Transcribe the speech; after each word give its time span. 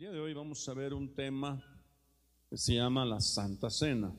El 0.00 0.06
día 0.06 0.12
de 0.12 0.20
hoy 0.20 0.32
vamos 0.32 0.66
a 0.66 0.72
ver 0.72 0.94
un 0.94 1.12
tema 1.12 1.62
que 2.48 2.56
se 2.56 2.72
llama 2.72 3.04
la 3.04 3.20
Santa 3.20 3.68
Cena. 3.68 4.10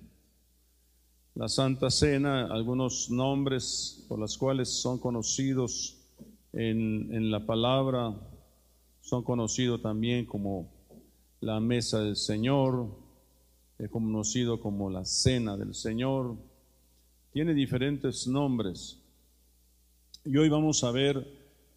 La 1.33 1.49
Santa 1.49 1.89
Cena, 1.89 2.45
algunos 2.53 3.09
nombres 3.09 4.05
por 4.07 4.19
los 4.19 4.37
cuales 4.37 4.69
son 4.69 4.99
conocidos 4.99 5.97
en, 6.53 7.11
en 7.11 7.31
la 7.31 7.47
palabra, 7.47 8.15
son 8.99 9.23
conocidos 9.23 9.81
también 9.81 10.27
como 10.27 10.71
la 11.39 11.59
mesa 11.59 11.99
del 12.01 12.15
Señor, 12.15 12.95
es 13.79 13.89
conocido 13.89 14.59
como 14.59 14.91
la 14.91 15.03
cena 15.03 15.57
del 15.57 15.73
Señor, 15.73 16.37
tiene 17.33 17.55
diferentes 17.55 18.27
nombres. 18.27 18.99
Y 20.25 20.37
hoy 20.37 20.47
vamos 20.47 20.83
a 20.83 20.91
ver 20.91 21.25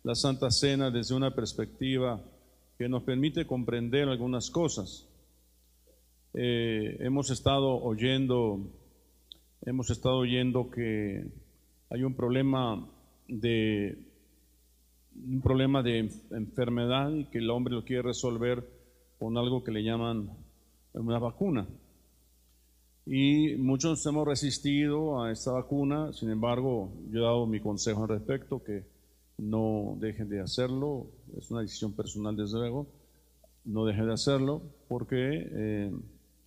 la 0.02 0.14
Santa 0.14 0.50
Cena 0.50 0.90
desde 0.90 1.14
una 1.14 1.34
perspectiva 1.34 2.22
que 2.78 2.88
nos 2.88 3.02
permite 3.02 3.46
comprender 3.46 4.08
algunas 4.08 4.50
cosas. 4.50 5.08
Eh, 6.34 6.96
hemos 7.00 7.30
estado 7.30 7.80
oyendo, 7.82 8.72
hemos 9.62 9.90
estado 9.90 10.18
oyendo 10.18 10.70
que 10.70 11.24
hay 11.90 12.02
un 12.02 12.14
problema 12.14 12.88
de 13.28 13.98
un 15.16 15.40
problema 15.40 15.82
de 15.82 16.10
enfermedad 16.32 17.12
y 17.14 17.26
que 17.26 17.38
el 17.38 17.50
hombre 17.50 17.74
lo 17.74 17.84
quiere 17.84 18.02
resolver 18.02 18.68
con 19.18 19.38
algo 19.38 19.62
que 19.62 19.70
le 19.70 19.84
llaman 19.84 20.30
una 20.92 21.18
vacuna. 21.18 21.68
Y 23.06 23.56
muchos 23.56 24.04
hemos 24.06 24.26
resistido 24.26 25.22
a 25.22 25.30
esta 25.30 25.52
vacuna, 25.52 26.12
sin 26.12 26.30
embargo, 26.30 26.90
yo 27.10 27.20
he 27.20 27.22
dado 27.22 27.46
mi 27.46 27.60
consejo 27.60 28.02
al 28.02 28.08
respecto, 28.08 28.62
que 28.62 28.84
no 29.38 29.96
dejen 30.00 30.28
de 30.28 30.40
hacerlo, 30.40 31.06
es 31.36 31.50
una 31.50 31.60
decisión 31.60 31.92
personal 31.92 32.36
desde 32.36 32.58
luego, 32.58 32.86
no 33.64 33.84
dejen 33.84 34.06
de 34.06 34.12
hacerlo, 34.12 34.62
porque 34.88 35.48
eh, 35.50 35.92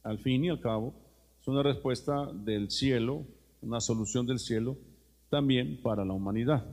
al 0.03 0.19
fin 0.19 0.45
y 0.45 0.49
al 0.49 0.59
cabo 0.59 0.93
es 1.41 1.47
una 1.47 1.63
respuesta 1.63 2.31
del 2.31 2.69
cielo, 2.69 3.25
una 3.61 3.81
solución 3.81 4.25
del 4.25 4.39
cielo 4.39 4.77
también 5.29 5.81
para 5.81 6.05
la 6.05 6.13
humanidad. 6.13 6.65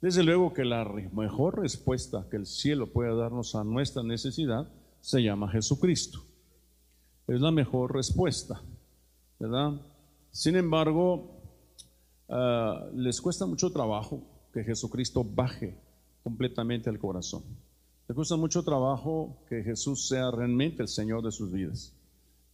Desde 0.00 0.22
luego 0.22 0.52
que 0.52 0.64
la 0.64 0.84
mejor 1.12 1.60
respuesta 1.60 2.26
que 2.30 2.36
el 2.36 2.46
cielo 2.46 2.88
puede 2.88 3.16
darnos 3.16 3.54
a 3.54 3.62
nuestra 3.62 4.02
necesidad 4.02 4.68
se 5.00 5.22
llama 5.22 5.50
Jesucristo. 5.50 6.24
Es 7.28 7.40
la 7.40 7.52
mejor 7.52 7.94
respuesta, 7.94 8.60
¿verdad? 9.38 9.80
Sin 10.32 10.56
embargo, 10.56 11.40
ah, 12.28 12.88
les 12.94 13.20
cuesta 13.20 13.46
mucho 13.46 13.70
trabajo 13.70 14.22
que 14.52 14.64
Jesucristo 14.64 15.24
baje 15.24 15.78
completamente 16.22 16.90
al 16.90 16.98
corazón. 16.98 17.42
Les 18.08 18.14
cuesta 18.14 18.36
mucho 18.36 18.62
trabajo 18.62 19.38
que 19.48 19.62
Jesús 19.62 20.08
sea 20.08 20.30
realmente 20.30 20.82
el 20.82 20.88
Señor 20.88 21.22
de 21.22 21.32
sus 21.32 21.50
vidas. 21.50 21.94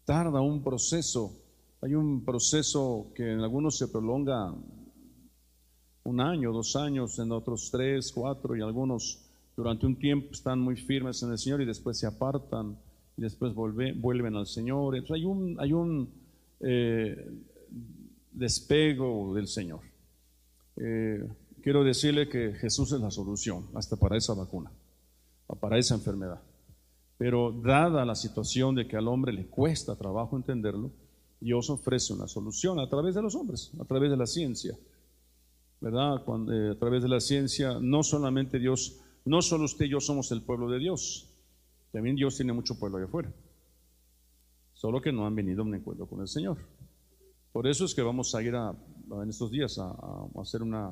Tarda 0.05 0.41
un 0.41 0.63
proceso, 0.63 1.33
hay 1.81 1.95
un 1.95 2.25
proceso 2.25 3.13
que 3.15 3.33
en 3.33 3.41
algunos 3.41 3.77
se 3.77 3.89
prolonga 3.89 4.55
un 6.05 6.21
año, 6.21 6.53
dos 6.53 6.77
años, 6.77 7.19
en 7.19 7.33
otros 7.33 7.71
tres, 7.71 8.13
cuatro 8.13 8.57
y 8.57 8.63
algunos 8.63 9.21
durante 9.57 9.87
un 9.87 9.97
tiempo 9.97 10.29
están 10.33 10.61
muy 10.61 10.77
firmes 10.77 11.23
en 11.23 11.33
el 11.33 11.39
Señor 11.39 11.61
y 11.61 11.67
después 11.67 11.99
se 11.99 12.07
apartan 12.07 12.79
y 13.17 13.23
después 13.23 13.53
vuelven 13.55 14.37
al 14.37 14.47
Señor. 14.47 14.97
Entonces 14.97 15.17
hay 15.17 15.25
un, 15.25 15.57
hay 15.59 15.73
un 15.73 16.09
eh, 16.61 17.31
despego 18.33 19.35
del 19.35 19.49
Señor. 19.49 19.81
Eh, 20.77 21.29
quiero 21.69 21.85
decirle 21.85 22.31
que 22.31 22.55
Jesús 22.55 22.93
es 22.93 23.01
la 23.03 23.11
solución 23.11 23.67
hasta 23.75 23.97
para 23.97 24.17
esa 24.17 24.33
vacuna, 24.33 24.73
para 25.61 25.77
esa 25.77 25.97
enfermedad. 25.97 26.41
Pero 27.19 27.53
dada 27.53 28.07
la 28.07 28.15
situación 28.15 28.75
de 28.75 28.89
que 28.89 28.97
al 28.97 29.07
hombre 29.07 29.35
le 29.35 29.49
cuesta 29.49 29.95
trabajo 29.95 30.39
entenderlo, 30.39 30.91
Dios 31.39 31.69
ofrece 31.69 32.15
una 32.15 32.27
solución 32.27 32.81
a 32.81 32.89
través 32.89 33.15
de 33.17 33.21
los 33.21 33.35
hombres, 33.35 33.71
a 33.79 33.85
través 33.85 34.11
de 34.11 34.17
la 34.17 34.27
ciencia. 34.27 34.79
¿verdad? 35.83 36.23
Eh, 36.51 36.71
a 36.71 36.79
través 36.79 37.03
de 37.03 37.11
la 37.11 37.21
ciencia, 37.21 37.77
no 37.79 38.03
solamente 38.03 38.59
Dios, 38.59 39.03
no 39.27 39.43
solo 39.43 39.67
usted 39.67 39.85
y 39.85 39.91
yo 39.91 40.01
somos 40.01 40.33
el 40.33 40.41
pueblo 40.41 40.71
de 40.71 40.79
Dios, 40.79 41.29
también 41.93 42.17
Dios 42.17 42.35
tiene 42.35 42.55
mucho 42.55 42.79
pueblo 42.79 42.97
allá 42.97 43.09
afuera, 43.09 43.31
solo 44.73 45.03
que 45.03 45.13
no 45.13 45.27
han 45.27 45.35
venido 45.35 45.61
a 45.61 45.67
un 45.67 45.75
encuentro 45.75 46.07
con 46.07 46.23
el 46.23 46.29
Señor. 46.29 46.57
Por 47.53 47.67
eso 47.67 47.85
es 47.85 47.95
que 47.95 48.03
vamos 48.03 48.35
a 48.35 48.43
ir 48.43 48.55
a, 48.55 48.75
en 49.23 49.29
estos 49.29 49.51
días 49.51 49.79
a, 49.79 49.95
hacer 50.41 50.63
una 50.63 50.91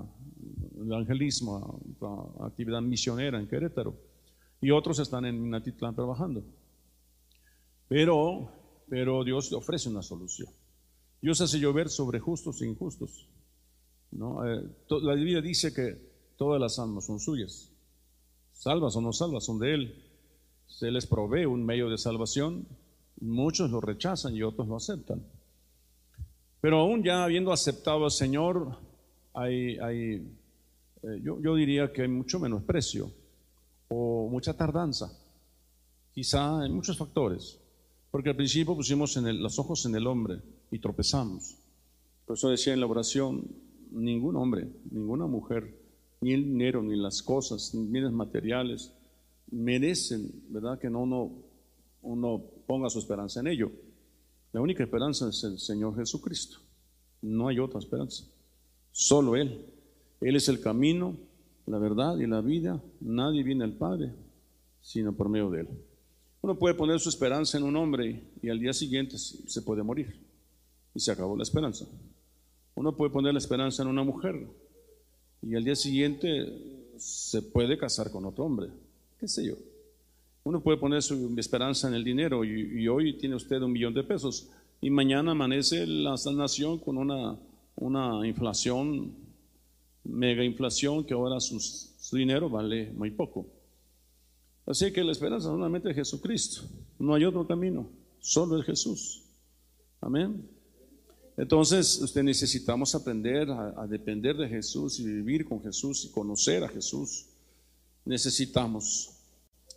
evangelismo, 0.77 1.81
actividad 2.41 2.83
misionera 2.83 3.39
en 3.41 3.49
Querétaro, 3.49 3.95
y 4.61 4.71
otros 4.71 4.99
están 4.99 5.25
en 5.25 5.41
Minatitlán 5.43 5.95
trabajando. 5.95 6.45
Pero, 7.89 8.51
pero 8.89 9.25
Dios 9.25 9.53
ofrece 9.53 9.89
una 9.89 10.03
solución. 10.03 10.49
Dios 11.21 11.41
hace 11.41 11.59
llover 11.59 11.89
sobre 11.89 12.21
justos 12.21 12.61
e 12.63 12.67
injustos. 12.67 13.29
Eh, 14.13 14.69
la 15.03 15.15
Biblia 15.15 15.41
dice 15.41 15.73
que 15.73 16.35
todas 16.37 16.61
las 16.61 16.79
almas 16.79 17.07
son 17.07 17.21
suyas, 17.21 17.71
salvas 18.53 18.97
o 18.97 19.01
no 19.01 19.13
salvas, 19.13 19.45
son 19.45 19.59
de 19.59 19.75
Él. 19.75 20.03
Se 20.67 20.91
les 20.91 21.07
provee 21.07 21.47
un 21.47 21.65
medio 21.65 21.89
de 21.89 21.99
salvación, 21.99 22.67
muchos 23.21 23.71
lo 23.71 23.81
rechazan 23.81 24.35
y 24.35 24.43
otros 24.43 24.69
lo 24.69 24.77
aceptan. 24.77 25.25
Pero 26.61 26.81
aún 26.81 27.03
ya 27.03 27.25
habiendo 27.25 27.53
aceptado 27.53 28.05
al 28.05 28.11
Señor, 28.11 28.79
hay, 29.33 29.79
hay 29.79 30.37
eh, 31.03 31.21
yo, 31.23 31.41
yo, 31.41 31.55
diría 31.55 31.93
que 31.93 32.03
hay 32.03 32.09
mucho 32.09 32.39
menosprecio 32.39 33.11
o 33.89 34.29
mucha 34.29 34.57
tardanza. 34.57 35.13
Quizá 36.13 36.61
hay 36.63 36.71
muchos 36.71 36.97
factores. 36.97 37.61
Porque 38.11 38.31
al 38.31 38.37
principio 38.37 38.75
pusimos 38.75 39.17
en 39.17 39.43
los 39.43 39.59
ojos 39.59 39.85
en 39.85 39.95
el 39.95 40.07
hombre 40.07 40.41
y 40.71 40.79
tropezamos. 40.79 41.59
Por 42.25 42.37
eso 42.37 42.49
decía 42.49 42.73
en 42.73 42.81
la 42.81 42.87
oración, 42.87 43.47
ningún 43.91 44.37
hombre, 44.37 44.69
ninguna 44.91 45.27
mujer, 45.27 45.79
ni 46.21 46.33
el 46.33 46.45
dinero, 46.45 46.83
ni 46.83 46.97
las 46.97 47.23
cosas, 47.23 47.75
ni 47.75 47.87
bienes 47.87 48.13
materiales, 48.13 48.93
merecen, 49.51 50.45
¿verdad? 50.49 50.79
Que 50.79 50.89
no 50.89 51.03
uno, 51.03 51.33
uno 52.03 52.43
ponga 52.67 52.89
su 52.89 52.99
esperanza 52.99 53.41
en 53.41 53.49
ello. 53.49 53.71
La 54.53 54.61
única 54.61 54.83
esperanza 54.83 55.29
es 55.29 55.45
el 55.45 55.59
Señor 55.59 55.95
Jesucristo. 55.97 56.59
No 57.23 57.49
hay 57.49 57.59
otra 57.59 57.81
esperanza. 57.81 58.25
Solo 58.93 59.37
Él. 59.37 59.65
Él 60.21 60.37
es 60.37 60.49
el 60.49 60.61
camino, 60.61 61.17
la 61.67 61.79
verdad 61.79 62.17
y 62.19 62.27
la 62.27 62.41
vida. 62.41 62.83
Nadie 63.01 63.43
viene 63.43 63.65
al 63.65 63.73
Padre 63.73 64.13
sino 64.87 65.13
por 65.13 65.29
medio 65.29 65.51
de 65.51 65.63
Él. 65.63 65.69
Uno 66.43 66.57
puede 66.57 66.77
poner 66.77 67.01
su 67.01 67.09
esperanza 67.09 67.59
en 67.59 67.65
un 67.65 67.75
hombre 67.75 68.23
y 68.41 68.49
al 68.49 68.61
día 68.61 68.73
siguiente 68.73 69.19
se 69.19 69.63
puede 69.63 69.83
morir. 69.83 70.15
Y 70.95 71.01
se 71.01 71.11
acabó 71.11 71.37
la 71.37 71.43
esperanza. 71.43 71.87
Uno 72.77 72.97
puede 72.97 73.11
poner 73.11 73.33
la 73.33 73.41
esperanza 73.41 73.83
en 73.83 73.89
una 73.89 74.05
mujer 74.05 74.47
y 75.43 75.57
al 75.57 75.65
día 75.65 75.75
siguiente 75.75 76.47
se 76.99 77.43
puede 77.43 77.77
casar 77.77 78.13
con 78.13 78.25
otro 78.27 78.45
hombre, 78.45 78.69
qué 79.19 79.27
sé 79.27 79.45
yo. 79.45 79.55
Uno 80.45 80.61
puede 80.61 80.79
poner 80.79 81.03
su 81.03 81.35
esperanza 81.37 81.89
en 81.89 81.95
el 81.95 82.05
dinero 82.05 82.45
y, 82.45 82.87
hoy 82.87 83.19
tiene 83.19 83.35
usted 83.35 83.61
un 83.63 83.73
millón 83.73 83.93
de 83.93 84.05
pesos 84.05 84.49
y 84.81 84.89
mañana 84.89 85.33
amanece 85.33 85.85
la 85.85 86.15
nación 86.33 86.79
con 86.79 86.97
una, 86.97 87.37
una 87.75 88.25
inflación, 88.25 89.13
mega 90.09 90.45
inflación, 90.45 91.05
que 91.05 91.15
ahora 91.15 91.41
su 91.41 92.17
dinero 92.17 92.49
vale 92.49 92.93
muy 92.93 93.11
poco. 93.11 93.47
Así 94.67 94.93
que 94.93 95.05
la 95.05 95.13
esperanza 95.13 95.49
solamente 95.49 95.91
es 95.91 95.97
Jesucristo, 95.97 96.63
no 96.99 97.15
hay 97.15 97.25
otro 97.25 97.47
camino, 97.47 97.89
solo 98.19 98.59
es 98.59 98.67
Jesús. 98.67 99.23
Amén. 100.01 100.49
Entonces, 101.37 102.01
usted 102.01 102.23
necesitamos 102.23 102.95
aprender 102.95 103.51
a, 103.51 103.87
depender 103.87 104.37
de 104.37 104.49
Jesús 104.49 104.99
y 104.99 105.05
vivir 105.05 105.45
con 105.45 105.63
Jesús 105.63 106.07
y 106.07 106.11
conocer 106.11 106.65
a 106.65 106.69
Jesús. 106.69 107.27
Necesitamos. 108.05 109.11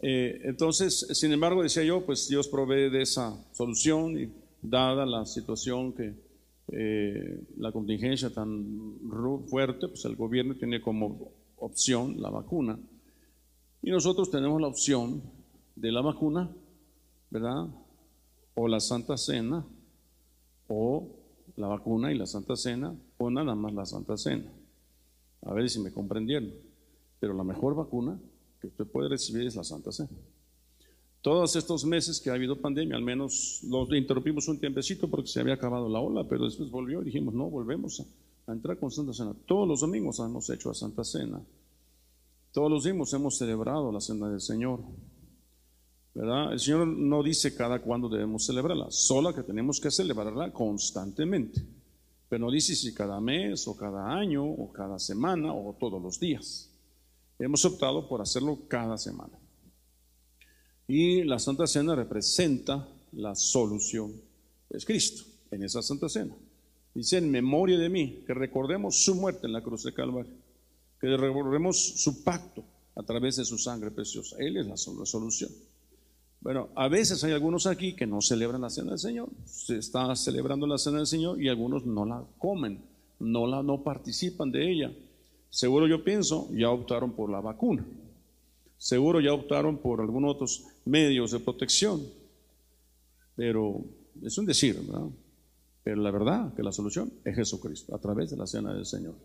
Eh, 0.02 0.40
entonces, 0.46 1.08
sin 1.12 1.34
embargo, 1.34 1.62
decía 1.62 1.84
yo, 1.84 2.06
pues 2.06 2.30
Dios 2.30 2.48
provee 2.48 2.90
de 2.90 3.02
esa 3.02 3.38
solución 3.52 4.18
y 4.18 4.32
dada 4.62 5.06
la 5.06 5.26
situación 5.26 5.94
que 5.94 6.14
eh, 6.72 7.48
la 7.58 7.72
contingencia 7.72 8.34
tan 8.34 9.00
fuerte, 9.48 9.88
pues 9.88 10.06
el 10.06 10.16
gobierno 10.16 10.56
tiene 10.56 10.82
como 10.82 11.32
opción 11.58 12.22
la 12.22 12.30
vacuna. 12.30 12.80
Y 13.82 13.92
nosotros 13.92 14.30
tenemos 14.30 14.60
la 14.62 14.68
opción 14.68 15.24
de 15.76 15.92
la 15.92 16.02
vacuna, 16.02 16.50
¿verdad? 17.30 17.68
O 18.56 18.68
la 18.68 18.80
Santa 18.80 19.18
Cena, 19.18 19.66
o 20.68 21.16
la 21.56 21.68
vacuna 21.68 22.12
y 22.12 22.18
la 22.18 22.26
Santa 22.26 22.56
Cena, 22.56 22.96
o 23.18 23.30
nada 23.30 23.56
más 23.56 23.74
la 23.74 23.86
Santa 23.86 24.18
Cena. 24.18 24.52
A 25.44 25.54
ver 25.54 25.70
si 25.70 25.80
me 25.80 25.92
comprendieron. 25.92 26.52
Pero 27.20 27.34
la 27.34 27.44
mejor 27.44 27.76
vacuna 27.76 28.20
que 28.60 28.68
usted 28.68 28.86
puede 28.86 29.10
recibir 29.10 29.48
es 29.48 29.56
la 29.56 29.64
Santa 29.64 29.92
Cena. 29.92 30.10
Todos 31.22 31.58
estos 31.58 31.84
meses 31.84 32.22
que 32.22 32.30
ha 32.30 32.34
habido 32.34 32.62
pandemia, 32.62 32.96
al 32.96 33.04
menos 33.04 33.60
los 33.64 33.92
interrumpimos 33.92 34.48
un 34.48 34.58
tiempecito 34.58 35.10
porque 35.10 35.28
se 35.28 35.42
había 35.42 35.56
acabado 35.56 35.90
la 35.90 36.00
ola, 36.00 36.26
pero 36.28 36.46
después 36.46 36.70
volvió 36.70 37.02
y 37.02 37.06
dijimos, 37.06 37.34
no, 37.34 37.50
volvemos 37.50 38.00
a, 38.00 38.52
entrar 38.52 38.80
con 38.80 38.90
Santa 38.90 39.14
Cena. 39.14 39.36
Todos 39.46 39.68
los 39.68 39.82
domingos 39.82 40.18
hemos 40.20 40.50
hecho 40.50 40.70
la 40.70 40.76
Santa 40.76 41.04
Cena. 41.04 41.42
Todos 42.52 42.72
los 42.72 42.84
domingos 42.84 43.14
hemos 43.14 43.38
celebrado 43.38 43.92
la 43.92 44.00
Cena 44.00 44.30
del 44.30 44.40
Señor. 44.40 44.80
¿verdad? 46.16 46.54
El 46.54 46.60
Señor 46.60 46.88
no 46.88 47.22
dice 47.22 47.54
cada 47.54 47.80
cuándo 47.82 48.10
debemos 48.10 48.46
celebrarla, 48.46 48.90
solo 48.90 49.36
que 49.36 49.44
tenemos 49.44 49.80
que 49.80 49.92
celebrarla 49.92 50.52
constantemente. 50.52 51.62
Pero 52.30 52.46
no 52.46 52.52
dice 52.52 52.76
si 52.76 52.94
cada 52.94 53.20
mes 53.20 53.68
o 53.68 53.76
cada 53.76 54.14
año 54.14 54.46
o 54.46 54.72
cada 54.72 54.98
semana 55.00 55.54
o 55.54 55.76
todos 55.80 56.02
los 56.02 56.20
días. 56.20 56.72
Hemos 57.38 57.64
optado 57.66 58.08
por 58.08 58.22
hacerlo 58.22 58.58
cada 58.68 58.98
semana. 58.98 59.39
Y 60.90 61.24
la 61.24 61.38
Santa 61.38 61.68
Cena 61.68 61.94
representa 61.94 62.88
la 63.12 63.36
solución. 63.36 64.12
Es 64.72 64.86
Cristo 64.86 65.24
en 65.52 65.62
esa 65.62 65.84
Santa 65.84 66.10
Cena. 66.10 66.34
Dice 66.96 67.20
en 67.20 67.30
memoria 67.30 67.78
de 67.78 67.90
mí, 67.90 68.24
que 68.26 68.34
recordemos 68.34 69.04
su 69.04 69.14
muerte 69.14 69.46
en 69.46 69.54
la 69.54 69.62
cruz 69.62 69.84
de 69.84 69.94
Calvario, 69.94 70.34
que 71.00 71.16
recordemos 71.16 71.78
su 71.78 72.24
pacto 72.24 72.64
a 72.96 73.04
través 73.04 73.36
de 73.36 73.46
su 73.46 73.60
sangre 73.60 73.92
preciosa. 73.92 74.36
Él 74.40 74.58
es 74.58 74.66
la 74.66 74.78
solución. 74.78 75.52
Bueno, 76.42 76.70
a 76.74 76.88
veces 76.88 77.24
hay 77.24 77.34
algunos 77.34 77.68
aquí 77.68 77.96
que 77.96 78.08
no 78.08 78.20
celebran 78.20 78.62
la 78.62 78.72
cena 78.72 78.90
del 78.90 79.00
Señor. 79.00 79.30
Se 79.46 79.78
está 79.78 80.16
celebrando 80.16 80.66
la 80.66 80.80
cena 80.80 80.98
del 80.98 81.08
Señor 81.08 81.40
y 81.40 81.50
algunos 81.50 81.86
no 81.86 82.04
la 82.04 82.26
comen, 82.40 82.82
no 83.20 83.46
la 83.46 83.62
no 83.62 83.84
participan 83.84 84.52
de 84.52 84.72
ella. 84.72 84.92
Seguro 85.52 85.86
yo 85.86 86.04
pienso, 86.04 86.50
ya 86.52 86.72
optaron 86.72 87.12
por 87.12 87.30
la 87.30 87.42
vacuna. 87.42 87.86
Seguro 88.80 89.20
ya 89.20 89.34
optaron 89.34 89.78
por 89.78 90.00
algunos 90.00 90.36
otros 90.36 90.66
medios 90.86 91.32
de 91.32 91.40
protección. 91.40 92.02
Pero 93.36 93.84
es 94.24 94.38
un 94.38 94.46
decir, 94.46 94.82
¿verdad? 94.82 95.08
Pero 95.84 96.02
la 96.02 96.12
verdad 96.12 96.54
que 96.54 96.64
la 96.64 96.72
solución 96.72 97.12
es 97.26 97.36
Jesucristo, 97.36 97.94
a 97.94 98.00
través 98.00 98.32
de 98.32 98.38
la 98.38 98.48
cena 98.48 98.74
del 98.74 98.86
Señor. 98.86 99.16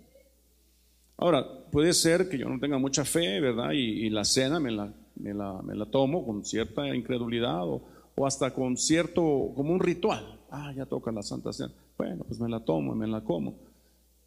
Ahora, 1.17 1.47
puede 1.71 1.93
ser 1.93 2.29
que 2.29 2.37
yo 2.37 2.49
no 2.49 2.59
tenga 2.59 2.79
mucha 2.79 3.05
fe, 3.05 3.41
¿verdad? 3.41 3.71
Y, 3.73 4.11
la 4.11 4.25
cena 4.25 4.59
me 4.59 4.73
la, 4.73 4.93
me, 5.15 5.33
la, 5.33 5.63
me 5.63 5.77
la, 5.77 5.87
tomo 5.87 6.27
con 6.27 6.45
cierta 6.45 6.93
incredulidad 6.95 7.63
o, 7.63 7.81
o, 8.17 8.27
hasta 8.27 8.53
con 8.53 8.77
cierto, 8.77 9.53
como 9.55 9.73
un 9.73 9.79
ritual. 9.79 10.41
Ah, 10.51 10.73
ya 10.77 10.85
toca 10.85 11.13
la 11.13 11.23
Santa 11.23 11.53
Cena. 11.53 11.73
Bueno, 11.97 12.25
pues 12.25 12.41
me 12.41 12.49
la 12.49 12.59
tomo, 12.59 12.93
me 12.97 13.07
la 13.07 13.21
como. 13.21 13.55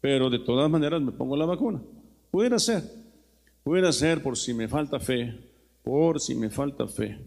Pero 0.00 0.30
de 0.30 0.38
todas 0.38 0.70
maneras 0.70 1.02
me 1.02 1.12
pongo 1.12 1.36
la 1.36 1.44
vacuna. 1.44 1.82
Pudiera 2.30 2.58
ser, 2.58 2.82
pudiera 3.68 3.92
ser 3.92 4.22
por 4.22 4.34
si 4.38 4.54
me 4.54 4.66
falta 4.66 4.98
fe, 4.98 5.38
por 5.84 6.18
si 6.20 6.34
me 6.34 6.48
falta 6.48 6.88
fe, 6.88 7.18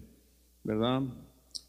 ¿verdad? 0.64 1.04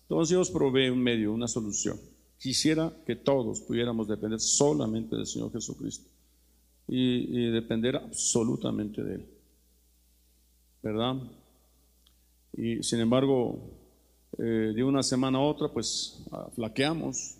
Entonces 0.05 0.31
Dios 0.31 0.51
provee 0.51 0.89
un 0.89 0.99
medio, 0.99 1.31
una 1.31 1.47
solución. 1.47 2.01
Quisiera 2.39 2.91
que 3.05 3.15
todos 3.15 3.61
pudiéramos 3.61 4.09
depender 4.09 4.41
solamente 4.41 5.15
del 5.15 5.27
Señor 5.27 5.53
Jesucristo 5.53 6.09
y, 6.89 7.51
depender 7.51 7.97
absolutamente 7.97 9.03
de 9.05 9.17
Él. 9.17 9.27
¿Verdad? 10.83 11.17
Y 12.57 12.83
sin 12.83 13.01
embargo, 13.01 13.59
eh, 14.39 14.73
de 14.75 14.83
una 14.83 15.03
semana 15.03 15.37
a 15.37 15.43
otra, 15.43 15.69
pues 15.69 16.25
ah, 16.33 16.49
flaqueamos. 16.55 17.37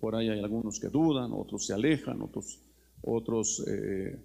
Por 0.00 0.16
ahí 0.16 0.30
hay 0.30 0.40
algunos 0.40 0.80
que 0.80 0.88
dudan, 0.88 1.30
otros 1.34 1.66
se 1.66 1.74
alejan, 1.74 2.22
otros, 2.22 2.58
otros 3.02 3.62
eh, 3.68 4.18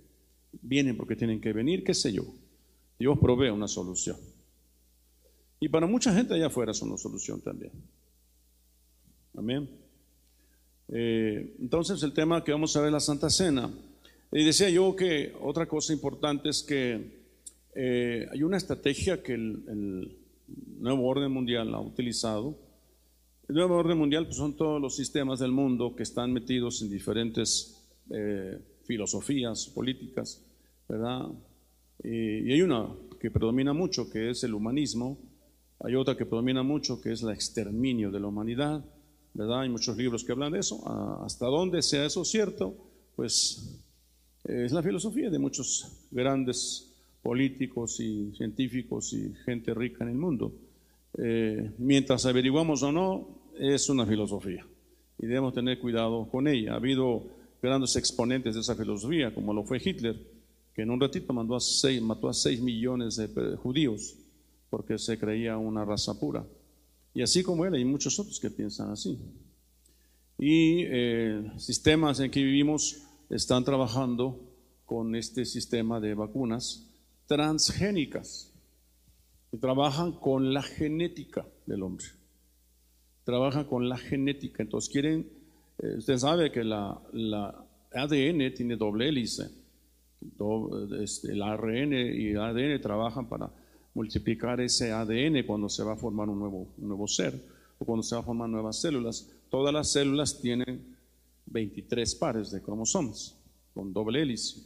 vienen 0.62 0.98
porque 0.98 1.16
tienen 1.16 1.42
que 1.42 1.54
venir, 1.54 1.84
qué 1.84 1.94
sé 1.94 2.12
yo. 2.12 2.24
Dios 3.00 3.18
provee 3.20 3.50
una 3.50 3.68
solución. 3.68 4.18
Y 5.60 5.70
para 5.70 5.88
mucha 5.88 6.14
gente 6.14 6.34
allá 6.34 6.48
afuera 6.48 6.72
es 6.72 6.82
una 6.82 6.98
solución 6.98 7.42
también. 7.42 7.72
Amén. 9.36 9.70
Eh, 10.90 11.56
entonces 11.60 12.04
el 12.04 12.14
tema 12.14 12.44
que 12.44 12.52
vamos 12.52 12.76
a 12.76 12.82
ver 12.82 12.88
es 12.88 12.94
la 12.94 13.00
Santa 13.00 13.30
Cena. 13.30 13.72
Y 14.32 14.44
decía 14.44 14.70
yo 14.70 14.96
que 14.96 15.34
otra 15.42 15.68
cosa 15.68 15.94
importante 15.94 16.50
es 16.50 16.64
que 16.64 17.24
eh, 17.76 18.28
hay 18.32 18.44
una 18.44 18.58
estrategia 18.58 19.24
que 19.24 19.34
el, 19.34 20.18
nuevo 20.80 21.08
orden 21.08 21.32
mundial 21.32 21.74
ha 21.74 21.80
utilizado. 21.80 22.58
El 23.48 23.56
nuevo 23.56 23.76
orden 23.76 23.98
mundial 23.98 24.26
pues, 24.26 24.38
son 24.38 24.56
todos 24.56 24.82
los 24.82 24.96
sistemas 24.96 25.40
del 25.40 25.52
mundo 25.52 25.96
que 25.96 26.04
están 26.04 26.34
metidos 26.34 26.82
en 26.82 26.90
diferentes 26.90 27.90
eh, 28.10 28.60
filosofías 28.84 29.68
políticas, 29.68 30.44
¿verdad? 30.88 31.28
Y, 32.04 32.50
y 32.50 32.54
hay 32.54 32.62
una 32.62 32.90
que 33.20 33.32
predomina 33.32 33.74
mucho, 33.74 34.10
que 34.10 34.30
es 34.32 34.44
el 34.44 34.54
humanismo. 34.54 35.18
Hay 35.80 35.96
otra 35.96 36.18
que 36.18 36.26
predomina 36.26 36.64
mucho, 36.64 37.02
que 37.02 37.12
es 37.12 37.24
el 37.24 37.30
exterminio 37.30 38.12
de 38.12 38.20
la 38.20 38.28
humanidad, 38.28 38.84
¿verdad? 39.34 39.62
Hay 39.62 39.70
muchos 39.70 39.98
libros 39.98 40.24
que 40.24 40.32
hablan 40.32 40.52
de 40.52 40.60
eso. 40.60 40.82
Ah, 40.86 41.24
hasta 41.26 41.46
dónde 41.46 41.82
sea 41.82 42.06
eso 42.06 42.24
cierto, 42.26 42.76
pues 43.16 43.82
es 44.44 44.72
la 44.72 44.84
filosofía 44.84 45.30
de 45.30 45.40
muchos 45.40 46.08
grandes 46.12 46.94
políticos 47.22 48.00
y 48.02 48.34
científicos 48.36 49.14
y 49.14 49.34
gente 49.46 49.74
rica 49.74 50.04
en 50.04 50.10
el 50.10 50.18
mundo. 50.18 50.54
Eh, 51.18 51.72
mientras 51.78 52.26
averiguamos 52.26 52.84
o 52.84 52.92
no, 52.92 53.44
es 53.58 53.88
una 53.90 54.06
filosofía 54.06 54.66
y 55.18 55.28
debemos 55.28 55.54
tener 55.54 55.80
cuidado 55.80 56.28
con 56.30 56.48
ella. 56.48 56.74
Ha 56.74 56.78
habido 56.78 57.28
grandes 57.70 57.96
exponentes 57.96 58.56
de 58.56 58.62
esa 58.62 58.76
filosofía, 58.76 59.34
como 59.34 59.54
lo 59.54 59.64
fue 59.64 59.82
Hitler, 59.84 60.16
que 60.74 60.82
en 60.82 60.90
un 60.90 61.00
ratito 61.00 61.34
mandó 61.34 61.56
a 61.56 61.60
seis, 61.60 62.02
mató 62.02 62.30
a 62.30 62.34
6 62.34 62.62
millones 62.62 63.16
de 63.16 63.56
judíos 63.58 64.16
porque 64.70 64.98
se 64.98 65.20
creía 65.20 65.58
una 65.58 65.86
raza 65.86 66.20
pura. 66.20 66.44
Y 67.14 67.22
así 67.22 67.44
como 67.44 67.64
él, 67.66 67.76
hay 67.76 67.86
muchos 67.86 68.20
otros 68.20 68.40
que 68.40 68.50
piensan 68.50 68.90
así. 68.90 69.20
Y 70.40 70.84
eh, 70.86 71.52
sistemas 71.58 72.20
en 72.20 72.32
que 72.32 72.44
vivimos 72.44 73.04
están 73.30 73.64
trabajando 73.64 74.40
con 74.86 75.16
este 75.16 75.46
sistema 75.46 76.00
de 76.00 76.16
vacunas 76.16 76.90
transgénicas. 77.28 78.52
Y 79.52 79.58
trabajan 79.58 80.14
con 80.14 80.56
la 80.56 80.64
genética 80.64 81.46
del 81.68 81.84
hombre. 81.84 82.08
Trabajan 83.26 83.66
con 83.66 83.88
la 83.88 83.98
genética. 83.98 84.64
Entonces 84.64 84.92
quieren, 84.92 85.30
eh, 85.80 85.96
usted 85.98 86.18
sabe 86.18 86.52
que 86.52 86.64
la, 86.64 87.00
ADN 87.92 88.54
tiene 88.54 88.76
doble 88.76 89.10
hélice. 89.10 89.50
Este, 91.00 91.34
el 91.34 91.42
ARN 91.42 91.94
y 91.94 92.30
el 92.30 92.40
ADN 92.40 92.82
trabajan 92.82 93.28
para 93.28 93.52
multiplicar 93.94 94.62
ese 94.62 94.92
ADN 94.92 95.46
cuando 95.46 95.70
se 95.70 95.84
va 95.84 95.94
a 95.94 95.98
formar 95.98 96.30
un 96.30 96.40
nuevo, 96.40 97.08
ser 97.08 97.34
o 97.78 97.86
cuando 97.86 98.04
se 98.04 98.16
va 98.16 98.22
a 98.22 98.26
formar 98.26 98.50
nuevas 98.50 98.80
células. 98.80 99.30
Todas 99.50 99.74
las 99.74 99.92
células 99.92 100.40
tienen 100.42 100.96
23 101.48 102.16
pares 102.16 102.52
de 102.52 102.62
cromosomas 102.62 103.38
con 103.74 103.94
doble 103.94 104.22
hélice. 104.22 104.62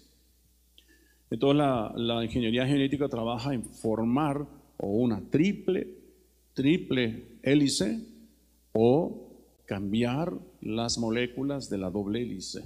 Entonces 1.29 1.57
la, 1.57 1.91
la, 1.95 2.23
ingeniería 2.23 2.65
genética 2.65 3.09
trabaja 3.09 3.53
en 3.53 3.65
formar 3.65 4.47
o 4.77 4.87
una 4.87 5.21
triple, 5.29 5.93
triple 6.53 7.39
hélice 7.43 7.99
o 8.71 9.27
cambiar 9.65 10.33
las 10.61 10.97
moléculas 10.97 11.69
de 11.69 11.77
la 11.77 11.89
doble 11.89 12.21
hélice, 12.21 12.63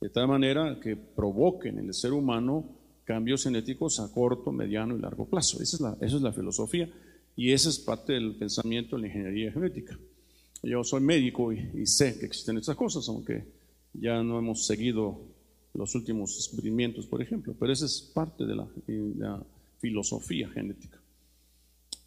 de 0.00 0.10
tal 0.10 0.28
manera 0.28 0.78
que 0.80 0.96
provoquen 0.96 1.78
en 1.78 1.86
el 1.86 1.94
ser 1.94 2.12
humano 2.12 2.76
cambios 3.04 3.44
genéticos 3.44 4.00
a 4.00 4.12
corto, 4.12 4.52
mediano 4.52 4.96
y 4.96 5.00
largo 5.00 5.26
plazo. 5.26 5.62
Esa 5.62 5.76
es 5.76 5.80
la, 5.80 5.96
esa 6.00 6.16
es 6.16 6.22
la 6.22 6.32
filosofía 6.32 6.90
y 7.36 7.52
esa 7.52 7.68
es 7.68 7.78
parte 7.78 8.14
del 8.14 8.34
pensamiento 8.34 8.96
de 8.96 9.02
la 9.02 9.08
ingeniería 9.08 9.52
genética. 9.52 9.96
Yo 10.62 10.82
soy 10.82 11.00
médico 11.00 11.52
y, 11.52 11.86
sé 11.86 12.18
que 12.18 12.26
existen 12.26 12.56
estas 12.56 12.76
cosas, 12.76 13.08
aunque 13.08 13.44
ya 13.92 14.22
no 14.22 14.38
hemos 14.38 14.66
seguido 14.66 15.20
los 15.74 15.94
últimos 15.94 16.34
descubrimientos, 16.36 17.06
por 17.06 17.22
ejemplo, 17.22 17.54
pero 17.58 17.72
esa 17.72 17.86
es 17.86 18.00
parte 18.00 18.44
de 18.44 18.56
la, 18.56 19.42
filosofía 19.78 20.48
genética. 20.48 20.98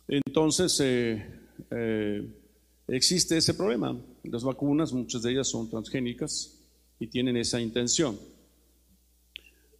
Entonces, 0.08 0.80
eh, 0.84 1.24
eh, 1.70 2.28
existe 2.88 3.38
ese 3.38 3.54
problema. 3.54 3.96
Las 4.24 4.44
vacunas, 4.44 4.94
muchas 4.94 5.22
de 5.22 5.32
ellas 5.32 5.48
son 5.48 5.70
transgénicas 5.70 6.60
y 7.00 7.08
tienen 7.08 7.38
esa 7.38 7.62
intención. 7.62 8.18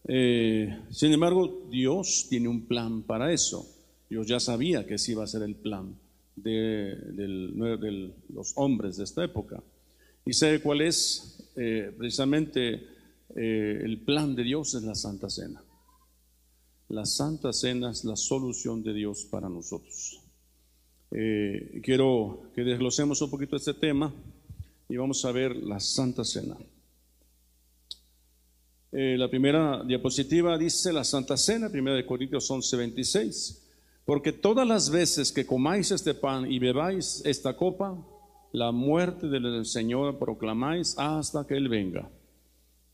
Eh, 0.08 0.80
sin 0.90 1.14
embargo, 1.14 1.68
Dios 1.70 2.28
tiene 2.30 2.48
un 2.48 2.66
plan 2.66 3.04
para 3.04 3.32
eso. 3.32 3.68
Dios 4.10 4.28
ya 4.28 4.40
sabía 4.40 4.86
que 4.86 4.96
ese 4.96 5.12
iba 5.12 5.24
a 5.24 5.28
ser 5.28 5.44
el 5.44 5.56
plan 5.56 5.96
de, 6.36 8.14
los 8.30 8.54
hombres 8.56 8.98
de 8.98 9.04
esta 9.04 9.24
época. 9.24 9.62
Y 10.26 10.34
sé 10.34 10.62
cuál 10.62 10.82
es 10.82 11.52
eh, 11.56 11.94
precisamente 11.98 12.88
eh, 13.36 13.82
el 13.84 14.02
plan 14.02 14.36
de 14.36 14.44
Dios, 14.44 14.74
es 14.74 14.84
la 14.84 14.96
Santa 14.96 15.30
Cena. 15.30 15.62
La 16.88 17.06
Santa 17.06 17.54
Cena 17.54 17.92
es 17.92 18.04
la 18.04 18.16
solución 18.16 18.82
de 18.82 18.94
Dios 18.94 19.26
para 19.26 19.48
nosotros. 19.48 20.22
Eh, 21.12 21.82
quiero 21.84 22.52
que 22.54 22.64
desglosemos 22.64 23.22
un 23.22 23.30
poquito 23.30 23.56
este 23.56 23.74
tema 23.74 24.14
y 24.88 24.98
vamos 24.98 25.24
a 25.26 25.32
ver 25.32 25.56
la 25.56 25.80
Santa 25.80 26.24
Cena. 26.24 26.58
la 28.92 29.30
primera 29.30 29.84
diapositiva 29.84 30.58
dice 30.58 30.92
la 30.92 31.04
Santa 31.04 31.38
Cena, 31.38 31.70
primera 31.70 31.96
de 31.96 32.06
Corintios 32.06 32.50
11, 32.50 32.78
26. 32.78 33.70
Porque 34.06 34.32
todas 34.32 34.68
las 34.68 34.90
veces 34.90 35.32
que 35.32 35.46
comáis 35.46 35.92
este 35.92 36.16
pan 36.16 36.52
y 36.52 36.58
bebáis 36.58 37.22
esta 37.26 37.56
copa, 37.56 37.96
la 38.52 38.72
muerte 38.72 39.28
del 39.28 39.66
Señor 39.66 40.18
proclamáis 40.18 40.98
hasta 40.98 41.46
que 41.46 41.56
Él 41.56 41.70
venga. 41.70 42.10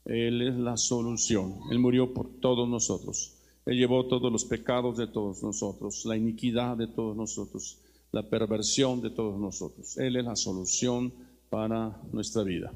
Él 0.03 0.41
es 0.41 0.55
la 0.55 0.77
solución. 0.77 1.59
Él 1.71 1.79
murió 1.79 2.13
por 2.13 2.39
todos 2.39 2.67
nosotros. 2.67 3.33
Él 3.65 3.77
llevó 3.77 4.05
todos 4.05 4.31
los 4.31 4.45
pecados 4.45 4.97
de 4.97 5.07
todos 5.07 5.41
nosotros, 5.41 6.05
la 6.05 6.15
iniquidad 6.15 6.77
de 6.77 6.87
todos 6.87 7.15
nosotros. 7.15 7.79
La 8.11 8.23
perversión 8.29 9.01
de 9.01 9.09
todos 9.09 9.39
nosotros. 9.39 9.97
Él 9.97 10.15
es 10.15 10.25
la 10.25 10.35
solución 10.35 11.13
para 11.49 11.99
nuestra 12.11 12.43
vida. 12.43 12.71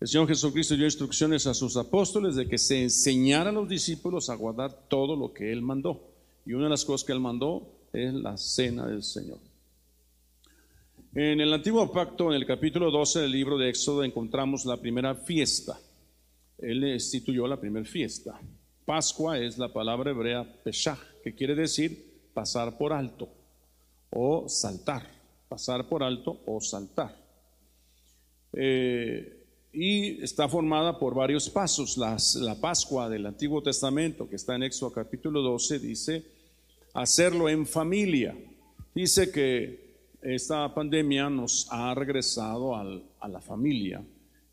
El 0.00 0.08
Señor 0.08 0.28
Jesucristo 0.28 0.76
dio 0.76 0.84
instrucciones 0.84 1.46
a 1.46 1.54
sus 1.54 1.76
apóstoles 1.76 2.34
de 2.36 2.48
que 2.48 2.58
se 2.58 2.82
enseñara 2.82 3.50
a 3.50 3.52
los 3.52 3.68
discípulos 3.68 4.28
a 4.28 4.34
guardar 4.34 4.86
todo 4.88 5.16
lo 5.16 5.32
que 5.32 5.52
Él 5.52 5.62
mandó. 5.62 6.10
Y 6.44 6.52
una 6.52 6.64
de 6.64 6.70
las 6.70 6.84
cosas 6.84 7.06
que 7.06 7.12
Él 7.12 7.20
mandó 7.20 7.66
es 7.92 8.12
la 8.12 8.36
cena 8.36 8.86
del 8.86 9.02
Señor. 9.02 9.38
En 11.14 11.40
el 11.40 11.52
antiguo 11.52 11.90
pacto, 11.92 12.30
en 12.30 12.36
el 12.36 12.46
capítulo 12.46 12.90
12 12.90 13.20
del 13.20 13.30
libro 13.32 13.56
de 13.56 13.70
Éxodo, 13.70 14.02
encontramos 14.02 14.64
la 14.66 14.76
primera 14.78 15.14
fiesta. 15.14 15.78
Él 16.58 16.84
instituyó 16.84 17.46
la 17.46 17.60
primera 17.60 17.86
fiesta. 17.86 18.40
Pascua 18.84 19.38
es 19.38 19.56
la 19.56 19.72
palabra 19.72 20.10
hebrea 20.10 20.44
Peshach, 20.64 20.98
que 21.22 21.34
quiere 21.34 21.54
decir 21.54 22.30
pasar 22.34 22.76
por 22.76 22.92
alto 22.92 23.28
o 24.14 24.48
saltar. 24.48 25.06
Pasar 25.48 25.88
por 25.88 26.02
alto 26.02 26.40
o 26.46 26.60
saltar. 26.60 27.14
Eh, 28.52 29.44
y 29.72 30.22
está 30.22 30.48
formada 30.48 30.98
por 30.98 31.14
varios 31.14 31.50
pasos. 31.50 31.96
la 31.96 32.60
Pascua 32.60 33.08
del 33.08 33.26
Antiguo 33.26 33.62
Testamento, 33.62 34.28
que 34.28 34.36
está 34.36 34.54
en 34.54 34.62
Éxodo 34.62 34.92
capítulo 34.92 35.42
12, 35.42 35.78
dice 35.80 36.24
hacerlo 36.94 37.48
en 37.48 37.66
familia. 37.66 38.36
Dice 38.94 39.30
que 39.32 39.84
esta 40.22 40.72
pandemia 40.72 41.28
nos 41.28 41.66
ha 41.70 41.92
regresado 41.94 42.74
a 42.76 43.28
la 43.28 43.40
familia 43.40 44.02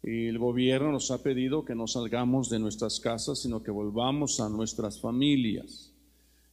y 0.03 0.25
el 0.25 0.39
gobierno 0.39 0.91
nos 0.91 1.11
ha 1.11 1.21
pedido 1.21 1.63
que 1.63 1.75
no 1.75 1.87
salgamos 1.87 2.49
de 2.49 2.59
nuestras 2.59 2.99
casas, 2.99 3.39
sino 3.39 3.61
que 3.61 3.69
volvamos 3.69 4.39
a 4.39 4.49
nuestras 4.49 4.99
familias. 4.99 5.90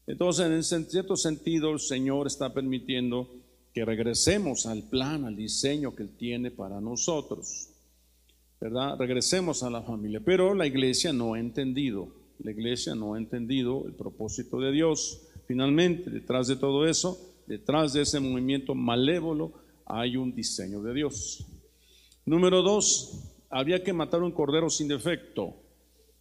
Entonces, 0.09 0.73
en 0.73 0.85
cierto 0.91 1.17
sentido, 1.17 1.71
el 1.71 1.79
Señor 1.79 2.27
está 2.27 2.53
permitiendo 2.53 3.31
que 3.73 3.85
regresemos 3.85 4.67
al 4.67 4.83
plan, 4.83 5.25
al 5.25 5.37
diseño 5.37 5.95
que 5.95 6.03
Él 6.03 6.17
tiene 6.17 6.51
para 6.51 6.81
nosotros. 6.81 7.69
¿Verdad? 8.61 8.97
Regresemos 8.99 9.63
a 9.63 9.71
la 9.71 9.83
familia. 9.83 10.21
Pero 10.25 10.53
la 10.55 10.67
iglesia 10.67 11.13
no 11.13 11.35
ha 11.35 11.39
entendido, 11.39 12.09
la 12.41 12.51
iglesia 12.51 12.97
no 12.97 13.15
ha 13.15 13.19
entendido 13.19 13.85
el 13.87 13.93
propósito 13.93 14.59
de 14.59 14.73
Dios. 14.73 15.21
Finalmente, 15.47 16.11
detrás 16.11 16.49
de 16.49 16.57
todo 16.57 16.89
eso, 16.89 17.29
Detrás 17.49 17.95
de 17.95 18.03
ese 18.03 18.21
movimiento 18.21 18.75
malévolo 18.75 19.55
hay 19.87 20.19
un 20.19 20.35
diseño 20.35 20.83
de 20.83 20.93
Dios. 20.93 21.47
Número 22.27 22.61
dos, 22.61 23.25
había 23.49 23.83
que 23.83 23.95
matar 23.95 24.23
un 24.23 24.33
cordero 24.33 24.69
sin 24.69 24.87
defecto. 24.87 25.55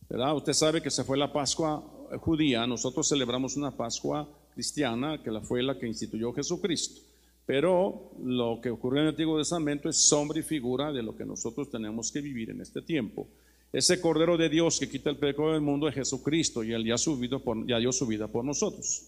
¿verdad? 0.08 0.38
Usted 0.38 0.54
sabe 0.54 0.82
que 0.82 0.90
se 0.90 1.04
fue 1.04 1.18
la 1.18 1.34
Pascua 1.34 1.84
judía, 2.20 2.66
nosotros 2.68 3.08
celebramos 3.08 3.58
una 3.58 3.72
Pascua 3.72 4.28
cristiana, 4.54 5.22
que 5.22 5.32
la 5.32 5.42
fue 5.42 5.62
la 5.62 5.78
que 5.78 5.88
instituyó 5.88 6.34
Jesucristo. 6.34 7.02
Pero 7.46 8.12
lo 8.24 8.60
que 8.62 8.70
ocurrió 8.70 9.00
en 9.00 9.08
el 9.08 9.12
Antiguo 9.12 9.38
Testamento 9.38 9.88
es 9.88 9.98
sombra 9.98 10.40
y 10.40 10.44
figura 10.44 10.92
de 10.92 11.02
lo 11.02 11.16
que 11.16 11.26
nosotros 11.26 11.70
tenemos 11.70 12.12
que 12.12 12.22
vivir 12.22 12.50
en 12.50 12.62
este 12.62 12.82
tiempo. 12.82 13.28
Ese 13.72 14.02
Cordero 14.02 14.38
de 14.38 14.50
Dios 14.50 14.80
que 14.80 14.90
quita 14.90 15.10
el 15.10 15.18
pecado 15.18 15.54
del 15.54 15.62
mundo 15.62 15.88
es 15.88 15.96
Jesucristo 15.96 16.64
y 16.64 16.74
Él 16.74 16.86
ya, 16.86 16.98
subido 16.98 17.42
ya 17.66 17.80
dio 17.80 17.92
su 17.92 18.06
vida 18.06 18.28
por 18.28 18.44
nosotros. 18.44 19.08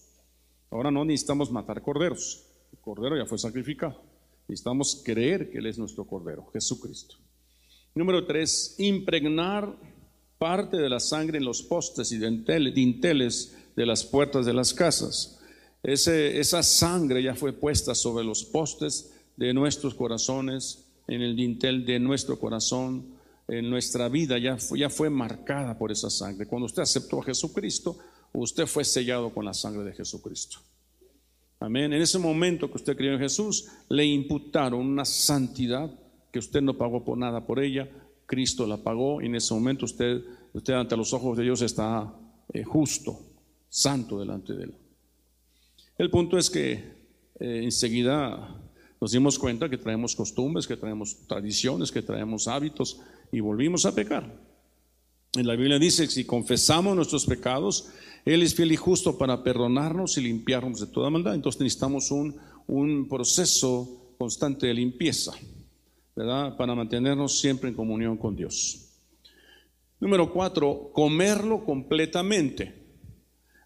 Ahora 0.70 0.90
no 0.90 1.04
necesitamos 1.04 1.50
matar 1.50 1.82
corderos. 1.82 2.46
El 2.72 2.78
cordero 2.78 3.16
ya 3.16 3.26
fue 3.26 3.38
sacrificado. 3.38 4.00
Necesitamos 4.48 5.02
creer 5.04 5.50
que 5.50 5.58
Él 5.58 5.66
es 5.66 5.78
nuestro 5.78 6.04
cordero, 6.04 6.46
Jesucristo. 6.52 7.16
Número 7.94 8.24
tres, 8.24 8.76
impregnar 8.78 9.76
parte 10.40 10.78
de 10.78 10.88
la 10.88 11.00
sangre 11.00 11.36
en 11.36 11.44
los 11.44 11.62
postes 11.62 12.12
y 12.12 12.18
dinteles 12.18 13.54
de 13.76 13.84
las 13.84 14.04
puertas 14.04 14.46
de 14.46 14.54
las 14.54 14.72
casas. 14.72 15.38
esa 15.82 16.62
sangre 16.62 17.22
ya 17.22 17.34
fue 17.34 17.52
puesta 17.52 17.94
sobre 17.94 18.24
los 18.24 18.44
postes 18.44 19.12
de 19.36 19.52
nuestros 19.52 19.94
corazones, 19.94 20.86
en 21.08 21.20
el 21.20 21.36
dintel 21.36 21.84
de 21.84 21.98
nuestro 21.98 22.38
corazón, 22.38 23.04
en 23.48 23.68
nuestra 23.68 24.08
vida, 24.08 24.38
ya 24.38 24.56
ya 24.74 24.88
fue 24.88 25.10
marcada 25.10 25.76
por 25.76 25.92
esa 25.92 26.08
sangre. 26.08 26.46
Cuando 26.46 26.64
usted 26.64 26.82
aceptó 26.82 27.20
a 27.20 27.24
Jesucristo, 27.24 27.98
usted 28.32 28.66
fue 28.66 28.86
sellado 28.86 29.28
con 29.34 29.44
la 29.44 29.52
sangre 29.52 29.84
de 29.84 29.92
Jesucristo. 29.92 30.56
Amén. 31.58 31.92
En 31.92 32.00
ese 32.00 32.18
momento 32.18 32.70
que 32.70 32.78
usted 32.78 32.96
creyó 32.96 33.12
en 33.12 33.20
Jesús, 33.20 33.66
le 33.90 34.06
imputaron 34.06 34.80
una 34.80 35.04
santidad 35.04 35.90
que 36.32 36.38
usted 36.38 36.62
no 36.62 36.78
pagó 36.78 37.04
por 37.04 37.18
nada 37.18 37.46
por 37.46 37.62
ella. 37.62 37.90
Cristo 38.30 38.64
la 38.64 38.76
pagó 38.76 39.20
y 39.20 39.26
en 39.26 39.34
ese 39.34 39.52
momento 39.52 39.86
usted, 39.86 40.22
usted 40.52 40.74
ante 40.74 40.96
los 40.96 41.12
ojos 41.12 41.36
de 41.36 41.42
Dios 41.42 41.62
está 41.62 42.14
eh, 42.52 42.62
justo, 42.62 43.18
santo 43.68 44.20
delante 44.20 44.54
de 44.54 44.64
él. 44.64 44.74
El 45.98 46.10
punto 46.10 46.38
es 46.38 46.48
que 46.48 46.74
eh, 47.40 47.60
enseguida 47.64 48.56
nos 49.00 49.10
dimos 49.10 49.36
cuenta 49.36 49.68
que 49.68 49.78
traemos 49.78 50.14
costumbres, 50.14 50.68
que 50.68 50.76
traemos 50.76 51.26
tradiciones, 51.26 51.90
que 51.90 52.02
traemos 52.02 52.46
hábitos 52.46 53.00
y 53.32 53.40
volvimos 53.40 53.84
a 53.84 53.96
pecar. 53.96 54.32
En 55.32 55.48
la 55.48 55.56
Biblia 55.56 55.80
dice 55.80 56.04
que 56.04 56.12
si 56.12 56.24
confesamos 56.24 56.94
nuestros 56.94 57.26
pecados, 57.26 57.88
Él 58.24 58.44
es 58.44 58.54
fiel 58.54 58.70
y 58.70 58.76
justo 58.76 59.18
para 59.18 59.42
perdonarnos 59.42 60.16
y 60.18 60.20
limpiarnos 60.20 60.78
de 60.78 60.86
toda 60.86 61.10
maldad. 61.10 61.34
Entonces 61.34 61.60
necesitamos 61.60 62.12
un, 62.12 62.36
un 62.68 63.08
proceso 63.08 64.14
constante 64.18 64.68
de 64.68 64.74
limpieza, 64.74 65.32
Para 66.14 66.74
mantenernos 66.74 67.40
siempre 67.40 67.70
en 67.70 67.74
comunión 67.74 68.16
con 68.16 68.36
Dios. 68.36 68.90
Número 70.00 70.32
cuatro, 70.32 70.90
comerlo 70.92 71.64
completamente. 71.64 72.74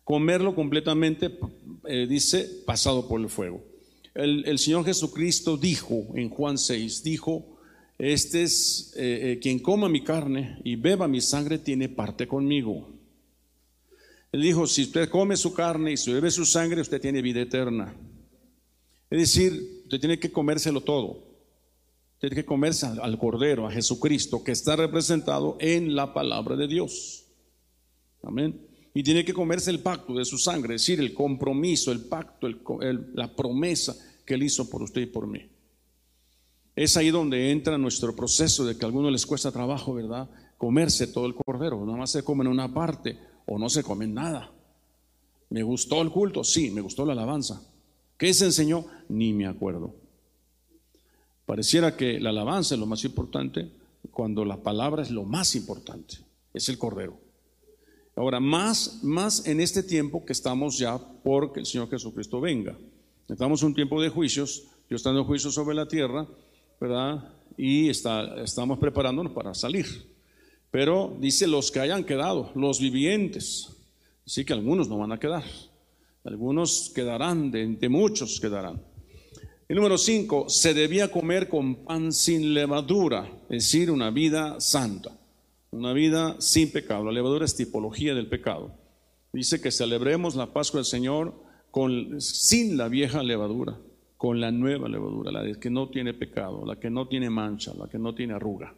Comerlo 0.05 0.55
completamente, 0.55 1.39
eh, 1.87 2.07
dice, 2.07 2.63
pasado 2.67 3.09
por 3.09 3.21
el 3.21 3.29
fuego. 3.29 3.65
El, 4.15 4.47
el 4.47 4.59
Señor 4.59 4.85
Jesucristo 4.85 5.57
dijo 5.57 6.07
en 6.15 6.29
Juan 6.29 6.59
6, 6.59 7.03
dijo, 7.03 7.55
este 7.99 8.43
es 8.43 8.93
eh, 8.97 9.33
eh, 9.33 9.39
quien 9.41 9.61
coma 9.61 9.89
mi 9.89 10.03
carne 10.03 10.59
y 10.65 10.77
beba 10.77 11.07
mi 11.07 11.21
sangre 11.21 11.59
tiene 11.59 11.89
parte 11.89 12.27
conmigo. 12.27 12.89
Él 14.33 14.43
dijo, 14.43 14.67
si 14.67 14.83
usted 14.83 15.09
come 15.09 15.37
su 15.37 15.55
carne 15.55 15.93
y 15.93 15.97
se 15.97 16.13
bebe 16.13 16.31
su 16.31 16.45
sangre, 16.45 16.81
usted 16.81 17.01
tiene 17.01 17.23
vida 17.23 17.41
eterna. 17.41 17.95
Es 19.09 19.19
decir, 19.19 19.83
usted 19.85 20.01
tiene 20.01 20.19
que 20.19 20.33
comérselo 20.33 20.81
todo. 20.81 21.24
Tiene 22.25 22.37
que 22.37 22.47
comerse 22.47 22.87
al, 22.87 23.19
Cordero, 23.19 23.67
a 23.67 23.71
Jesucristo, 23.71 24.43
que 24.43 24.53
está 24.53 24.77
representado 24.77 25.59
en 25.61 25.95
la 25.95 26.15
palabra 26.15 26.57
de 26.57 26.67
Dios. 26.67 27.27
Amén. 28.23 28.67
Y 28.95 29.03
tiene 29.03 29.27
que 29.27 29.35
comerse 29.35 29.71
el 29.71 29.81
pacto 29.81 30.15
de 30.15 30.25
su 30.25 30.39
sangre, 30.39 30.77
es 30.77 30.81
decir, 30.81 31.01
el 31.01 31.13
compromiso, 31.13 31.93
el 31.93 32.01
pacto, 32.01 32.49
la 32.49 33.37
promesa 33.37 33.95
que 34.25 34.33
Él 34.33 34.43
hizo 34.45 34.71
por 34.71 34.83
usted 34.83 35.03
y 35.03 35.07
por 35.07 35.27
mí. 35.27 35.51
Es 36.75 36.97
ahí 36.97 37.11
donde 37.11 37.51
entra 37.51 37.77
nuestro 37.77 38.17
proceso 38.17 38.65
de 38.65 38.79
que 38.79 38.87
a 38.87 38.89
algunos 38.89 39.13
les 39.13 39.27
cuesta 39.27 39.53
trabajo, 39.53 39.93
¿verdad? 39.93 40.27
Comerse 40.57 41.09
todo 41.09 41.27
el 41.27 41.35
cordero. 41.35 41.85
Nada 41.85 41.99
más 41.99 42.11
se 42.11 42.25
comen 42.25 42.47
una 42.47 42.73
parte 42.73 43.19
o 43.45 43.59
no 43.59 43.69
se 43.69 43.83
comen 43.83 44.15
nada. 44.15 44.51
¿Me 45.51 45.63
gustó 45.63 46.01
el 46.01 46.11
culto? 46.11 46.43
Sí, 46.43 46.71
me 46.71 46.81
gustó 46.81 47.05
la 47.05 47.13
alabanza. 47.13 47.61
¿Qué 48.17 48.33
se 48.33 48.47
enseñó? 48.47 48.87
Ni 49.11 49.35
me 49.35 49.47
acuerdo. 49.47 50.04
Pareciera 51.47 51.97
que 51.97 52.21
la 52.21 52.31
alabanza 52.31 52.75
es 52.75 52.81
lo 52.81 52.87
más 52.87 53.05
importante 53.05 53.71
cuando 54.11 54.45
la 54.45 54.63
palabra 54.63 55.03
es 55.03 55.11
lo 55.11 55.25
más 55.25 55.55
importante. 55.55 56.17
Es 56.53 56.69
el 56.69 56.79
cordero. 56.79 57.19
Ahora, 58.17 58.41
más, 58.41 59.01
más 59.03 59.47
en 59.47 59.61
este 59.61 59.83
tiempo 59.83 60.25
que 60.25 60.33
estamos 60.33 60.79
ya 60.79 60.99
porque 60.99 61.61
el 61.61 61.67
Señor 61.67 61.91
Jesucristo 61.91 62.41
venga. 62.41 62.77
Estamos 63.29 63.63
en 63.63 63.69
un 63.69 63.75
tiempo 63.75 64.01
de 64.01 64.09
juicios. 64.09 64.65
Yo 64.89 64.97
estando 64.97 65.21
en 65.21 65.27
juicio 65.27 65.51
sobre 65.51 65.75
la 65.75 65.89
tierra 65.89 66.27
¿verdad? 66.81 67.25
Y 67.57 67.89
está, 67.89 68.43
estamos 68.43 68.79
preparándonos 68.79 69.33
para 69.33 69.55
salir. 69.55 69.87
Pero 70.71 71.17
dice 71.21 71.47
los 71.47 71.71
que 71.71 71.81
hayan 71.81 72.05
quedado, 72.05 72.51
los 72.55 72.81
vivientes. 72.81 73.71
Así 74.27 74.45
que 74.45 74.53
algunos 74.53 74.89
no 74.89 74.99
van 74.99 75.13
a 75.13 75.21
quedar. 75.21 75.45
Algunos 76.25 76.91
quedarán, 76.95 77.51
de, 77.51 77.89
muchos 77.89 78.41
quedarán. 78.41 78.83
El 79.75 79.79
número 79.79 79.99
cinco, 79.99 80.49
se 80.49 80.73
debía 80.73 81.11
comer 81.11 81.49
con 81.49 81.75
pan 81.85 82.13
sin 82.13 82.55
levadura, 82.55 83.29
es 83.51 83.65
decir, 83.65 83.91
una 83.91 84.13
vida 84.13 84.61
santa, 84.61 85.19
una 85.73 85.93
vida 85.93 86.37
sin 86.39 86.71
pecado. 86.71 87.07
La 87.07 87.11
levadura 87.11 87.45
es 87.45 87.57
tipología 87.57 88.15
del 88.15 88.29
pecado. 88.29 88.73
Dice 89.33 89.61
que 89.61 89.73
celebremos 89.73 90.37
la 90.37 90.53
Pascua 90.53 90.79
del 90.79 90.85
Señor 90.85 91.35
con, 91.73 92.21
sin 92.21 92.77
la 92.77 92.87
vieja 92.87 93.25
levadura 93.25 93.77
con 94.17 94.41
la 94.41 94.53
nueva 94.53 94.89
levadura, 94.89 95.33
la 95.33 95.59
que 95.59 95.71
no 95.71 95.89
tiene 95.89 96.15
pecado, 96.15 96.65
la 96.65 96.79
que 96.79 96.89
no 96.89 97.09
tiene 97.09 97.29
mancha, 97.29 97.75
la 97.77 97.89
que 97.89 97.99
no 97.99 98.15
tiene 98.15 98.35
arruga. 98.35 98.77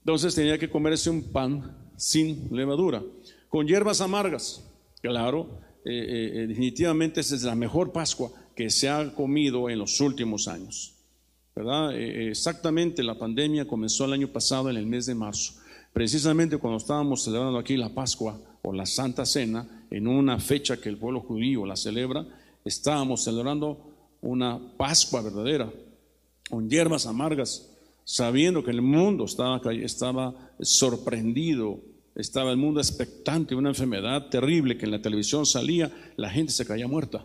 Entonces 0.00 0.34
tenía 0.34 0.58
que 0.58 0.68
comerse 0.68 1.08
un 1.08 1.32
pan 1.32 1.90
sin 1.96 2.54
levadura, 2.54 3.02
con 3.48 3.66
hierbas 3.66 4.02
amargas. 4.02 4.70
Claro, 5.00 5.60
eh, 5.82 5.92
eh, 5.92 6.42
eh, 6.42 6.46
definitivamente 6.46 7.20
esa 7.20 7.34
es 7.34 7.42
la 7.42 7.54
mejor 7.54 7.90
Pascua 7.90 8.30
que 8.56 8.70
se 8.70 8.88
ha 8.88 9.14
comido 9.14 9.70
en 9.70 9.78
los 9.78 10.00
últimos 10.00 10.48
años. 10.48 10.94
¿Verdad? 11.54 11.96
exactamente 11.96 13.02
la 13.02 13.18
pandemia 13.18 13.66
comenzó 13.66 14.04
el 14.04 14.12
año 14.12 14.28
pasado 14.28 14.68
en 14.68 14.76
el 14.76 14.84
mes 14.84 15.06
de 15.06 15.14
marzo. 15.14 15.54
Precisamente 15.92 16.58
cuando 16.58 16.76
estábamos 16.76 17.22
celebrando 17.22 17.58
aquí 17.58 17.78
la 17.78 17.88
Pascua 17.88 18.38
o 18.60 18.74
la 18.74 18.84
Santa 18.84 19.24
Cena, 19.24 19.86
en 19.90 20.06
una 20.06 20.38
fecha 20.38 20.78
que 20.78 20.90
el 20.90 20.98
pueblo 20.98 21.20
judío 21.20 21.64
la 21.64 21.76
celebra, 21.76 22.26
estábamos 22.62 23.24
celebrando 23.24 23.94
una 24.20 24.60
Pascua 24.76 25.22
verdadera, 25.22 25.72
con 26.50 26.68
hierbas 26.68 27.06
amargas, 27.06 27.70
sabiendo 28.04 28.62
que 28.62 28.70
el 28.70 28.82
mundo 28.82 29.24
estaba, 29.24 30.34
sorprendido, 30.60 31.80
estaba 32.14 32.50
el 32.50 32.58
mundo 32.58 32.80
expectante 32.80 33.54
una 33.54 33.70
enfermedad 33.70 34.28
terrible 34.28 34.76
que 34.76 34.84
en 34.84 34.90
la 34.90 35.02
televisión 35.02 35.46
salía, 35.46 36.12
la 36.16 36.28
gente 36.28 36.52
se 36.52 36.66
caía 36.66 36.86
muerta. 36.86 37.24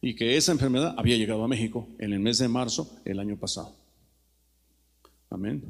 Y 0.00 0.14
que 0.14 0.36
esa 0.36 0.52
enfermedad 0.52 0.94
había 0.96 1.16
llegado 1.16 1.42
a 1.42 1.48
México 1.48 1.88
en 1.98 2.12
el 2.12 2.20
mes 2.20 2.38
de 2.38 2.48
marzo 2.48 3.00
el 3.04 3.18
año 3.18 3.36
pasado. 3.36 3.74
Amén. 5.30 5.62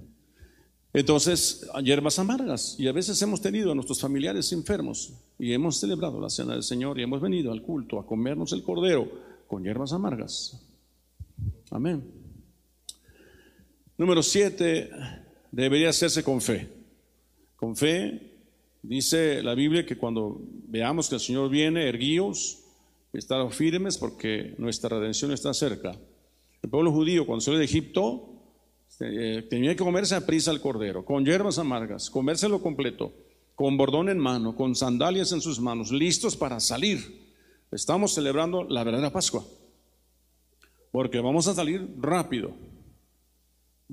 Entonces, 0.92 1.68
hierbas 1.82 2.18
amargas. 2.18 2.74
Y 2.78 2.88
a 2.88 2.92
veces 2.92 3.20
hemos 3.20 3.42
tenido 3.42 3.70
a 3.70 3.74
nuestros 3.74 4.00
familiares 4.00 4.50
enfermos 4.52 5.12
y 5.38 5.52
hemos 5.52 5.76
celebrado 5.78 6.18
la 6.20 6.30
cena 6.30 6.54
del 6.54 6.62
Señor 6.62 6.98
y 6.98 7.02
hemos 7.02 7.20
venido 7.20 7.52
al 7.52 7.60
culto 7.60 7.98
a 7.98 8.06
comernos 8.06 8.52
el 8.52 8.62
cordero 8.62 9.06
con 9.46 9.62
hierbas 9.62 9.92
amargas. 9.92 10.58
Amén. 11.70 12.02
Número 13.98 14.22
siete, 14.22 14.90
debería 15.52 15.90
hacerse 15.90 16.22
con 16.22 16.40
fe. 16.40 16.68
Con 17.56 17.76
fe, 17.76 18.32
dice 18.82 19.42
la 19.42 19.54
Biblia 19.54 19.84
que 19.84 19.96
cuando 19.96 20.40
veamos 20.68 21.08
que 21.08 21.16
el 21.16 21.20
Señor 21.20 21.50
viene, 21.50 21.88
erguíos, 21.88 22.62
estar 23.18 23.50
firmes 23.52 23.98
porque 23.98 24.54
nuestra 24.58 24.98
redención 24.98 25.32
está 25.32 25.52
cerca. 25.54 25.96
El 26.62 26.70
pueblo 26.70 26.92
judío, 26.92 27.26
cuando 27.26 27.40
salió 27.40 27.58
de 27.58 27.64
Egipto, 27.64 28.36
eh, 29.00 29.46
tenía 29.48 29.72
que 29.72 29.84
comerse 29.84 30.14
a 30.14 30.26
prisa 30.26 30.50
el 30.50 30.60
cordero, 30.60 31.04
con 31.04 31.24
hierbas 31.24 31.58
amargas, 31.58 32.10
comérselo 32.10 32.62
completo, 32.62 33.12
con 33.54 33.76
bordón 33.76 34.08
en 34.08 34.18
mano, 34.18 34.56
con 34.56 34.74
sandalias 34.74 35.32
en 35.32 35.40
sus 35.40 35.60
manos, 35.60 35.92
listos 35.92 36.36
para 36.36 36.60
salir. 36.60 37.26
Estamos 37.70 38.14
celebrando 38.14 38.64
la 38.64 38.84
verdadera 38.84 39.12
Pascua, 39.12 39.44
porque 40.92 41.20
vamos 41.20 41.46
a 41.48 41.54
salir 41.54 41.94
rápido. 41.98 42.52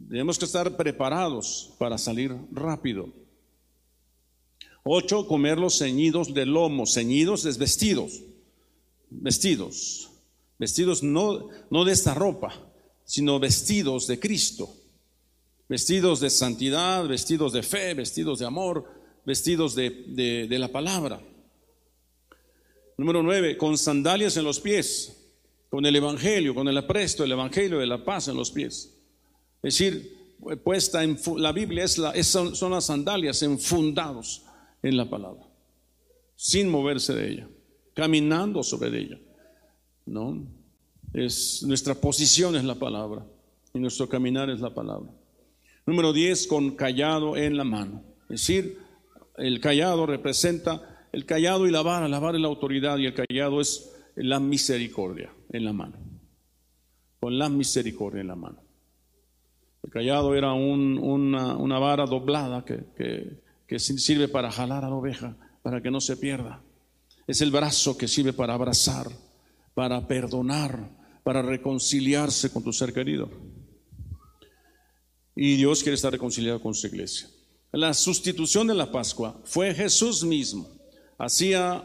Tenemos 0.10 0.40
que 0.40 0.46
estar 0.46 0.76
preparados 0.76 1.74
para 1.78 1.98
salir 1.98 2.36
rápido. 2.52 3.10
Ocho, 4.84 5.28
comer 5.28 5.58
los 5.58 5.78
ceñidos 5.78 6.34
de 6.34 6.46
lomo. 6.46 6.86
Ceñidos 6.86 7.46
es 7.46 7.58
vestidos. 9.22 10.10
Vestidos. 10.60 11.04
No, 11.04 11.50
no 11.70 11.86
de 11.86 11.94
esta 11.94 12.14
ropa, 12.14 12.54
sino 13.06 13.40
vestidos 13.40 14.08
de 14.08 14.20
Cristo 14.20 14.84
vestidos 15.74 16.20
de 16.20 16.30
santidad, 16.30 17.08
vestidos 17.08 17.54
de 17.54 17.64
fe, 17.64 17.94
vestidos 17.94 18.40
de 18.40 18.46
amor, 18.46 18.86
vestidos 19.26 19.76
de, 19.76 20.48
la 20.50 20.68
palabra. 20.68 21.22
Número 22.98 23.24
nueve, 23.24 23.58
con 23.58 23.78
sandalias 23.78 24.38
en 24.38 24.44
los 24.44 24.60
pies, 24.60 25.32
con 25.70 25.86
el 25.86 25.96
Evangelio, 25.96 26.54
con 26.54 26.68
el 26.68 26.78
apresto, 26.78 27.24
el 27.24 27.32
Evangelio 27.32 27.80
de 27.80 27.88
la 27.88 28.04
paz 28.04 28.28
en 28.28 28.38
los 28.38 28.52
pies. 28.52 28.96
Es 29.64 29.80
decir, 29.80 30.16
puesta 30.64 31.04
en 31.04 31.18
la 31.38 31.52
Biblia 31.52 31.86
es 31.86 32.28
son 32.28 32.72
las 32.72 32.86
sandalias 32.86 33.42
enfundados 33.42 34.44
en 34.84 34.96
la 34.96 35.10
palabra, 35.10 35.48
sin 36.36 36.70
moverse 36.70 37.16
de 37.16 37.32
ella, 37.32 37.50
caminando 37.94 38.64
sobre 38.64 38.98
ella. 38.98 39.20
¿no? 40.06 40.46
Es, 41.14 41.64
nuestra 41.64 41.96
posición 41.96 42.56
es 42.56 42.64
la 42.64 42.76
palabra 42.76 43.26
y 43.74 43.80
nuestro 43.80 44.10
caminar 44.10 44.50
es 44.50 44.60
la 44.60 44.74
palabra. 44.74 45.12
Número 45.86 46.14
10, 46.14 46.48
con 46.48 46.72
callado 46.72 47.36
en 47.36 47.58
la 47.58 47.64
mano. 47.64 48.04
Es 48.24 48.42
decir, 48.42 48.78
el 49.38 49.60
callado 49.60 50.06
representa 50.06 51.08
el 51.12 51.26
callado 51.26 51.68
y 51.68 51.72
la 51.72 51.82
vara. 51.82 52.08
La 52.08 52.20
vara 52.20 52.38
es 52.38 52.42
la 52.42 52.48
autoridad 52.48 52.98
y 52.98 53.06
el 53.06 53.14
callado 53.14 53.62
es 53.62 53.92
la 54.16 54.40
misericordia 54.40 55.32
en 55.52 55.66
la 55.66 55.74
mano. 55.74 55.98
Con 57.20 57.38
la 57.38 57.50
misericordia 57.50 58.22
en 58.22 58.28
la 58.28 58.36
mano. 58.36 58.62
El 59.84 59.90
callado 59.90 60.34
era 60.34 60.54
una, 60.54 61.80
vara 61.80 62.06
doblada 62.06 62.64
que, 62.64 63.42
que 63.68 63.80
sirve 63.80 64.30
para 64.30 64.50
jalar 64.50 64.86
a 64.86 64.90
la 64.90 64.96
oveja, 64.96 65.36
para 65.62 65.82
que 65.82 65.92
no 65.92 66.00
se 66.00 66.16
pierda. 66.16 66.62
Es 67.28 67.42
el 67.42 67.52
brazo 67.52 67.98
que 67.98 68.08
sirve 68.08 68.34
para 68.34 68.54
abrazar, 68.54 69.10
para 69.74 70.08
perdonar, 70.08 70.90
para 71.24 71.42
reconciliarse 71.42 72.52
con 72.52 72.64
tu 72.64 72.74
ser 72.74 72.94
querido. 72.94 73.30
Y 75.36 75.56
Dios 75.56 75.82
quiere 75.82 75.96
estar 75.96 76.12
reconciliado 76.12 76.62
con 76.62 76.74
su 76.74 76.88
iglesia. 76.88 77.30
La 77.72 77.94
sustitución 77.94 78.68
de 78.68 78.76
la 78.76 78.92
Pascua 78.92 79.42
fue 79.46 79.74
Jesús 79.74 80.24
mismo, 80.24 80.70
hacía 81.18 81.84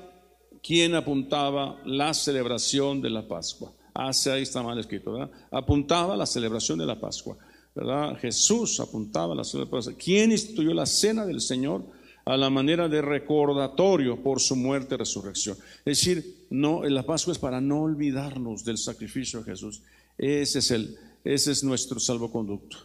quien 0.62 0.94
apuntaba 0.94 1.80
la 1.86 2.12
celebración 2.12 3.00
de 3.00 3.10
la 3.10 3.26
Pascua. 3.26 3.72
Hacia 3.94 4.34
ahí 4.34 4.42
está 4.42 4.62
mal 4.62 4.78
escrito, 4.78 5.12
¿verdad? 5.12 5.30
Apuntaba 5.50 6.16
la 6.16 6.26
celebración 6.26 6.78
de 6.78 6.86
la 6.86 7.00
Pascua, 7.00 7.38
¿verdad? 7.74 8.16
Jesús 8.18 8.78
apuntaba 8.80 9.34
la 9.34 9.44
celebración. 9.44 9.94
¿Quién 9.94 10.30
instituyó 10.30 10.74
la 10.74 10.86
cena 10.86 11.24
del 11.24 11.40
Señor? 11.40 11.84
A 12.28 12.36
la 12.36 12.50
manera 12.50 12.90
de 12.90 13.00
recordatorio 13.00 14.22
por 14.22 14.38
su 14.38 14.54
muerte 14.54 14.94
y 14.94 14.98
resurrección. 14.98 15.56
Es 15.86 15.98
decir, 15.98 16.44
no, 16.50 16.84
la 16.84 17.02
Pascua 17.02 17.32
es 17.32 17.38
para 17.38 17.58
no 17.58 17.80
olvidarnos 17.80 18.66
del 18.66 18.76
sacrificio 18.76 19.38
de 19.38 19.50
Jesús. 19.50 19.80
Ese 20.18 20.58
es, 20.58 20.70
el, 20.70 20.98
ese 21.24 21.52
es 21.52 21.64
nuestro 21.64 21.98
salvoconducto. 21.98 22.76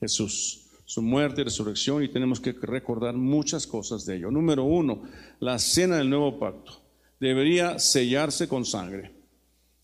Jesús, 0.00 0.66
su 0.84 1.00
muerte 1.00 1.40
y 1.40 1.44
resurrección, 1.44 2.04
y 2.04 2.08
tenemos 2.08 2.40
que 2.40 2.52
recordar 2.52 3.14
muchas 3.14 3.66
cosas 3.66 4.04
de 4.04 4.16
ello. 4.16 4.30
Número 4.30 4.64
uno, 4.64 5.04
la 5.40 5.58
cena 5.58 5.96
del 5.96 6.10
nuevo 6.10 6.38
pacto 6.38 6.72
debería 7.18 7.78
sellarse 7.78 8.48
con 8.48 8.66
sangre. 8.66 9.14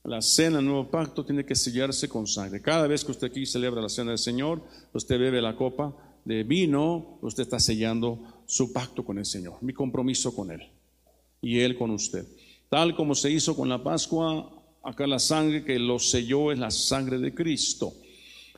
La 0.05 0.21
cena 0.21 0.59
del 0.59 0.67
nuevo 0.67 0.91
pacto 0.91 1.25
tiene 1.25 1.47
que 1.47 1.55
sellarse 1.55 2.07
con 2.07 2.27
sangre. 2.27 2.61
Cada 2.61 2.87
vez 2.87 3.03
que 3.03 3.13
usted 3.13 3.29
aquí 3.29 3.47
celebra 3.47 3.81
la 3.81 3.89
cena 3.89 4.11
del 4.11 4.19
Señor, 4.19 4.61
usted 4.93 5.19
bebe 5.19 5.41
la 5.41 5.57
copa 5.57 5.97
de 6.27 6.45
vino, 6.45 7.19
usted 7.23 7.45
está 7.45 7.59
sellando 7.59 8.40
su 8.51 8.73
pacto 8.73 9.05
con 9.05 9.17
el 9.17 9.25
Señor, 9.25 9.59
mi 9.61 9.73
compromiso 9.73 10.35
con 10.35 10.51
Él 10.51 10.69
y 11.41 11.61
Él 11.61 11.79
con 11.79 11.93
usted. 11.93 12.27
Tal 12.69 12.97
como 12.97 13.15
se 13.15 13.31
hizo 13.31 13.55
con 13.55 13.69
la 13.69 13.81
Pascua, 13.81 14.51
acá 14.83 15.07
la 15.07 15.21
sangre 15.21 15.65
que 15.65 15.79
lo 15.79 16.01
selló 16.01 16.51
es 16.51 16.59
la 16.59 16.73
sangre 16.73 17.19
de 17.19 17.33
Cristo. 17.33 17.95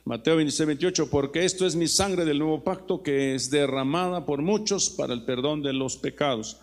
Mateo 0.07 0.37
26, 0.37 0.67
28, 0.67 1.11
porque 1.11 1.45
esto 1.45 1.67
es 1.67 1.77
mi 1.77 1.89
sangre 1.89 2.25
del 2.25 2.39
nuevo 2.39 2.65
pacto 2.65 3.03
que 3.03 3.35
es 3.35 3.51
derramada 3.51 4.25
por 4.25 4.41
muchos 4.41 4.89
para 4.89 5.13
el 5.13 5.25
perdón 5.27 5.63
de 5.63 5.75
los 5.75 5.99
pecados. 5.99 6.57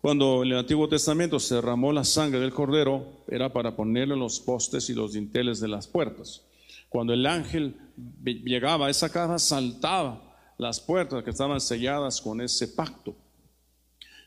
Cuando 0.00 0.42
en 0.42 0.52
el 0.52 0.58
Antiguo 0.58 0.88
Testamento 0.88 1.38
se 1.38 1.56
derramó 1.56 1.92
la 1.92 2.04
sangre 2.04 2.40
del 2.40 2.54
cordero, 2.54 3.24
era 3.28 3.52
para 3.52 3.76
ponerlo 3.76 4.14
en 4.14 4.20
los 4.20 4.40
postes 4.40 4.88
y 4.88 4.94
los 4.94 5.12
dinteles 5.12 5.60
de 5.60 5.68
las 5.68 5.86
puertas. 5.86 6.46
Cuando 6.88 7.12
el 7.12 7.26
ángel 7.26 7.76
llegaba 8.24 8.86
a 8.86 8.90
esa 8.90 9.12
casa, 9.12 9.38
saltaba 9.38 10.29
las 10.60 10.80
puertas 10.80 11.24
que 11.24 11.30
estaban 11.30 11.60
selladas 11.60 12.20
con 12.20 12.40
ese 12.40 12.68
pacto. 12.68 13.16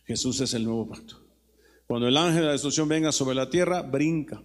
Jesús 0.06 0.42
es 0.42 0.54
el 0.54 0.66
nuevo 0.66 0.88
pacto. 0.88 1.16
Cuando 1.88 2.08
el 2.08 2.18
ángel 2.18 2.42
de 2.42 2.46
la 2.48 2.52
destrucción 2.52 2.88
venga 2.88 3.12
sobre 3.12 3.36
la 3.36 3.50
tierra, 3.50 3.82
brinca 3.82 4.42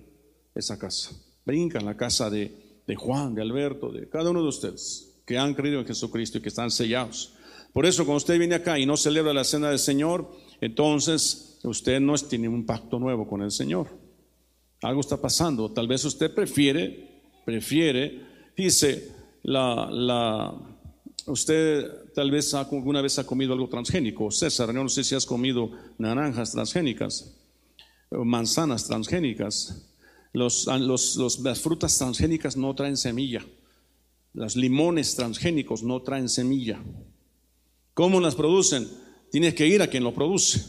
esa 0.55 0.79
casa, 0.79 1.12
brinca 1.44 1.81
la 1.81 1.96
casa 1.96 2.31
de 2.31 2.68
de 2.88 2.96
Juan, 2.96 3.35
de 3.35 3.42
Alberto, 3.42 3.92
de 3.92 4.09
cada 4.09 4.31
uno 4.31 4.42
de 4.42 4.48
ustedes 4.48 5.20
que 5.27 5.37
han 5.37 5.53
creído 5.53 5.79
en 5.79 5.87
Jesucristo 5.87 6.38
y 6.38 6.40
que 6.40 6.48
están 6.48 6.70
sellados. 6.70 7.35
Por 7.74 7.85
eso, 7.85 8.07
cuando 8.07 8.16
usted 8.16 8.38
viene 8.38 8.55
acá 8.55 8.79
y 8.79 8.87
no 8.87 8.96
celebra 8.96 9.35
la 9.35 9.44
cena 9.44 9.68
del 9.68 9.79
Señor, 9.79 10.33
entonces 10.62 11.61
usted 11.64 12.01
no 12.01 12.14
tiene 12.16 12.48
un 12.48 12.64
pacto 12.64 12.98
nuevo 12.98 13.29
con 13.29 13.42
el 13.42 13.51
Señor. 13.51 13.88
Algo 14.81 15.03
está 15.03 15.20
pasando. 15.20 15.70
Tal 15.70 15.87
vez 15.87 16.03
usted 16.07 16.35
prefiere, 16.35 17.20
prefiere, 17.44 18.22
dice, 18.57 19.12
la, 19.42 19.90
la, 19.92 20.68
usted 21.29 22.12
tal 22.14 22.31
vez 22.31 22.53
alguna 22.55 23.03
vez 23.03 23.19
ha 23.19 23.27
comido 23.27 23.53
algo 23.53 23.69
transgénico. 23.69 24.31
César, 24.31 24.75
no 24.75 24.88
sé 24.88 25.05
si 25.05 25.14
has 25.14 25.27
comido 25.27 25.71
naranjas 25.99 26.53
transgénicas, 26.53 27.37
manzanas 28.11 28.87
transgénicas. 28.87 29.85
Los, 30.33 30.67
las 30.67 31.61
frutas 31.61 31.97
transgénicas 31.97 32.57
no 32.57 32.75
traen 32.75 32.97
semilla. 32.97 33.45
Los 34.35 34.57
limones 34.57 35.14
transgénicos 35.14 35.83
no 35.83 36.03
traen 36.03 36.29
semilla. 36.29 36.83
¿Cómo 37.95 38.21
las 38.21 38.35
producen? 38.35 38.88
Tienes 39.31 39.55
que 39.55 39.67
ir 39.67 39.83
a 39.83 39.88
quien 39.88 40.05
lo 40.05 40.14
produce. 40.14 40.64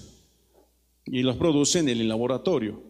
Y 1.06 1.22
los 1.22 1.38
producen 1.38 1.89
en 1.89 2.00
el 2.00 2.08
laboratorio. 2.08 2.82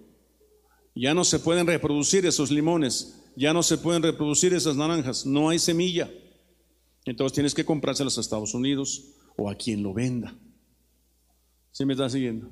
Ya 0.95 1.13
no 1.13 1.23
se 1.23 1.39
pueden 1.39 1.67
reproducir 1.67 2.25
esos 2.25 2.51
limones. 2.51 3.21
Ya 3.36 3.53
no 3.53 3.63
se 3.63 3.77
pueden 3.77 4.03
reproducir 4.03 4.53
esas 4.53 4.75
naranjas. 4.75 5.25
No 5.25 5.49
hay 5.49 5.60
semilla. 5.60 6.10
Entonces 7.10 7.34
tienes 7.34 7.56
que 7.56 7.65
comprárselas 7.65 8.19
a 8.19 8.22
Estados 8.22 8.54
Unidos 8.54 9.15
o 9.36 9.50
a 9.50 9.56
quien 9.56 9.82
lo 9.82 9.95
venda. 9.95 10.36
¿Sí 11.72 11.84
me 11.84 11.93
está 11.93 12.08
siguiendo? 12.08 12.48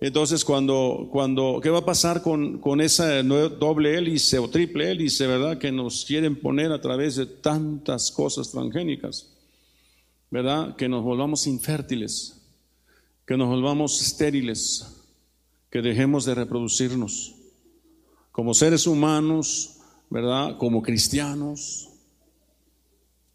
Entonces, 0.00 0.44
cuando, 0.44 1.08
cuando, 1.12 1.60
¿qué 1.62 1.70
va 1.70 1.78
a 1.78 1.84
pasar 1.84 2.20
con, 2.20 2.58
con 2.58 2.80
esa 2.80 3.22
doble 3.22 3.96
hélice 3.96 4.40
o 4.40 4.50
triple 4.50 4.90
hélice, 4.90 5.28
verdad? 5.28 5.58
Que 5.58 5.70
nos 5.70 6.04
quieren 6.04 6.34
poner 6.34 6.72
a 6.72 6.80
través 6.80 7.14
de 7.14 7.26
tantas 7.26 8.10
cosas 8.10 8.50
transgénicas, 8.50 9.32
¿verdad? 10.28 10.74
Que 10.74 10.88
nos 10.88 11.04
volvamos 11.04 11.46
infértiles, 11.46 12.42
que 13.24 13.36
nos 13.36 13.46
volvamos 13.46 14.02
estériles, 14.02 15.00
que 15.70 15.80
dejemos 15.80 16.24
de 16.24 16.34
reproducirnos. 16.34 17.36
como 18.32 18.52
seres 18.52 18.88
humanos, 18.88 19.76
¿verdad? 20.10 20.58
Como 20.58 20.82
cristianos, 20.82 21.91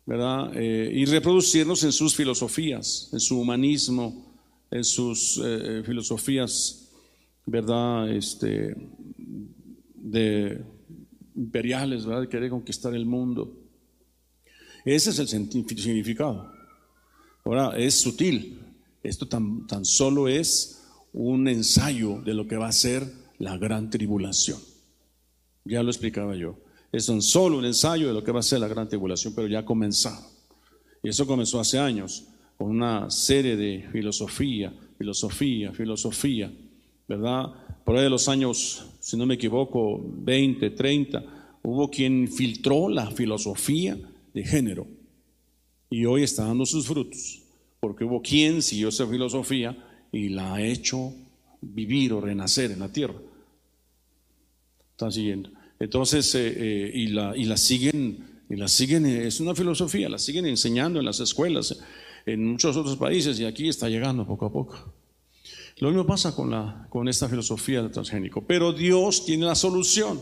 ¿verdad? 0.07 0.53
Eh, 0.55 0.89
y 0.93 1.05
reproducirnos 1.05 1.83
en 1.83 1.91
sus 1.91 2.15
filosofías, 2.15 3.09
en 3.11 3.19
su 3.19 3.39
humanismo, 3.39 4.25
en 4.71 4.85
sus 4.85 5.39
eh, 5.43 5.83
filosofías, 5.85 6.89
¿verdad? 7.45 8.09
Este, 8.09 8.73
de 9.93 10.63
imperiales, 11.35 12.05
¿verdad? 12.05 12.21
De 12.21 12.29
querer 12.29 12.49
conquistar 12.49 12.95
el 12.95 13.05
mundo. 13.05 13.53
Ese 14.85 15.09
es 15.09 15.19
el 15.19 15.27
significado. 15.27 16.53
Ahora, 17.43 17.77
es 17.77 17.95
sutil. 17.95 18.61
Esto 19.03 19.27
tan, 19.27 19.67
tan 19.67 19.83
solo 19.83 20.29
es 20.29 20.85
un 21.11 21.49
ensayo 21.49 22.21
de 22.21 22.33
lo 22.33 22.47
que 22.47 22.55
va 22.55 22.69
a 22.69 22.71
ser 22.71 23.03
la 23.39 23.57
gran 23.57 23.89
tribulación. 23.89 24.59
Ya 25.65 25.83
lo 25.83 25.89
explicaba 25.89 26.33
yo. 26.37 26.57
Es 26.91 27.07
tan 27.07 27.21
solo 27.21 27.57
un 27.57 27.65
ensayo 27.65 28.07
de 28.07 28.13
lo 28.13 28.23
que 28.23 28.31
va 28.31 28.39
a 28.39 28.43
ser 28.43 28.59
la 28.59 28.67
gran 28.67 28.87
tribulación, 28.87 29.33
pero 29.35 29.47
ya 29.47 29.59
ha 29.59 29.65
comenzado. 29.65 30.25
Y 31.03 31.09
eso 31.09 31.27
comenzó 31.27 31.59
hace 31.59 31.77
años 31.77 32.27
con 32.57 32.69
una 32.69 33.09
serie 33.11 33.55
de 33.55 33.87
filosofía, 33.91 34.73
filosofía, 34.97 35.71
filosofía, 35.73 36.51
¿verdad? 37.07 37.53
Por 37.85 37.95
ahí 37.95 38.03
de 38.03 38.09
los 38.09 38.27
años, 38.27 38.85
si 38.99 39.15
no 39.15 39.25
me 39.25 39.35
equivoco, 39.35 40.01
20, 40.03 40.71
30, 40.71 41.59
hubo 41.63 41.89
quien 41.89 42.27
filtró 42.27 42.89
la 42.89 43.11
filosofía 43.11 43.97
de 44.33 44.43
género 44.43 44.87
y 45.89 46.05
hoy 46.05 46.23
está 46.23 46.45
dando 46.45 46.65
sus 46.65 46.87
frutos, 46.87 47.43
porque 47.79 48.03
hubo 48.03 48.21
quien 48.21 48.61
siguió 48.61 48.89
esa 48.89 49.07
filosofía 49.07 49.77
y 50.11 50.29
la 50.29 50.55
ha 50.55 50.61
hecho 50.61 51.13
vivir 51.61 52.13
o 52.13 52.21
renacer 52.21 52.71
en 52.71 52.79
la 52.79 52.91
tierra. 52.91 53.19
Están 54.91 55.11
siguiendo. 55.11 55.51
Entonces, 55.79 56.33
eh, 56.35 56.53
eh, 56.55 56.91
y, 56.93 57.07
la, 57.07 57.35
y 57.35 57.45
la 57.45 57.57
siguen, 57.57 58.41
y 58.49 58.55
la 58.55 58.67
siguen, 58.67 59.05
es 59.05 59.39
una 59.39 59.53
filosofía, 59.53 60.09
la 60.09 60.19
siguen 60.19 60.45
enseñando 60.45 60.99
en 60.99 61.05
las 61.05 61.19
escuelas, 61.19 61.79
en 62.25 62.45
muchos 62.45 62.75
otros 62.75 62.97
países, 62.97 63.39
y 63.39 63.45
aquí 63.45 63.67
está 63.67 63.89
llegando 63.89 64.25
poco 64.25 64.45
a 64.47 64.51
poco. 64.51 64.93
Lo 65.79 65.89
mismo 65.89 66.07
pasa 66.07 66.33
con, 66.33 66.49
la, 66.49 66.87
con 66.89 67.07
esta 67.07 67.29
filosofía 67.29 67.81
del 67.81 67.91
transgénico. 67.91 68.43
Pero 68.45 68.73
Dios 68.73 69.25
tiene 69.25 69.45
la 69.45 69.53
solución. 69.53 70.19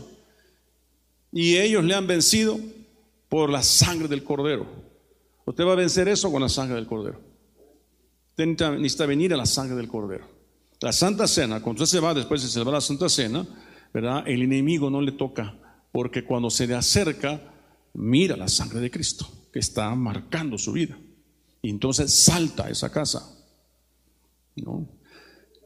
Y 1.32 1.56
ellos 1.56 1.82
le 1.82 1.94
han 1.94 2.06
vencido 2.06 2.58
por 3.28 3.50
la 3.50 3.62
sangre 3.62 4.08
del 4.08 4.22
cordero. 4.22 4.66
Usted 5.46 5.64
va 5.64 5.72
a 5.72 5.76
vencer 5.76 6.08
eso 6.08 6.30
con 6.30 6.42
la 6.42 6.48
sangre 6.48 6.76
del 6.76 6.86
cordero. 6.86 7.20
Usted 8.30 8.46
necesita 8.78 9.06
venir 9.06 9.32
a 9.32 9.36
la 9.36 9.46
sangre 9.46 9.76
del 9.76 9.88
cordero. 9.88 10.28
La 10.80 10.92
Santa 10.92 11.26
Cena, 11.26 11.62
cuando 11.62 11.82
usted 11.82 11.96
se 11.98 12.04
va 12.04 12.12
después 12.12 12.42
de 12.42 12.48
celebrar 12.48 12.74
la 12.74 12.80
Santa 12.82 13.08
Cena, 13.08 13.46
El 14.26 14.42
enemigo 14.42 14.90
no 14.90 15.00
le 15.00 15.12
toca, 15.12 15.56
porque 15.90 16.24
cuando 16.24 16.50
se 16.50 16.66
le 16.66 16.74
acerca, 16.74 17.40
mira 17.94 18.36
la 18.36 18.48
sangre 18.48 18.80
de 18.80 18.90
Cristo, 18.90 19.26
que 19.52 19.58
está 19.58 19.94
marcando 19.94 20.58
su 20.58 20.72
vida. 20.72 20.98
Y 21.62 21.70
entonces 21.70 22.12
salta 22.12 22.66
a 22.66 22.70
esa 22.70 22.92
casa. 22.92 23.32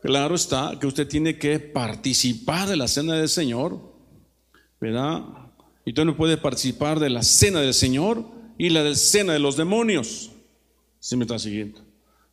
Claro 0.02 0.34
está 0.34 0.78
que 0.80 0.86
usted 0.86 1.08
tiene 1.08 1.38
que 1.38 1.58
participar 1.58 2.68
de 2.68 2.76
la 2.76 2.86
cena 2.86 3.14
del 3.14 3.28
Señor, 3.28 3.80
¿verdad? 4.80 5.24
Y 5.84 5.90
usted 5.90 6.04
no 6.04 6.16
puede 6.16 6.36
participar 6.36 7.00
de 7.00 7.10
la 7.10 7.22
cena 7.22 7.60
del 7.60 7.74
Señor 7.74 8.24
y 8.58 8.70
la 8.70 8.84
de 8.84 8.94
cena 8.94 9.32
de 9.32 9.40
los 9.40 9.56
demonios. 9.56 10.30
Si 11.00 11.16
me 11.16 11.24
está 11.24 11.38
siguiendo. 11.38 11.80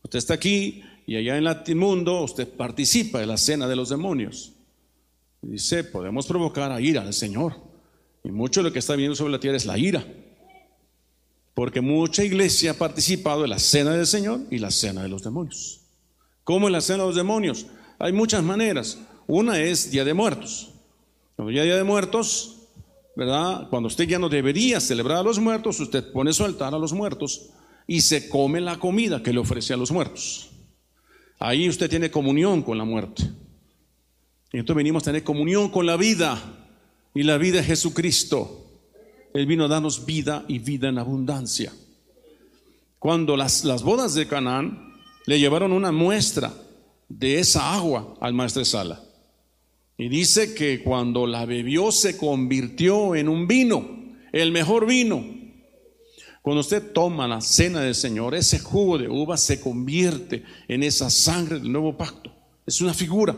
Usted 0.04 0.20
está 0.20 0.36
aquí 0.36 0.84
y 1.08 1.16
allá 1.16 1.38
en 1.38 1.48
el 1.48 1.76
mundo 1.76 2.22
usted 2.22 2.48
participa 2.48 3.20
de 3.20 3.26
la 3.26 3.38
cena 3.38 3.68
de 3.68 3.76
los 3.76 3.90
demonios. 3.90 4.54
Dice, 5.41 5.84
podemos 5.84 6.28
provocar 6.28 6.71
a 6.71 6.82
ira 6.82 7.02
al 7.02 7.13
Señor. 7.13 7.54
Y 8.23 8.32
mucho 8.32 8.62
de 8.62 8.65
lo 8.65 8.73
que 8.73 8.80
está 8.80 8.95
viendo 8.95 9.15
sobre 9.15 9.32
la 9.32 9.39
tierra 9.39 9.58
es 9.58 9.65
la 9.65 9.78
ira. 9.78 10.06
Porque 11.54 11.82
mucha 11.82 12.23
iglesia 12.23 12.71
ha 12.71 12.73
participado 12.73 13.43
de 13.43 13.47
la 13.47 13.60
cena 13.60 13.91
del 13.91 14.06
Señor 14.06 14.41
y 14.52 14.60
la 14.60 14.71
cena 14.71 15.04
de 15.04 15.10
los 15.10 15.23
demonios. 15.23 15.82
¿Cómo 16.43 16.67
es 16.67 16.71
la 16.71 16.82
cena 16.82 17.04
de 17.04 17.08
los 17.08 17.15
demonios? 17.15 17.67
Hay 18.00 18.13
muchas 18.13 18.43
maneras. 18.43 19.00
Una 19.28 19.60
es 19.60 19.91
Día 19.91 20.06
de 20.06 20.13
Muertos. 20.13 20.71
Ya 21.38 21.63
Día 21.63 21.76
de 21.76 21.84
Muertos, 21.84 22.67
¿verdad? 23.15 23.69
Cuando 23.69 23.88
usted 23.88 24.06
ya 24.06 24.19
no 24.19 24.30
debería 24.30 24.80
celebrar 24.80 25.19
a 25.19 25.23
los 25.23 25.39
muertos, 25.39 25.80
usted 25.80 26.12
pone 26.12 26.34
su 26.34 26.43
altar 26.43 26.73
a 26.73 26.80
los 26.80 26.93
muertos 26.93 27.50
y 27.86 28.02
se 28.02 28.28
come 28.28 28.60
la 28.60 28.78
comida 28.78 29.23
que 29.23 29.34
le 29.34 29.39
ofrece 29.39 29.73
a 29.73 29.78
los 29.78 29.91
muertos. 29.91 30.50
Ahí 31.39 31.69
usted 31.69 31.89
tiene 31.89 32.12
comunión 32.12 32.63
con 32.63 32.78
la 32.78 32.84
muerte. 32.84 33.23
Y 34.58 34.60
entonces 34.60 34.78
venimos 34.78 35.04
a 35.04 35.12
tener 35.12 35.24
comunión 35.24 35.70
con 35.70 35.86
la 35.86 35.98
vida. 35.98 36.41
Y 37.13 37.22
la 37.22 37.38
vida 37.38 37.60
es 37.60 37.67
Jesucristo. 37.67 38.65
Él 39.32 39.46
vino 39.46 39.65
a 39.65 39.67
darnos 39.67 40.04
vida 40.08 40.46
y 40.48 40.58
vida 40.58 40.89
en 40.89 40.98
abundancia. 40.98 41.72
Cuando 42.98 43.38
las, 43.38 43.65
las 43.65 43.84
bodas 43.84 44.15
de 44.15 44.28
Canaán 44.28 44.96
le 45.28 45.39
llevaron 45.39 45.74
una 45.74 45.91
muestra 45.91 46.52
de 47.08 47.38
esa 47.38 47.76
agua 47.76 48.15
al 48.20 48.34
maestro 48.34 48.65
Sala. 48.65 49.00
Y 49.96 50.10
dice 50.10 50.56
que 50.56 50.82
cuando 50.82 51.28
la 51.28 51.46
bebió 51.46 51.91
se 51.91 52.17
convirtió 52.17 53.13
en 53.13 53.30
un 53.30 53.48
vino, 53.48 53.88
el 54.32 54.52
mejor 54.52 54.88
vino. 54.88 55.24
Cuando 56.41 56.62
usted 56.62 56.93
toma 56.93 57.28
la 57.28 57.41
cena 57.41 57.82
del 57.82 57.93
Señor, 57.93 58.34
ese 58.34 58.58
jugo 58.58 58.98
de 58.98 59.08
uva 59.08 59.38
se 59.38 59.62
convierte 59.62 60.43
en 60.67 60.82
esa 60.82 61.12
sangre 61.12 61.60
del 61.60 61.72
nuevo 61.72 61.96
pacto. 61.96 62.34
Es 62.65 62.82
una 62.82 62.96
figura. 62.96 63.36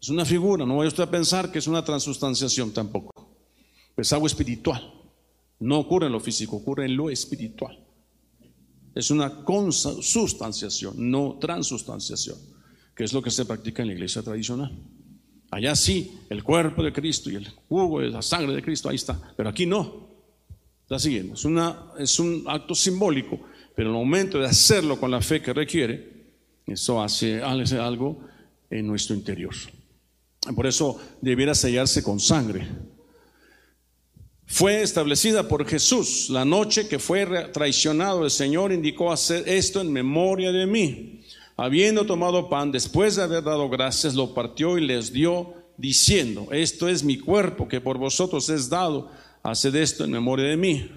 Es 0.00 0.08
una 0.08 0.24
figura, 0.24 0.64
no 0.64 0.76
vaya 0.76 0.88
usted 0.88 1.02
a 1.02 1.10
pensar 1.10 1.50
que 1.50 1.58
es 1.58 1.66
una 1.66 1.84
transustanciación 1.84 2.72
tampoco. 2.72 3.12
Es 3.96 4.12
algo 4.12 4.26
espiritual. 4.26 4.94
No 5.60 5.78
ocurre 5.78 6.06
en 6.06 6.12
lo 6.12 6.20
físico, 6.20 6.56
ocurre 6.56 6.84
en 6.84 6.96
lo 6.96 7.10
espiritual. 7.10 7.84
Es 8.94 9.10
una 9.10 9.44
consustanciación, 9.44 11.10
no 11.10 11.36
transustanciación, 11.40 12.38
que 12.94 13.04
es 13.04 13.12
lo 13.12 13.22
que 13.22 13.30
se 13.30 13.44
practica 13.44 13.82
en 13.82 13.88
la 13.88 13.94
iglesia 13.94 14.22
tradicional. 14.22 14.72
Allá 15.50 15.74
sí, 15.74 16.18
el 16.28 16.44
cuerpo 16.44 16.82
de 16.82 16.92
Cristo 16.92 17.30
y 17.30 17.36
el 17.36 17.48
jugo 17.48 18.00
de 18.00 18.08
la 18.08 18.22
sangre 18.22 18.54
de 18.54 18.62
Cristo, 18.62 18.88
ahí 18.88 18.96
está. 18.96 19.18
Pero 19.36 19.48
aquí 19.48 19.66
no. 19.66 20.08
Está 20.82 20.98
siguiendo. 20.98 21.34
Es, 21.34 21.44
una, 21.44 21.92
es 21.98 22.18
un 22.18 22.44
acto 22.46 22.74
simbólico, 22.74 23.40
pero 23.74 23.90
en 23.90 23.96
el 23.96 24.00
momento 24.00 24.38
de 24.38 24.46
hacerlo 24.46 24.98
con 24.98 25.10
la 25.10 25.20
fe 25.20 25.42
que 25.42 25.52
requiere, 25.52 26.18
eso 26.66 27.02
hace, 27.02 27.42
hace 27.42 27.78
algo 27.78 28.20
en 28.70 28.86
nuestro 28.86 29.14
interior. 29.14 29.54
Por 30.54 30.66
eso 30.66 30.98
debiera 31.20 31.54
sellarse 31.54 32.02
con 32.02 32.20
sangre. 32.20 32.68
Fue 34.46 34.82
establecida 34.82 35.46
por 35.46 35.66
Jesús. 35.66 36.30
La 36.30 36.44
noche 36.44 36.88
que 36.88 36.98
fue 36.98 37.26
traicionado, 37.52 38.24
el 38.24 38.30
Señor 38.30 38.72
indicó 38.72 39.12
hacer 39.12 39.46
esto 39.46 39.80
en 39.80 39.92
memoria 39.92 40.50
de 40.52 40.66
mí. 40.66 41.20
Habiendo 41.56 42.06
tomado 42.06 42.48
pan, 42.48 42.72
después 42.72 43.16
de 43.16 43.24
haber 43.24 43.44
dado 43.44 43.68
gracias, 43.68 44.14
lo 44.14 44.32
partió 44.32 44.78
y 44.78 44.86
les 44.86 45.12
dio, 45.12 45.52
diciendo, 45.76 46.48
esto 46.50 46.88
es 46.88 47.04
mi 47.04 47.18
cuerpo 47.18 47.68
que 47.68 47.80
por 47.80 47.98
vosotros 47.98 48.48
es 48.48 48.68
dado, 48.68 49.10
haced 49.42 49.74
esto 49.74 50.04
en 50.04 50.12
memoria 50.12 50.46
de 50.46 50.56
mí. 50.56 50.90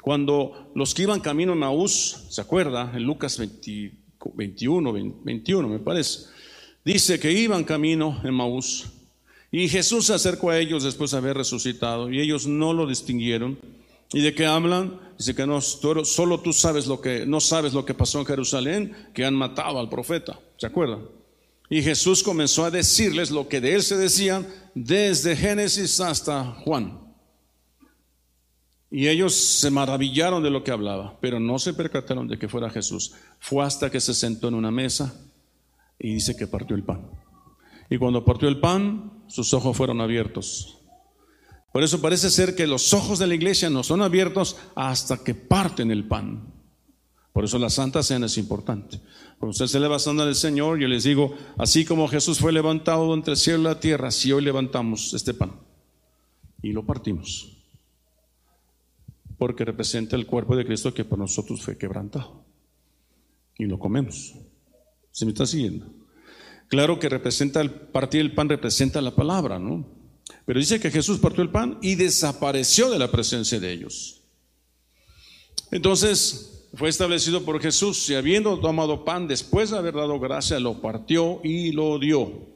Cuando 0.00 0.70
los 0.74 0.92
que 0.92 1.02
iban 1.02 1.20
camino 1.20 1.52
a 1.52 1.56
Maús, 1.56 2.24
¿se 2.30 2.40
acuerda? 2.40 2.90
En 2.94 3.04
Lucas 3.04 3.38
21, 3.38 4.92
21 5.22 5.68
me 5.68 5.78
parece 5.78 6.26
Dice 6.84 7.20
que 7.20 7.30
iban 7.30 7.64
camino 7.64 8.20
en 8.24 8.34
Maús 8.34 8.86
y 9.52 9.68
Jesús 9.68 10.06
se 10.06 10.14
acercó 10.14 10.50
a 10.50 10.58
ellos 10.58 10.82
después 10.82 11.10
de 11.10 11.18
haber 11.18 11.36
resucitado 11.36 12.10
y 12.10 12.20
ellos 12.20 12.46
no 12.46 12.72
lo 12.72 12.86
distinguieron. 12.86 13.58
¿Y 14.12 14.20
de 14.20 14.34
qué 14.34 14.46
hablan? 14.46 14.98
Dice 15.16 15.34
que 15.34 15.46
no, 15.46 15.60
solo 15.60 16.40
tú 16.40 16.52
sabes 16.52 16.86
lo 16.86 17.00
que, 17.00 17.24
no 17.26 17.38
sabes 17.38 17.72
lo 17.72 17.84
que 17.84 17.94
pasó 17.94 18.18
en 18.18 18.26
Jerusalén, 18.26 18.96
que 19.14 19.24
han 19.24 19.34
matado 19.34 19.78
al 19.78 19.88
profeta. 19.88 20.38
¿Se 20.56 20.66
acuerdan? 20.66 21.00
Y 21.70 21.82
Jesús 21.82 22.22
comenzó 22.22 22.64
a 22.64 22.70
decirles 22.70 23.30
lo 23.30 23.48
que 23.48 23.60
de 23.60 23.74
él 23.74 23.82
se 23.82 23.96
decían 23.96 24.46
desde 24.74 25.36
Génesis 25.36 26.00
hasta 26.00 26.44
Juan. 26.64 26.98
Y 28.90 29.08
ellos 29.08 29.34
se 29.34 29.70
maravillaron 29.70 30.42
de 30.42 30.50
lo 30.50 30.64
que 30.64 30.70
hablaba, 30.70 31.16
pero 31.20 31.40
no 31.40 31.58
se 31.58 31.72
percataron 31.72 32.28
de 32.28 32.38
que 32.38 32.48
fuera 32.48 32.68
Jesús. 32.68 33.12
Fue 33.38 33.64
hasta 33.64 33.90
que 33.90 34.00
se 34.00 34.12
sentó 34.12 34.48
en 34.48 34.54
una 34.54 34.70
mesa 34.70 35.14
y 36.02 36.14
dice 36.14 36.36
que 36.36 36.46
partió 36.46 36.74
el 36.76 36.82
pan. 36.82 37.08
Y 37.88 37.96
cuando 37.96 38.24
partió 38.24 38.48
el 38.48 38.60
pan, 38.60 39.22
sus 39.28 39.54
ojos 39.54 39.76
fueron 39.76 40.00
abiertos. 40.00 40.78
Por 41.72 41.82
eso 41.82 42.02
parece 42.02 42.28
ser 42.28 42.54
que 42.54 42.66
los 42.66 42.92
ojos 42.92 43.18
de 43.18 43.26
la 43.26 43.34
iglesia 43.34 43.70
no 43.70 43.82
son 43.82 44.02
abiertos 44.02 44.56
hasta 44.74 45.22
que 45.22 45.34
parten 45.34 45.90
el 45.90 46.06
pan. 46.06 46.52
Por 47.32 47.44
eso 47.44 47.58
la 47.58 47.70
Santa 47.70 48.02
Cena 48.02 48.26
es 48.26 48.36
importante. 48.36 49.00
Cuando 49.38 49.52
usted 49.52 49.66
se 49.66 49.80
levanta 49.80 50.12
del 50.12 50.34
Señor, 50.34 50.78
yo 50.78 50.88
les 50.88 51.04
digo, 51.04 51.34
así 51.56 51.84
como 51.84 52.08
Jesús 52.08 52.40
fue 52.40 52.52
levantado 52.52 53.14
entre 53.14 53.32
el 53.32 53.38
cielo 53.38 53.60
y 53.60 53.64
la 53.64 53.80
tierra, 53.80 54.08
así 54.08 54.32
hoy 54.32 54.42
levantamos 54.42 55.14
este 55.14 55.32
pan 55.32 55.52
y 56.62 56.72
lo 56.72 56.84
partimos. 56.84 57.56
Porque 59.38 59.64
representa 59.64 60.16
el 60.16 60.26
cuerpo 60.26 60.56
de 60.56 60.66
Cristo 60.66 60.92
que 60.92 61.04
por 61.04 61.18
nosotros 61.18 61.62
fue 61.62 61.78
quebrantado. 61.78 62.44
Y 63.56 63.64
lo 63.64 63.78
comemos. 63.78 64.34
¿Se 65.12 65.24
me 65.24 65.30
está 65.30 65.46
siguiendo? 65.46 65.86
Claro 66.68 66.98
que 66.98 67.08
representa 67.08 67.60
el 67.60 67.70
partir 67.70 68.22
del 68.22 68.34
pan 68.34 68.48
representa 68.48 69.00
la 69.02 69.14
palabra, 69.14 69.58
¿no? 69.58 69.86
Pero 70.46 70.58
dice 70.58 70.80
que 70.80 70.90
Jesús 70.90 71.18
partió 71.18 71.42
el 71.42 71.50
pan 71.50 71.78
y 71.82 71.94
desapareció 71.94 72.90
de 72.90 72.98
la 72.98 73.10
presencia 73.10 73.60
de 73.60 73.70
ellos. 73.70 74.22
Entonces 75.70 76.68
fue 76.74 76.88
establecido 76.88 77.44
por 77.44 77.60
Jesús 77.60 78.08
y 78.08 78.14
habiendo 78.14 78.58
tomado 78.58 79.04
pan 79.04 79.28
después 79.28 79.70
de 79.70 79.78
haber 79.78 79.94
dado 79.94 80.18
gracia, 80.18 80.58
lo 80.58 80.80
partió 80.80 81.40
y 81.44 81.72
lo 81.72 81.98
dio. 81.98 82.52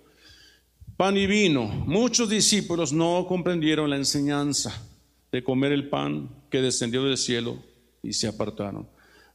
Pan 0.97 1.19
y 1.19 1.27
vino. 1.27 1.67
Muchos 1.67 2.31
discípulos 2.31 2.95
no 2.95 3.27
comprendieron 3.29 3.91
la 3.91 3.97
enseñanza 3.97 4.83
de 5.31 5.45
comer 5.45 5.73
el 5.73 5.91
pan 5.91 6.31
que 6.51 6.63
descendió 6.63 7.05
del 7.05 7.19
cielo 7.19 7.63
y 8.03 8.15
se 8.15 8.29
apartaron. 8.29 8.89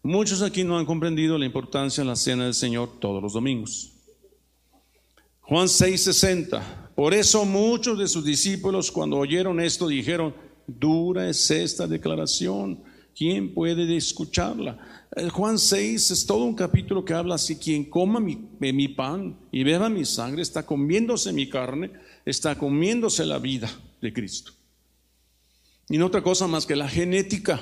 Muchos 0.03 0.41
aquí 0.41 0.63
no 0.63 0.77
han 0.77 0.85
comprendido 0.85 1.37
la 1.37 1.45
importancia 1.45 2.03
de 2.03 2.09
la 2.09 2.15
cena 2.15 2.45
del 2.45 2.55
Señor 2.55 2.99
todos 2.99 3.21
los 3.21 3.33
domingos. 3.33 3.91
Juan 5.41 5.67
6:60. 5.67 6.91
Por 6.95 7.13
eso 7.13 7.45
muchos 7.45 7.99
de 7.99 8.07
sus 8.07 8.25
discípulos 8.25 8.91
cuando 8.91 9.17
oyeron 9.17 9.59
esto 9.59 9.87
dijeron, 9.87 10.33
dura 10.65 11.29
es 11.29 11.49
esta 11.51 11.87
declaración, 11.87 12.81
¿quién 13.15 13.53
puede 13.53 13.95
escucharla? 13.95 15.05
Juan 15.31 15.59
6 15.59 16.11
es 16.11 16.25
todo 16.25 16.45
un 16.45 16.55
capítulo 16.55 17.03
que 17.03 17.13
habla 17.13 17.35
así, 17.35 17.57
quien 17.57 17.89
coma 17.89 18.19
mi, 18.19 18.49
mi 18.59 18.87
pan 18.87 19.37
y 19.51 19.63
beba 19.63 19.89
mi 19.89 20.05
sangre 20.05 20.41
está 20.41 20.65
comiéndose 20.65 21.33
mi 21.33 21.49
carne, 21.49 21.91
está 22.25 22.57
comiéndose 22.57 23.25
la 23.25 23.37
vida 23.37 23.69
de 24.01 24.13
Cristo. 24.13 24.53
Y 25.89 25.97
no 25.97 26.05
otra 26.05 26.23
cosa 26.23 26.47
más 26.47 26.65
que 26.65 26.75
la 26.75 26.87
genética. 26.87 27.61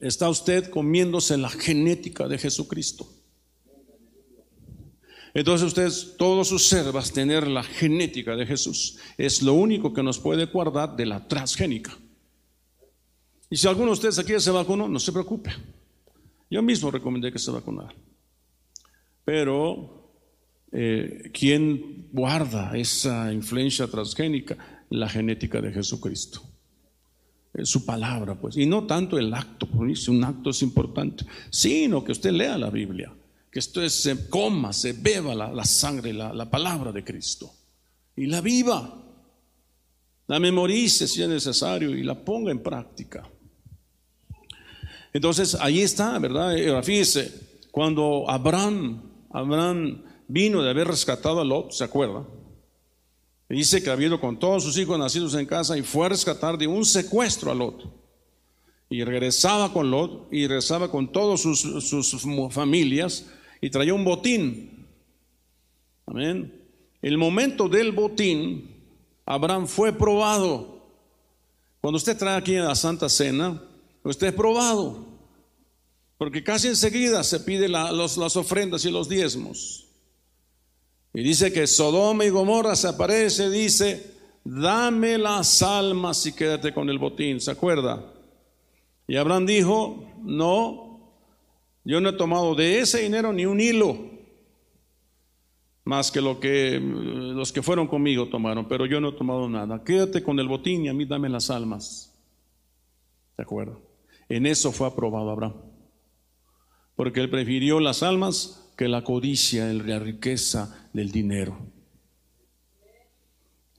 Está 0.00 0.28
usted 0.28 0.70
comiéndose 0.70 1.36
la 1.36 1.48
genética 1.48 2.28
de 2.28 2.38
Jesucristo. 2.38 3.08
Entonces 5.34 5.66
usted, 5.68 6.16
todo 6.16 6.44
su 6.44 6.58
ser 6.58 6.86
a 6.96 7.02
tener 7.02 7.46
la 7.46 7.62
genética 7.62 8.34
de 8.34 8.46
Jesús. 8.46 8.98
Es 9.16 9.42
lo 9.42 9.54
único 9.54 9.92
que 9.92 10.02
nos 10.02 10.18
puede 10.18 10.46
guardar 10.46 10.96
de 10.96 11.06
la 11.06 11.26
transgénica. 11.28 11.96
Y 13.50 13.56
si 13.56 13.66
alguno 13.66 13.86
de 13.86 13.92
ustedes 13.92 14.18
aquí 14.18 14.32
se 14.40 14.50
vacunó, 14.50 14.88
no 14.88 14.98
se 14.98 15.12
preocupe. 15.12 15.50
Yo 16.50 16.62
mismo 16.62 16.90
recomendé 16.90 17.30
que 17.30 17.38
se 17.38 17.50
vacunara. 17.50 17.94
Pero, 19.24 20.12
eh, 20.72 21.30
¿quién 21.32 22.08
guarda 22.12 22.76
esa 22.76 23.32
influencia 23.32 23.86
transgénica? 23.86 24.84
La 24.90 25.08
genética 25.08 25.60
de 25.60 25.72
Jesucristo. 25.72 26.47
Es 27.62 27.70
su 27.70 27.84
palabra, 27.84 28.34
pues. 28.34 28.56
Y 28.56 28.66
no 28.66 28.84
tanto 28.84 29.18
el 29.18 29.34
acto, 29.34 29.66
pues, 29.66 30.08
un 30.08 30.24
acto 30.24 30.50
es 30.50 30.62
importante, 30.62 31.26
sino 31.50 32.04
que 32.04 32.12
usted 32.12 32.32
lea 32.32 32.56
la 32.56 32.70
Biblia 32.70 33.12
que 33.50 33.58
esto 33.58 33.88
se 33.88 34.28
coma, 34.28 34.72
se 34.72 34.92
beba 34.92 35.34
la, 35.34 35.64
sangre, 35.64 36.12
la, 36.12 36.32
la, 36.32 36.50
palabra 36.50 36.92
de 36.92 37.02
Cristo 37.02 37.50
y 38.14 38.26
la 38.26 38.40
viva, 38.40 38.94
la 40.26 40.38
memorice 40.38 41.08
si 41.08 41.22
es 41.22 41.28
necesario 41.28 41.96
y 41.96 42.02
la 42.02 42.14
ponga 42.14 42.50
en 42.50 42.62
práctica. 42.62 43.28
Entonces 45.12 45.56
ahí 45.58 45.80
está, 45.80 46.18
¿verdad? 46.18 46.82
Fíjese, 46.82 47.32
cuando 47.70 48.28
Abraham, 48.28 49.02
Abraham 49.30 50.04
vino 50.26 50.62
de 50.62 50.70
haber 50.70 50.88
rescatado 50.88 51.40
a 51.40 51.44
Lot, 51.44 51.72
¿se 51.72 51.84
acuerda? 51.84 52.26
Dice 53.48 53.82
que 53.82 53.88
había 53.88 54.08
ido 54.08 54.20
con 54.20 54.38
todos 54.38 54.62
sus 54.62 54.76
hijos 54.76 54.98
nacidos 54.98 55.34
en 55.34 55.46
casa 55.46 55.78
y 55.78 55.82
fue 55.82 56.06
a 56.06 56.10
rescatar 56.10 56.58
de 56.58 56.66
un 56.66 56.84
secuestro 56.84 57.50
a 57.50 57.54
Lot. 57.54 57.90
Y 58.90 59.04
regresaba 59.04 59.72
con 59.72 59.90
Lot 59.90 60.32
y 60.32 60.46
regresaba 60.46 60.90
con 60.90 61.10
todas 61.10 61.40
sus, 61.40 61.60
sus 61.60 62.22
familias 62.50 63.26
y 63.60 63.70
traía 63.70 63.94
un 63.94 64.04
botín. 64.04 64.86
Amén. 66.06 66.54
El 67.00 67.16
momento 67.16 67.68
del 67.68 67.92
botín, 67.92 68.76
Abraham 69.24 69.66
fue 69.66 69.92
probado. 69.92 70.86
Cuando 71.80 71.96
usted 71.96 72.18
trae 72.18 72.36
aquí 72.36 72.56
a 72.56 72.64
la 72.64 72.74
Santa 72.74 73.08
Cena, 73.08 73.62
usted 74.02 74.28
es 74.28 74.34
probado. 74.34 75.06
Porque 76.18 76.42
casi 76.42 76.68
enseguida 76.68 77.22
se 77.24 77.40
pide 77.40 77.68
las 77.68 78.36
ofrendas 78.36 78.84
y 78.84 78.90
los 78.90 79.08
diezmos. 79.08 79.87
Y 81.14 81.22
dice 81.22 81.52
que 81.52 81.66
Sodoma 81.66 82.24
y 82.24 82.30
Gomorra 82.30 82.76
se 82.76 82.88
aparece, 82.88 83.50
dice, 83.50 84.14
dame 84.44 85.18
las 85.18 85.62
almas 85.62 86.24
y 86.26 86.34
quédate 86.34 86.72
con 86.72 86.88
el 86.90 86.98
botín. 86.98 87.40
¿Se 87.40 87.50
acuerda? 87.50 88.12
Y 89.06 89.16
Abraham 89.16 89.46
dijo, 89.46 90.04
no, 90.22 91.14
yo 91.84 92.00
no 92.00 92.10
he 92.10 92.12
tomado 92.12 92.54
de 92.54 92.80
ese 92.80 93.00
dinero 93.00 93.32
ni 93.32 93.46
un 93.46 93.60
hilo, 93.60 93.96
más 95.84 96.10
que 96.10 96.20
lo 96.20 96.38
que 96.38 96.78
los 96.78 97.50
que 97.50 97.62
fueron 97.62 97.86
conmigo 97.86 98.28
tomaron, 98.28 98.68
pero 98.68 98.84
yo 98.84 99.00
no 99.00 99.08
he 99.08 99.12
tomado 99.12 99.48
nada. 99.48 99.82
Quédate 99.82 100.22
con 100.22 100.38
el 100.38 100.46
botín 100.46 100.84
y 100.84 100.88
a 100.88 100.92
mí 100.92 101.06
dame 101.06 101.30
las 101.30 101.48
almas. 101.48 102.14
¿De 103.38 103.42
acuerdo? 103.42 103.80
En 104.28 104.44
eso 104.44 104.70
fue 104.70 104.86
aprobado 104.86 105.30
Abraham. 105.30 105.54
Porque 106.94 107.20
él 107.20 107.30
prefirió 107.30 107.80
las 107.80 108.02
almas 108.02 108.67
que 108.78 108.86
la 108.86 109.02
codicia, 109.02 109.72
la 109.72 109.98
riqueza 109.98 110.88
del 110.92 111.10
dinero. 111.10 111.58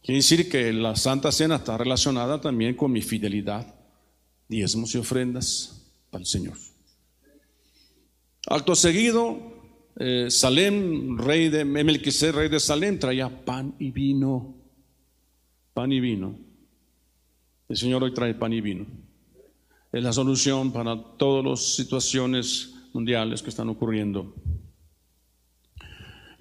Quiere 0.04 0.18
decir 0.18 0.50
que 0.50 0.74
la 0.74 0.98
Santa 0.98 1.32
Cena 1.32 1.56
está 1.56 1.78
relacionada 1.78 2.42
también 2.42 2.76
con 2.76 2.92
mi 2.92 3.02
fidelidad, 3.02 3.74
diezmos 4.50 4.94
y 4.94 4.98
ofrendas 4.98 5.90
al 6.12 6.26
Señor. 6.26 6.58
Acto 8.48 8.76
seguido, 8.76 9.40
eh, 9.98 10.28
Salem, 10.30 11.18
rey 11.18 11.48
de 11.48 11.64
Melquised, 11.64 12.34
rey 12.34 12.50
de 12.50 12.60
Salem, 12.60 13.00
traía 13.00 13.30
pan 13.46 13.76
y 13.80 13.92
vino. 13.92 14.54
Pan 15.74 15.94
y 15.94 16.02
vino. 16.02 16.38
El 17.70 17.78
Señor 17.78 18.04
hoy 18.04 18.14
trae 18.14 18.34
pan 18.34 18.52
y 18.52 18.60
vino. 18.60 18.86
Es 19.94 20.04
la 20.04 20.12
solución 20.12 20.74
para 20.74 21.02
todas 21.16 21.46
las 21.46 21.76
situaciones 21.76 22.76
mundiales 22.92 23.42
que 23.42 23.50
están 23.50 23.70
ocurriendo. 23.70 24.36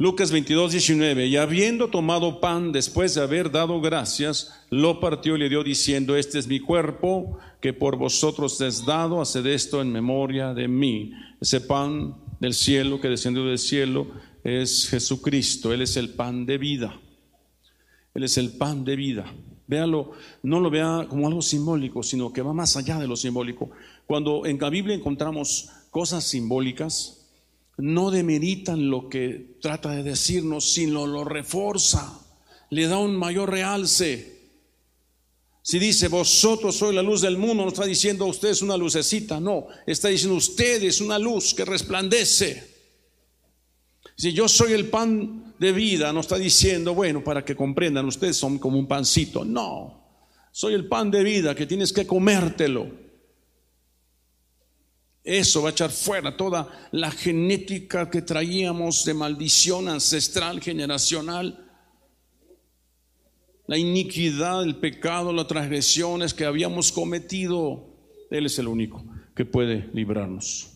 Lucas 0.00 0.30
22, 0.30 0.70
19. 0.70 1.26
Y 1.26 1.36
habiendo 1.36 1.88
tomado 1.88 2.40
pan 2.40 2.70
después 2.70 3.16
de 3.16 3.20
haber 3.20 3.50
dado 3.50 3.80
gracias, 3.80 4.54
lo 4.70 5.00
partió 5.00 5.34
y 5.34 5.40
le 5.40 5.48
dio 5.48 5.64
diciendo, 5.64 6.16
este 6.16 6.38
es 6.38 6.46
mi 6.46 6.60
cuerpo 6.60 7.36
que 7.60 7.72
por 7.72 7.96
vosotros 7.96 8.60
es 8.60 8.86
dado, 8.86 9.20
haced 9.20 9.44
esto 9.46 9.82
en 9.82 9.90
memoria 9.90 10.54
de 10.54 10.68
mí. 10.68 11.10
Ese 11.40 11.60
pan 11.60 12.14
del 12.38 12.54
cielo 12.54 13.00
que 13.00 13.08
descendió 13.08 13.44
del 13.44 13.58
cielo 13.58 14.06
es 14.44 14.88
Jesucristo, 14.88 15.72
Él 15.72 15.82
es 15.82 15.96
el 15.96 16.10
pan 16.10 16.46
de 16.46 16.58
vida. 16.58 17.00
Él 18.14 18.22
es 18.22 18.38
el 18.38 18.52
pan 18.52 18.84
de 18.84 18.94
vida. 18.94 19.34
Véalo, 19.66 20.12
no 20.44 20.60
lo 20.60 20.70
vea 20.70 21.06
como 21.08 21.26
algo 21.26 21.42
simbólico, 21.42 22.04
sino 22.04 22.32
que 22.32 22.40
va 22.40 22.52
más 22.52 22.76
allá 22.76 23.00
de 23.00 23.08
lo 23.08 23.16
simbólico. 23.16 23.70
Cuando 24.06 24.46
en 24.46 24.60
la 24.60 24.70
Biblia 24.70 24.94
encontramos 24.94 25.70
cosas 25.90 26.22
simbólicas, 26.22 27.17
no 27.78 28.10
demeritan 28.10 28.90
lo 28.90 29.08
que 29.08 29.56
trata 29.60 29.90
de 29.92 30.02
decirnos, 30.02 30.72
sino 30.72 31.06
lo 31.06 31.24
reforza, 31.24 32.20
le 32.70 32.86
da 32.86 32.98
un 32.98 33.16
mayor 33.16 33.50
realce. 33.50 34.36
Si 35.62 35.78
dice, 35.78 36.08
vosotros 36.08 36.76
sois 36.76 36.94
la 36.94 37.02
luz 37.02 37.20
del 37.20 37.38
mundo, 37.38 37.62
no 37.62 37.68
está 37.68 37.84
diciendo 37.84 38.26
usted 38.26 38.50
es 38.50 38.62
una 38.62 38.76
lucecita, 38.76 39.38
no, 39.38 39.66
está 39.86 40.08
diciendo 40.08 40.36
usted 40.36 40.82
es 40.82 41.00
una 41.00 41.18
luz 41.18 41.54
que 41.54 41.64
resplandece. 41.64 42.76
Si 44.16 44.32
yo 44.32 44.48
soy 44.48 44.72
el 44.72 44.88
pan 44.88 45.54
de 45.58 45.72
vida, 45.72 46.12
no 46.12 46.20
está 46.20 46.36
diciendo, 46.36 46.94
bueno, 46.94 47.22
para 47.22 47.44
que 47.44 47.54
comprendan, 47.54 48.06
ustedes 48.06 48.36
son 48.36 48.58
como 48.58 48.78
un 48.78 48.88
pancito, 48.88 49.44
no, 49.44 50.08
soy 50.50 50.74
el 50.74 50.88
pan 50.88 51.10
de 51.10 51.22
vida 51.22 51.54
que 51.54 51.66
tienes 51.66 51.92
que 51.92 52.06
comértelo. 52.06 53.07
Eso 55.28 55.60
va 55.60 55.68
a 55.68 55.72
echar 55.72 55.90
fuera 55.90 56.34
toda 56.34 56.88
la 56.90 57.10
genética 57.10 58.08
que 58.08 58.22
traíamos 58.22 59.04
de 59.04 59.12
maldición 59.12 59.86
ancestral, 59.86 60.58
generacional. 60.62 61.68
La 63.66 63.76
iniquidad, 63.76 64.62
el 64.62 64.76
pecado, 64.76 65.30
las 65.34 65.46
transgresiones 65.46 66.32
que 66.32 66.46
habíamos 66.46 66.90
cometido. 66.92 67.94
Él 68.30 68.46
es 68.46 68.58
el 68.58 68.68
único 68.68 69.04
que 69.36 69.44
puede 69.44 69.90
librarnos. 69.92 70.70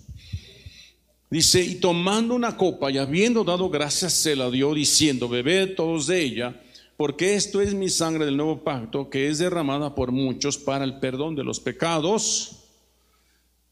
Dice, 1.30 1.64
y 1.64 1.76
tomando 1.76 2.34
una 2.34 2.54
copa 2.54 2.90
y 2.90 2.98
habiendo 2.98 3.44
dado 3.44 3.70
gracias, 3.70 4.12
se 4.12 4.36
la 4.36 4.50
dio 4.50 4.74
diciendo, 4.74 5.30
bebed 5.30 5.76
todos 5.76 6.08
de 6.08 6.20
ella, 6.20 6.60
porque 6.98 7.36
esto 7.36 7.62
es 7.62 7.72
mi 7.72 7.88
sangre 7.88 8.26
del 8.26 8.36
nuevo 8.36 8.62
pacto, 8.62 9.08
que 9.08 9.28
es 9.28 9.38
derramada 9.38 9.94
por 9.94 10.12
muchos 10.12 10.58
para 10.58 10.84
el 10.84 10.98
perdón 10.98 11.36
de 11.36 11.42
los 11.42 11.58
pecados 11.58 12.61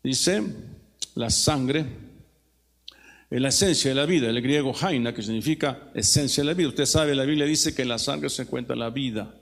Dice, 0.02 0.42
la 1.14 1.30
sangre 1.30 1.86
es 3.28 3.40
la 3.40 3.48
esencia 3.48 3.90
de 3.90 3.94
la 3.94 4.06
vida, 4.06 4.28
el 4.28 4.40
griego 4.40 4.72
jaina, 4.72 5.14
que 5.14 5.22
significa 5.22 5.90
esencia 5.94 6.42
de 6.42 6.48
la 6.48 6.54
vida. 6.54 6.68
Usted 6.68 6.86
sabe, 6.86 7.14
la 7.14 7.24
Biblia 7.24 7.44
dice 7.44 7.74
que 7.74 7.84
la 7.84 7.98
sangre 7.98 8.30
se 8.30 8.42
encuentra 8.42 8.74
la 8.74 8.90
vida. 8.90 9.34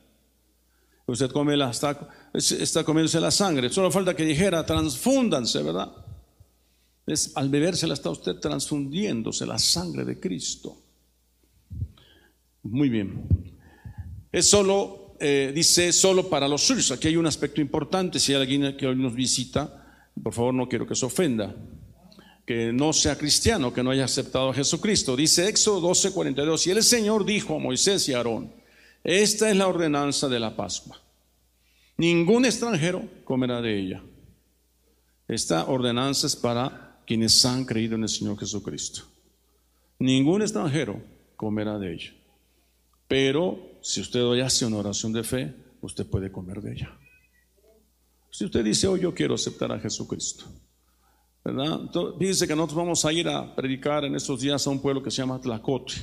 Usted 1.07 1.31
come 1.31 1.57
la, 1.57 1.71
está, 1.71 2.09
está 2.35 2.85
comiéndose 2.85 3.21
la 3.21 3.31
sangre. 3.31 3.71
Solo 3.71 3.91
falta 3.91 4.15
que 4.15 4.25
dijera, 4.25 4.67
transfúndanse, 4.67 5.63
¿verdad? 5.63 5.91
Es, 7.07 7.33
al 7.35 7.49
bebérsela 7.49 7.95
está 7.95 8.11
usted 8.11 8.37
transfundiéndose 8.37 9.47
la 9.47 9.59
sangre 9.59 10.05
de 10.05 10.21
Cristo. 10.21 10.83
Muy 12.63 12.91
bien. 12.91 13.27
Es 14.31 14.47
solo 14.47 15.09
eh, 15.21 15.51
dice 15.53 15.93
solo 15.93 16.29
para 16.29 16.47
los 16.47 16.63
suyos. 16.63 16.93
Aquí 16.93 17.09
hay 17.09 17.17
un 17.17 17.27
aspecto 17.27 17.61
importante. 17.61 18.21
Si 18.21 18.33
hay 18.33 18.43
alguien 18.43 18.77
que 18.77 18.87
hoy 18.87 18.95
nos 18.97 19.15
visita, 19.15 19.78
por 20.23 20.33
favor 20.33 20.55
no 20.55 20.69
quiero 20.69 20.87
que 20.87 20.95
se 20.95 21.07
ofenda, 21.07 21.55
que 22.47 22.73
no 22.73 22.93
sea 22.93 23.17
cristiano, 23.17 23.73
que 23.73 23.83
no 23.83 23.91
haya 23.91 24.05
aceptado 24.05 24.51
a 24.51 24.55
Jesucristo. 24.55 25.17
Dice 25.17 25.49
Éxodo 25.49 25.81
12, 25.81 26.13
42, 26.13 26.67
y 26.67 26.71
el 26.71 26.83
Señor 26.83 27.25
dijo 27.25 27.57
a 27.57 27.59
Moisés 27.59 28.09
y 28.09 28.15
a 28.15 28.19
Aarón, 28.19 28.53
esta 29.05 29.51
es 29.51 29.57
la 29.57 29.69
ordenanza 29.69 30.29
de 30.29 30.41
la 30.41 30.57
Pascua. 30.57 31.01
Ningún 31.97 32.45
extranjero 32.45 33.03
comerá 33.25 33.61
de 33.61 33.79
ella. 33.79 34.03
Esta 35.27 35.67
ordenanza 35.67 36.27
es 36.27 36.37
para 36.37 37.01
quienes 37.07 37.45
han 37.45 37.65
creído 37.65 37.97
en 37.97 38.05
el 38.05 38.09
Señor 38.09 38.39
Jesucristo. 38.39 39.03
Ningún 39.99 40.43
extranjero 40.43 41.03
comerá 41.37 41.79
de 41.79 41.93
ella. 41.95 42.15
Pero 43.09 43.79
si 43.81 44.01
usted 44.01 44.23
hoy 44.23 44.41
hace 44.41 44.67
una 44.67 44.77
oración 44.77 45.13
de 45.13 45.25
fe, 45.25 45.55
usted 45.81 46.07
puede 46.07 46.31
comer 46.31 46.61
de 46.61 46.73
ella. 46.73 46.98
Si 48.31 48.45
usted 48.45 48.65
dice, 48.65 48.87
hoy 48.87 49.01
yo 49.01 49.15
quiero 49.15 49.35
aceptar 49.35 49.73
a 49.73 49.79
Jesucristo, 49.79 50.45
¿verdad? 51.45 51.81
Entonces, 51.83 52.47
que 52.47 52.55
nosotros 52.55 52.77
vamos 52.77 53.05
a 53.05 53.13
ir 53.13 53.29
a 53.29 53.55
predicar 53.55 54.05
en 54.05 54.15
estos 54.15 54.41
días 54.41 54.67
a 54.67 54.71
un 54.71 54.81
pueblo 54.81 55.03
que 55.03 55.11
se 55.11 55.19
llama 55.19 55.41
Tlacote, 55.41 55.95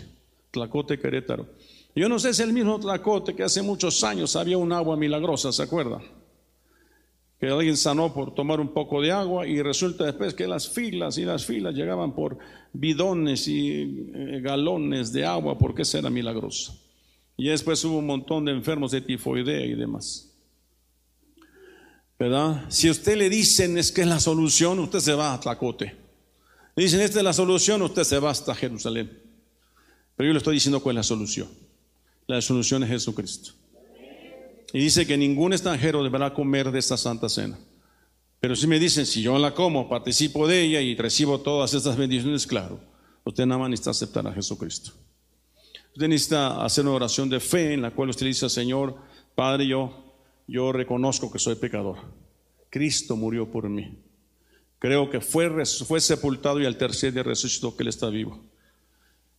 Tlacote 0.52 1.00
Querétaro. 1.00 1.48
Yo 1.96 2.10
no 2.10 2.20
sé 2.20 2.34
si 2.34 2.42
es 2.42 2.48
el 2.48 2.54
mismo 2.54 2.80
Tlacote 2.80 3.36
que 3.36 3.44
hace 3.44 3.62
muchos 3.62 4.04
años 4.04 4.36
había 4.36 4.58
un 4.58 4.74
agua 4.74 4.98
milagrosa, 4.98 5.52
¿se 5.52 5.64
acuerda? 5.64 6.02
Que 7.40 7.48
alguien 7.48 7.78
sanó 7.78 8.14
por 8.14 8.34
tomar 8.34 8.60
un 8.60 8.74
poco 8.74 9.02
de 9.02 9.12
agua 9.12 9.48
y 9.48 9.62
resulta 9.62 10.06
después 10.06 10.34
que 10.34 10.48
las 10.48 10.68
filas 10.68 11.18
y 11.18 11.26
las 11.26 11.46
filas 11.46 11.76
llegaban 11.76 12.14
por 12.14 12.38
bidones 12.74 13.48
y 13.48 14.10
eh, 14.14 14.42
galones 14.42 15.14
de 15.14 15.26
agua 15.26 15.58
porque 15.58 15.84
esa 15.84 16.00
era 16.00 16.10
milagrosa. 16.10 16.74
Y 17.38 17.50
después 17.50 17.84
hubo 17.86 17.98
un 17.98 18.08
montón 18.08 18.46
de 18.46 18.52
enfermos 18.52 18.92
de 18.92 19.02
tifoidea 19.02 19.66
y 19.66 19.76
demás. 19.76 20.35
¿Verdad? 22.18 22.66
Si 22.70 22.90
usted 22.90 23.18
le 23.18 23.30
dicen 23.30 23.78
es 23.78 23.92
que 23.92 24.02
es 24.02 24.08
la 24.08 24.20
solución, 24.20 24.80
usted 24.80 25.00
se 25.00 25.14
va 25.14 25.34
a 25.34 25.40
Tlacote. 25.40 25.96
Le 26.76 26.84
dicen 26.84 27.02
esta 27.02 27.20
es 27.20 27.24
la 27.24 27.34
solución, 27.34 27.82
usted 27.82 28.04
se 28.04 28.20
va 28.20 28.30
hasta 28.30 28.56
Jerusalén. 28.56 29.22
Pero 30.16 30.28
yo 30.28 30.34
le 30.34 30.38
estoy 30.38 30.56
diciendo 30.56 30.82
cuál 30.82 30.96
es 30.96 31.00
la 31.00 31.04
solución. 31.04 31.50
La 32.28 32.42
solución 32.42 32.84
es 32.84 32.90
Jesucristo. 32.90 33.52
Y 34.74 34.80
dice 34.80 35.06
que 35.06 35.18
ningún 35.18 35.54
extranjero 35.54 36.04
deberá 36.04 36.34
comer 36.34 36.72
de 36.72 36.80
esta 36.80 36.98
santa 36.98 37.30
cena. 37.30 37.58
Pero 38.40 38.56
si 38.56 38.68
me 38.68 38.80
dicen, 38.80 39.06
si 39.06 39.22
yo 39.22 39.38
la 39.40 39.54
como, 39.54 39.88
participo 39.90 40.48
de 40.48 40.62
ella 40.62 40.82
y 40.82 40.96
recibo 40.96 41.40
todas 41.40 41.74
estas 41.74 41.98
bendiciones, 41.98 42.46
claro, 42.46 42.80
usted 43.24 43.46
nada 43.46 43.60
más 43.60 43.70
necesita 43.70 43.92
aceptar 43.92 44.28
a 44.28 44.34
Jesucristo. 44.34 44.92
Usted 45.94 46.08
necesita 46.08 46.64
hacer 46.64 46.84
una 46.84 46.94
oración 46.94 47.30
de 47.30 47.40
fe 47.40 47.74
en 47.74 47.82
la 47.82 47.92
cual 47.92 48.10
usted 48.10 48.26
dice, 48.26 48.50
Señor, 48.50 48.98
Padre, 49.34 49.66
yo, 49.66 50.05
yo 50.48 50.72
reconozco 50.72 51.32
que 51.32 51.40
soy 51.40 51.56
pecador. 51.56 51.98
Cristo 52.70 53.16
murió 53.16 53.50
por 53.50 53.70
mí. 53.70 53.98
Creo 54.80 55.10
que 55.10 55.22
fue, 55.22 55.66
fue 55.66 56.00
sepultado 56.02 56.60
y 56.60 56.66
al 56.66 56.78
tercer 56.78 57.14
día 57.14 57.24
resucitó 57.24 57.76
que 57.76 57.84
Él 57.84 57.90
está 57.90 58.10
vivo. 58.10 58.40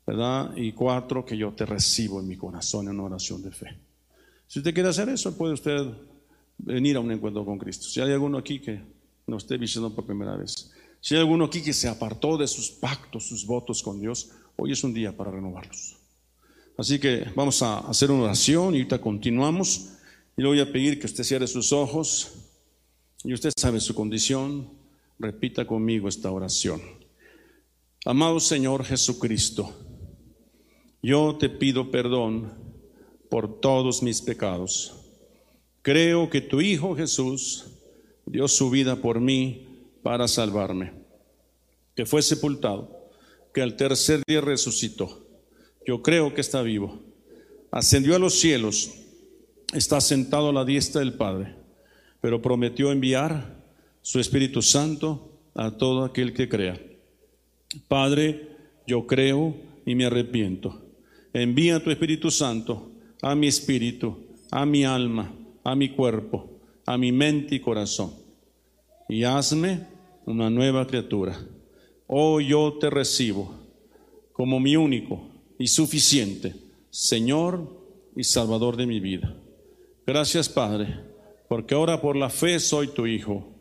¿Verdad? 0.06 0.56
Y 0.56 0.72
cuatro, 0.72 1.24
que 1.24 1.36
yo 1.36 1.52
te 1.52 1.66
recibo 1.66 2.20
en 2.20 2.28
mi 2.28 2.36
corazón 2.36 2.86
en 2.86 2.94
una 2.94 3.04
oración 3.04 3.42
de 3.42 3.50
fe. 3.50 3.76
Si 4.46 4.60
usted 4.60 4.72
quiere 4.72 4.88
hacer 4.88 5.08
eso, 5.08 5.36
puede 5.36 5.54
usted 5.54 5.84
venir 6.58 6.96
a 6.96 7.00
un 7.00 7.10
encuentro 7.10 7.44
con 7.44 7.58
Cristo. 7.58 7.86
Si 7.88 8.00
hay 8.00 8.12
alguno 8.12 8.38
aquí 8.38 8.60
que 8.60 8.80
no 9.26 9.36
esté 9.36 9.56
visitando 9.56 9.94
por 9.94 10.06
primera 10.06 10.36
vez, 10.36 10.70
si 11.00 11.14
hay 11.14 11.20
alguno 11.20 11.44
aquí 11.44 11.62
que 11.62 11.72
se 11.72 11.88
apartó 11.88 12.36
de 12.36 12.46
sus 12.46 12.70
pactos, 12.70 13.28
sus 13.28 13.44
votos 13.44 13.82
con 13.82 14.00
Dios, 14.00 14.30
hoy 14.56 14.72
es 14.72 14.82
un 14.84 14.94
día 14.94 15.16
para 15.16 15.30
renovarlos. 15.30 15.96
Así 16.78 16.98
que 16.98 17.26
vamos 17.34 17.62
a 17.62 17.78
hacer 17.78 18.10
una 18.10 18.24
oración 18.24 18.74
y 18.74 18.78
ahorita 18.78 19.00
continuamos. 19.00 19.95
Y 20.36 20.42
le 20.42 20.48
voy 20.48 20.60
a 20.60 20.70
pedir 20.70 20.98
que 20.98 21.06
usted 21.06 21.24
cierre 21.24 21.46
sus 21.46 21.72
ojos 21.72 22.32
y 23.24 23.32
usted 23.32 23.52
sabe 23.56 23.80
su 23.80 23.94
condición. 23.94 24.70
Repita 25.18 25.66
conmigo 25.66 26.08
esta 26.08 26.30
oración. 26.30 26.80
Amado 28.04 28.38
Señor 28.38 28.84
Jesucristo, 28.84 29.72
yo 31.02 31.36
te 31.38 31.48
pido 31.48 31.90
perdón 31.90 32.52
por 33.30 33.60
todos 33.60 34.02
mis 34.02 34.20
pecados. 34.20 34.94
Creo 35.82 36.28
que 36.28 36.40
tu 36.40 36.60
Hijo 36.60 36.94
Jesús 36.94 37.66
dio 38.26 38.46
su 38.48 38.70
vida 38.70 38.96
por 38.96 39.20
mí 39.20 39.66
para 40.02 40.28
salvarme, 40.28 40.92
que 41.94 42.06
fue 42.06 42.22
sepultado, 42.22 43.10
que 43.54 43.62
al 43.62 43.76
tercer 43.76 44.22
día 44.26 44.40
resucitó 44.40 45.26
yo 45.86 46.02
creo 46.02 46.34
que 46.34 46.40
está 46.40 46.62
vivo. 46.62 47.00
Ascendió 47.70 48.16
a 48.16 48.18
los 48.18 48.34
cielos, 48.34 48.90
está 49.72 50.00
sentado 50.00 50.50
a 50.50 50.52
la 50.52 50.64
diestra 50.64 51.00
del 51.00 51.14
Padre, 51.14 51.54
pero 52.20 52.42
prometió 52.42 52.92
enviar 52.92 53.64
su 54.02 54.20
Espíritu 54.20 54.62
Santo 54.62 55.32
a 55.54 55.72
todo 55.72 56.04
aquel 56.04 56.32
que 56.32 56.48
crea. 56.48 56.80
Padre, 57.88 58.48
yo 58.86 59.06
creo 59.06 59.56
y 59.84 59.94
me 59.94 60.06
arrepiento. 60.06 60.82
Envía 61.32 61.82
tu 61.82 61.90
Espíritu 61.90 62.30
Santo 62.30 62.92
a 63.22 63.34
mi 63.34 63.46
espíritu, 63.46 64.16
a 64.50 64.64
mi 64.64 64.84
alma, 64.84 65.32
a 65.64 65.74
mi 65.74 65.90
cuerpo, 65.90 66.60
a 66.84 66.96
mi 66.96 67.12
mente 67.12 67.56
y 67.56 67.60
corazón. 67.60 68.12
Y 69.08 69.24
hazme 69.24 69.86
una 70.26 70.50
nueva 70.50 70.86
criatura. 70.86 71.38
Oh, 72.06 72.40
yo 72.40 72.78
te 72.80 72.90
recibo 72.90 73.52
como 74.32 74.60
mi 74.60 74.76
único 74.76 75.28
y 75.58 75.66
suficiente, 75.66 76.54
Señor 76.90 77.84
y 78.14 78.24
Salvador 78.24 78.76
de 78.76 78.86
mi 78.86 79.00
vida. 79.00 79.34
Gracias, 80.06 80.48
Padre, 80.48 81.00
porque 81.48 81.74
ahora 81.74 82.00
por 82.00 82.14
la 82.14 82.30
fe 82.30 82.60
soy 82.60 82.86
tu 82.88 83.08
Hijo. 83.08 83.52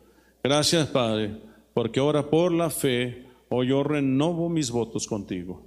Gracias, 0.44 0.88
Padre, 0.88 1.42
porque 1.74 2.00
ahora 2.00 2.30
por 2.30 2.52
la 2.52 2.70
fe 2.70 3.26
hoy 3.50 3.70
yo 3.70 3.84
renovo 3.84 4.48
mis 4.48 4.70
votos 4.70 5.08
contigo. 5.08 5.66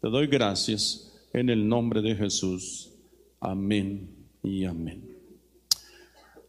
Te 0.00 0.08
doy 0.08 0.26
gracias 0.26 1.14
en 1.32 1.50
el 1.50 1.68
nombre 1.68 2.02
de 2.02 2.16
Jesús. 2.16 2.90
Amén 3.40 4.10
y 4.42 4.64
amén. 4.64 5.16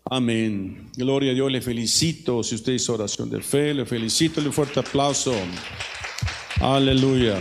Amén. 0.06 0.90
Gloria 0.96 1.32
a 1.32 1.36
Dios, 1.36 1.52
le 1.52 1.62
felicito. 1.62 2.42
Si 2.42 2.56
usted 2.56 2.74
hizo 2.74 2.96
oración 2.96 3.30
de 3.30 3.42
fe, 3.42 3.76
le 3.76 3.86
felicito. 3.86 4.42
Le 4.42 4.52
fuerte 4.52 4.80
aplauso. 4.80 5.32
Aleluya. 6.60 7.38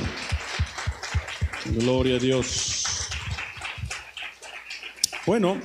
Gloria 1.64 2.16
a 2.16 2.18
Dios. 2.18 2.84
Bueno, 5.24 5.58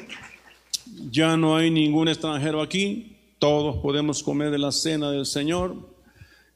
ya 1.10 1.38
no 1.38 1.56
hay 1.56 1.72
ningún 1.72 2.08
extranjero 2.08 2.62
aquí, 2.62 3.18
todos 3.39 3.78
podemos 3.78 4.24
comer 4.24 4.52
de 4.52 4.58
la 4.58 4.72
cena 4.72 5.12
del 5.12 5.26
Señor. 5.26 5.92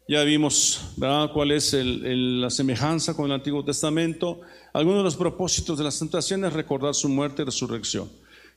Ya 0.08 0.24
vimos 0.24 0.94
¿verdad? 0.96 1.32
cuál 1.34 1.52
es 1.52 1.74
la 1.74 2.50
semejanza 2.50 3.14
con 3.14 3.26
el 3.26 3.34
Antiguo 3.34 3.64
Testamento. 3.66 4.40
Algunos 4.72 5.00
de 5.00 5.04
los 5.04 5.18
propósitos 5.18 5.78
de 5.78 5.84
la 5.84 5.92
Cena 5.92 6.48
es 6.48 6.54
recordar 6.54 6.96
su 6.96 7.10
muerte 7.10 7.42
y 7.42 7.46
resurrección. 7.46 8.10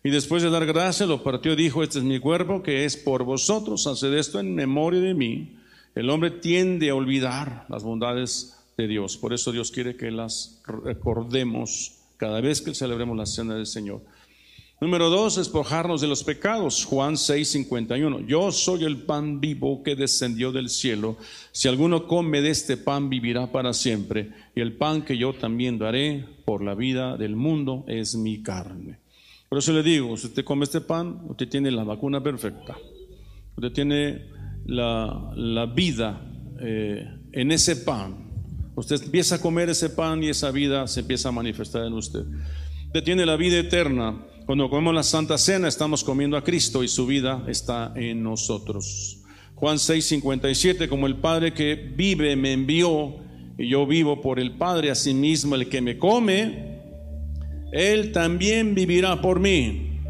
Y 0.05 0.11
después 0.11 0.43
de 0.43 0.51
dar 0.51 0.65
gracias, 0.65 1.09
lo 1.09 1.25
partió 1.25 1.55
y 1.55 1.57
dijo, 1.57 1.83
este 1.83 1.99
es 1.99 2.05
mi 2.05 2.21
cuerpo 2.21 2.63
que 2.63 2.85
es 2.85 2.97
por 2.97 3.25
vosotros, 3.25 3.87
haced 3.87 4.15
esto 4.15 4.39
en 4.39 4.55
memoria 4.55 5.01
de 5.01 5.15
mí. 5.15 5.57
El 5.97 6.09
hombre 6.09 6.31
tiende 6.31 6.91
a 6.91 6.95
olvidar 6.95 7.67
las 7.69 7.83
bondades 7.83 8.61
Dios. 8.87 9.17
Por 9.17 9.33
eso 9.33 9.53
Dios 9.53 9.71
quiere 9.71 9.97
que 9.97 10.11
las 10.11 10.61
recordemos 10.67 11.97
cada 12.17 12.41
vez 12.41 12.61
que 12.61 12.75
celebremos 12.75 13.17
la 13.17 13.27
cena 13.27 13.55
del 13.55 13.67
Señor. 13.67 14.03
Número 14.81 15.11
dos, 15.11 15.37
despojarnos 15.37 16.01
de 16.01 16.09
los 16.09 16.25
pecados. 16.25 16.87
Juan 16.87 17.19
6, 17.19 17.47
51. 17.51 18.21
Yo 18.21 18.51
soy 18.51 18.85
el 18.85 19.03
pan 19.03 19.39
vivo 19.39 19.83
que 19.83 19.95
descendió 19.95 20.53
del 20.53 20.71
cielo. 20.71 21.19
Si 21.53 21.69
alguno 21.69 22.07
come 22.07 22.41
de 22.41 22.49
este 22.49 22.79
pan, 22.79 23.11
vivirá 23.11 23.53
para 23.53 23.75
siempre. 23.75 24.31
Y 24.57 24.63
el 24.63 24.79
pan 24.79 25.03
que 25.03 25.19
yo 25.19 25.35
también 25.35 25.79
daré 25.79 26.25
por 26.47 26.65
la 26.65 26.75
vida 26.75 27.19
del 27.19 27.37
mundo 27.37 27.85
es 27.89 28.15
mi 28.17 28.43
carne. 28.43 29.01
Por 29.51 29.59
eso 29.59 29.71
le 29.75 29.83
digo, 29.83 30.17
si 30.17 30.29
usted 30.29 30.45
come 30.45 30.65
este 30.65 30.81
pan, 30.81 31.27
usted 31.29 31.47
tiene 31.47 31.71
la 31.71 31.85
vacuna 31.85 32.23
perfecta. 32.23 32.79
Usted 33.57 33.73
tiene 33.73 34.31
la, 34.65 35.71
vida 35.77 36.27
eh, 36.59 37.07
en 37.33 37.53
ese 37.53 37.77
pan. 37.77 38.31
Usted 38.75 39.03
empieza 39.03 39.35
a 39.35 39.41
comer 39.43 39.69
ese 39.69 39.91
pan 39.91 40.23
y 40.23 40.31
esa 40.31 40.51
vida 40.51 40.87
se 40.87 41.01
empieza 41.01 41.29
a 41.29 41.33
manifestar 41.33 41.85
en 41.85 41.93
usted. 41.93 42.25
Usted 42.87 43.05
tiene 43.05 43.27
la 43.27 43.37
vida 43.37 43.59
eterna. 43.59 44.25
Cuando 44.51 44.69
comemos 44.69 44.93
la 44.97 45.05
Santa 45.05 45.39
Cena 45.39 45.69
estamos 45.69 46.03
comiendo 46.03 46.37
a 46.37 46.43
Cristo 46.43 46.83
y 46.83 46.89
su 46.89 47.07
vida 47.07 47.45
está 47.47 47.93
en 47.95 48.25
nosotros. 48.25 49.23
Juan 49.55 49.79
6, 49.79 50.05
57, 50.05 50.89
como 50.89 51.07
el 51.07 51.19
Padre 51.19 51.55
que 51.55 51.77
vive 51.77 52.35
me 52.35 52.53
envió 52.55 53.15
y 53.57 53.69
yo 53.69 53.87
vivo 53.87 54.21
por 54.21 54.41
el 54.41 54.57
Padre, 54.57 54.91
asimismo 54.91 55.55
el 55.55 55.69
que 55.69 55.81
me 55.81 55.99
come, 55.99 56.81
Él 57.71 58.11
también 58.11 58.75
vivirá 58.75 59.23
por 59.23 59.39
mí. 59.39 60.01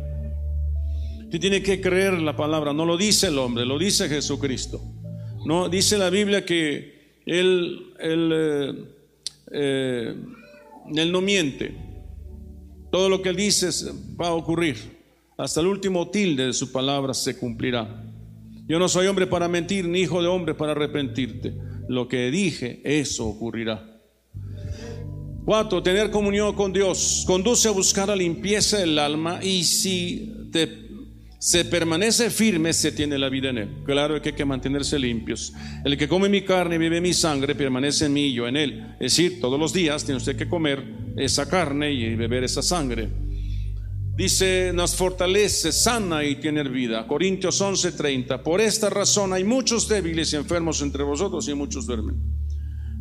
Usted 1.25 1.39
tiene 1.39 1.63
que 1.63 1.83
creer 1.83 2.15
la 2.23 2.35
palabra, 2.35 2.73
no 2.73 2.87
lo 2.87 2.97
dice 2.97 3.27
el 3.27 3.37
hombre, 3.37 3.67
lo 3.67 3.79
dice 3.79 4.09
Jesucristo. 4.09 4.81
No 5.45 5.69
dice 5.69 5.99
la 5.99 6.09
Biblia 6.09 6.47
que 6.47 7.19
él, 7.27 7.93
eh, 8.01 8.73
eh, 9.53 10.15
él, 10.97 11.13
no 11.13 11.21
miente. 11.21 11.90
Todo 12.91 13.09
lo 13.09 13.23
que 13.23 13.31
él 13.31 13.37
dice 13.37 13.69
va 14.21 14.29
a 14.29 14.33
ocurrir. 14.33 15.01
hasta 15.37 15.61
el 15.61 15.69
último 15.69 16.11
tilde 16.11 16.47
de 16.47 16.53
su 16.53 16.71
palabra 16.71 17.15
se 17.15 17.39
cumplirá. 17.39 18.05
Yo 18.69 18.79
no 18.79 18.89
soy 18.89 19.07
hombre 19.07 19.27
para 19.27 19.49
mentir, 19.49 19.89
ni 19.89 20.01
hijo 20.01 20.21
de 20.21 20.29
hombre 20.29 20.55
para 20.55 20.73
arrepentirte. 20.73 21.55
Lo 21.89 22.09
que 22.09 22.31
dije, 22.31 22.83
eso 22.85 23.27
ocurrirá. 23.27 24.01
Cuatro, 25.45 25.83
tener 25.83 26.11
comunión 26.11 26.55
con 26.55 26.73
Dios 26.73 27.25
conduce 27.27 27.69
a 27.69 27.73
buscar 27.73 28.09
la 28.09 28.17
limpieza 28.17 28.79
del 28.79 28.99
alma 28.99 29.41
y 29.43 29.65
si 29.65 30.49
te 30.53 30.91
se 31.41 31.65
permanece 31.65 32.29
firme, 32.29 32.75
se 32.75 32.93
tiene 32.93 33.17
la 33.17 33.31
vida 33.31 33.49
en 33.49 33.57
él. 33.57 33.69
Claro 33.87 34.21
que 34.21 34.29
hay 34.29 34.35
que 34.35 34.45
mantenerse 34.45 34.99
limpios. 34.99 35.55
El 35.87 35.97
que 35.97 36.07
come 36.07 36.29
mi 36.29 36.43
carne 36.43 36.75
y 36.75 36.79
bebe 36.79 37.01
mi 37.01 37.15
sangre 37.15 37.55
permanece 37.55 38.05
en 38.05 38.13
mí 38.13 38.27
y 38.27 38.35
yo 38.35 38.47
en 38.47 38.59
él. 38.59 38.95
Es 39.01 39.17
decir, 39.17 39.41
todos 39.41 39.59
los 39.59 39.73
días 39.73 40.05
tiene 40.05 40.19
usted 40.19 40.37
que 40.37 40.47
comer 40.47 40.85
esa 41.21 41.49
carne 41.49 41.93
y 41.93 42.15
beber 42.15 42.45
esa 42.45 42.63
sangre. 42.63 43.09
Dice, 44.17 44.73
nos 44.75 44.97
fortalece, 44.97 45.73
sana 45.73 46.25
y 46.25 46.37
tiene 46.37 46.63
vida. 46.65 47.07
Corintios 47.07 47.61
11:30. 47.61 48.43
Por 48.43 48.61
esta 48.61 48.91
razón 48.91 49.33
hay 49.33 49.45
muchos 49.45 49.89
débiles 49.89 50.33
y 50.33 50.37
enfermos 50.37 50.83
entre 50.83 51.05
vosotros 51.05 51.49
y 51.49 51.55
muchos 51.55 51.87
duermen. 51.87 52.17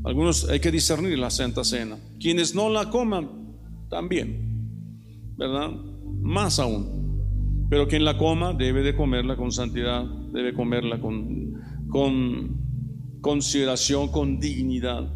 Algunos 0.06 0.48
hay 0.48 0.60
que 0.60 0.72
discernir 0.72 1.20
la 1.20 1.30
Santa 1.30 1.64
Cena. 1.64 1.98
Quienes 2.20 2.56
no 2.56 2.70
la 2.70 2.90
coman, 2.90 3.50
también. 3.90 5.36
¿Verdad? 5.36 5.72
Más 6.22 6.60
aún. 6.60 7.68
Pero 7.70 7.88
quien 7.88 8.06
la 8.06 8.18
coma 8.18 8.54
debe 8.54 8.82
de 8.82 8.96
comerla 8.96 9.36
con 9.36 9.52
santidad, 9.52 10.04
debe 10.32 10.54
comerla 10.54 11.00
con, 11.00 11.54
con 11.90 13.20
consideración, 13.22 14.10
con 14.10 14.40
dignidad. 14.40 15.14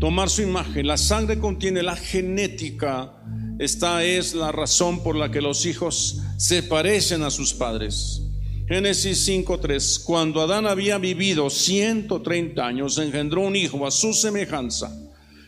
Tomar 0.00 0.30
su 0.30 0.40
imagen. 0.40 0.86
La 0.86 0.96
sangre 0.96 1.38
contiene 1.38 1.82
la 1.82 1.94
genética. 1.94 3.12
Esta 3.58 4.02
es 4.02 4.34
la 4.34 4.50
razón 4.50 5.02
por 5.02 5.14
la 5.14 5.30
que 5.30 5.42
los 5.42 5.66
hijos 5.66 6.22
se 6.38 6.62
parecen 6.62 7.22
a 7.22 7.30
sus 7.30 7.52
padres. 7.52 8.22
Génesis 8.66 9.28
5.3. 9.28 10.02
Cuando 10.04 10.40
Adán 10.40 10.66
había 10.66 10.96
vivido 10.96 11.50
130 11.50 12.66
años, 12.66 12.96
engendró 12.96 13.42
un 13.42 13.54
hijo 13.56 13.86
a 13.86 13.90
su 13.90 14.14
semejanza, 14.14 14.90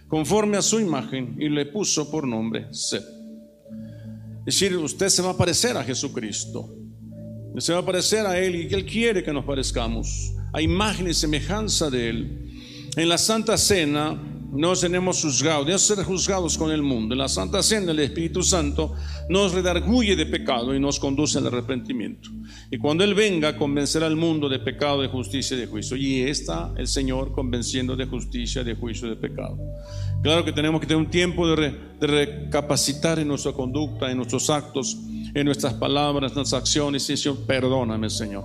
conforme 0.07 0.59
a 0.59 0.63
su 0.63 0.81
imagen, 0.81 1.35
y 1.39 1.49
le 1.49 1.65
puso 1.65 2.11
por 2.11 2.29
nombre 2.29 2.67
Seth. 2.75 3.07
Es 4.41 4.59
decir, 4.59 4.77
usted 4.77 5.09
se 5.09 5.23
va 5.23 5.31
a 5.31 5.37
parecer 5.37 5.79
a 5.79 5.85
Jesucristo. 5.85 6.77
Se 7.57 7.73
va 7.73 7.79
a 7.79 7.87
parecer 7.87 8.27
a 8.27 8.39
Él 8.39 8.57
y 8.57 8.75
Él 8.75 8.85
quiere 8.85 9.23
que 9.23 9.33
nos 9.33 9.47
parezcamos 9.47 10.35
a 10.53 10.61
imagen 10.61 11.09
y 11.09 11.15
semejanza 11.15 11.89
de 11.89 12.11
Él. 12.11 12.49
En 12.97 13.09
la 13.09 13.17
Santa 13.17 13.57
Cena 13.57 14.32
no 14.53 14.77
tenemos 14.77 15.23
juzgados, 15.23 15.65
debemos 15.65 15.87
ser 15.87 16.05
juzgados 16.05 16.59
con 16.59 16.71
el 16.71 16.83
mundo. 16.83 17.15
La 17.15 17.27
Santa 17.27 17.63
Cena 17.63 17.93
el 17.93 18.01
Espíritu 18.01 18.43
Santo 18.43 18.95
nos 19.31 19.55
redarguye 19.55 20.15
de 20.15 20.27
pecado 20.27 20.75
y 20.75 20.81
nos 20.81 21.01
conduce 21.01 21.39
al 21.39 21.47
arrepentimiento. 21.47 22.29
Y 22.71 22.77
cuando 22.77 23.03
Él 23.03 23.15
venga, 23.15 23.57
convencerá 23.57 24.07
al 24.07 24.17
mundo 24.17 24.51
de 24.51 24.59
pecado, 24.59 25.01
de 25.01 25.09
justicia 25.09 25.57
y 25.57 25.61
de 25.61 25.67
juicio. 25.67 25.97
Y 25.97 26.21
está 26.21 26.71
el 26.77 26.87
Señor 26.87 27.33
convenciendo 27.33 27.97
de 27.97 28.05
justicia, 28.05 28.63
de 28.63 28.75
juicio 28.75 29.07
y 29.07 29.11
de 29.11 29.17
pecado. 29.17 29.59
Claro 30.23 30.45
que 30.45 30.53
tenemos 30.53 30.83
que 30.83 30.87
tener 30.87 31.03
un 31.03 31.11
tiempo 31.11 31.49
de, 31.49 31.75
recapacitar 31.99 33.19
en 33.19 33.29
nuestra 33.29 33.53
conducta, 33.53 34.11
en 34.11 34.19
nuestros 34.19 34.51
actos, 34.51 34.99
en 35.33 35.47
nuestras 35.47 35.73
palabras, 35.75 36.33
en 36.33 36.37
nuestras 36.37 36.61
acciones. 36.61 37.09
Y 37.09 37.17
Señor, 37.17 37.39
perdóname, 37.47 38.11
Señor. 38.11 38.45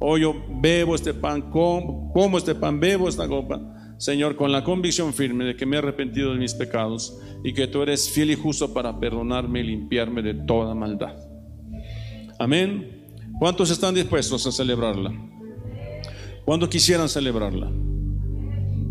Hoy 0.00 0.22
yo 0.22 0.34
bebo 0.48 0.94
este 0.94 1.12
pan, 1.12 1.50
como 1.50 2.38
este 2.38 2.54
pan, 2.54 2.80
bebo 2.80 3.06
esta 3.06 3.28
copa. 3.28 3.60
Señor, 4.02 4.34
con 4.34 4.50
la 4.50 4.64
convicción 4.64 5.14
firme 5.14 5.44
de 5.44 5.54
que 5.54 5.64
me 5.64 5.76
he 5.76 5.78
arrepentido 5.78 6.32
de 6.32 6.38
mis 6.40 6.54
pecados 6.54 7.20
y 7.44 7.52
que 7.52 7.68
tú 7.68 7.82
eres 7.82 8.10
fiel 8.10 8.32
y 8.32 8.34
justo 8.34 8.74
para 8.74 8.98
perdonarme 8.98 9.60
y 9.60 9.62
limpiarme 9.62 10.22
de 10.22 10.34
toda 10.34 10.74
maldad. 10.74 11.14
Amén. 12.36 13.04
¿Cuántos 13.38 13.70
están 13.70 13.94
dispuestos 13.94 14.44
a 14.44 14.50
celebrarla? 14.50 15.12
¿Cuántos 16.44 16.68
quisieran 16.68 17.08
celebrarla? 17.08 17.70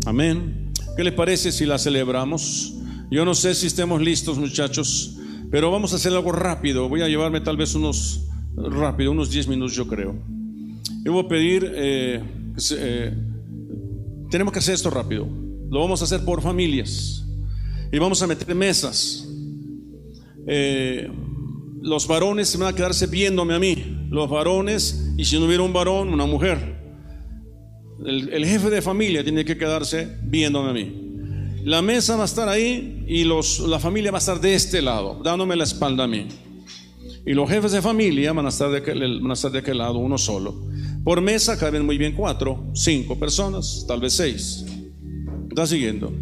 Amén. 0.06 0.72
¿Qué 0.96 1.04
les 1.04 1.12
parece 1.12 1.52
si 1.52 1.66
la 1.66 1.76
celebramos? 1.76 2.72
Yo 3.10 3.26
no 3.26 3.34
sé 3.34 3.54
si 3.54 3.66
estemos 3.66 4.00
listos, 4.00 4.38
muchachos, 4.38 5.18
pero 5.50 5.70
vamos 5.70 5.92
a 5.92 5.96
hacer 5.96 6.14
algo 6.14 6.32
rápido. 6.32 6.88
Voy 6.88 7.02
a 7.02 7.08
llevarme 7.08 7.42
tal 7.42 7.58
vez 7.58 7.74
unos 7.74 8.28
rápido, 8.56 9.10
unos 9.10 9.30
10 9.30 9.48
minutos, 9.48 9.76
yo 9.76 9.86
creo. 9.86 10.16
Yo 11.04 11.12
voy 11.12 11.26
a 11.26 11.28
pedir, 11.28 11.70
eh, 11.74 12.22
eh, 12.78 13.14
tenemos 14.32 14.52
que 14.52 14.60
hacer 14.60 14.74
esto 14.74 14.88
rápido. 14.90 15.28
Lo 15.70 15.80
vamos 15.80 16.00
a 16.00 16.04
hacer 16.06 16.24
por 16.24 16.40
familias 16.40 17.24
y 17.92 17.98
vamos 17.98 18.22
a 18.22 18.26
meter 18.26 18.52
mesas. 18.54 19.28
Eh, 20.46 21.08
los 21.82 22.08
varones 22.08 22.48
se 22.48 22.56
van 22.56 22.72
a 22.72 22.74
quedarse 22.74 23.06
viéndome 23.06 23.54
a 23.54 23.58
mí, 23.58 24.06
los 24.08 24.30
varones, 24.30 25.12
y 25.18 25.24
si 25.26 25.38
no 25.38 25.44
hubiera 25.44 25.62
un 25.62 25.72
varón, 25.72 26.08
una 26.08 26.24
mujer. 26.24 26.80
El, 28.04 28.44
jefe 28.46 28.70
de 28.70 28.80
familia 28.80 29.22
tiene 29.22 29.44
que 29.44 29.56
quedarse 29.56 30.16
viéndome 30.22 30.70
a 30.70 30.72
mí. 30.72 31.62
La 31.64 31.82
mesa 31.82 32.16
va 32.16 32.22
a 32.22 32.24
estar 32.24 32.48
ahí 32.48 33.04
y 33.06 33.24
los, 33.24 33.60
la 33.60 33.78
familia 33.78 34.10
va 34.10 34.18
a 34.18 34.20
estar 34.20 34.40
de 34.40 34.54
este 34.54 34.80
lado, 34.80 35.20
dándome 35.22 35.56
la 35.56 35.64
espalda 35.64 36.04
a 36.04 36.08
mí. 36.08 36.26
Y 37.26 37.34
los 37.34 37.48
jefes 37.50 37.72
de 37.72 37.82
familia 37.82 38.32
van 38.32 38.46
a 38.46 38.48
estar 38.48 38.70
de 38.70 38.78
aquel, 38.78 39.20
van 39.20 39.30
a 39.30 39.34
estar 39.34 39.52
de 39.52 39.58
aquel 39.58 39.78
lado, 39.78 39.98
uno 39.98 40.16
solo. 40.16 40.72
Por 41.04 41.20
mesa 41.20 41.58
caben 41.58 41.84
muy 41.84 41.98
bien 41.98 42.14
cuatro, 42.14 42.70
cinco 42.74 43.18
personas, 43.18 43.84
tal 43.88 44.00
vez 44.00 44.14
seis. 44.14 44.64
¿Está 45.48 45.66
siguiendo? 45.66 46.12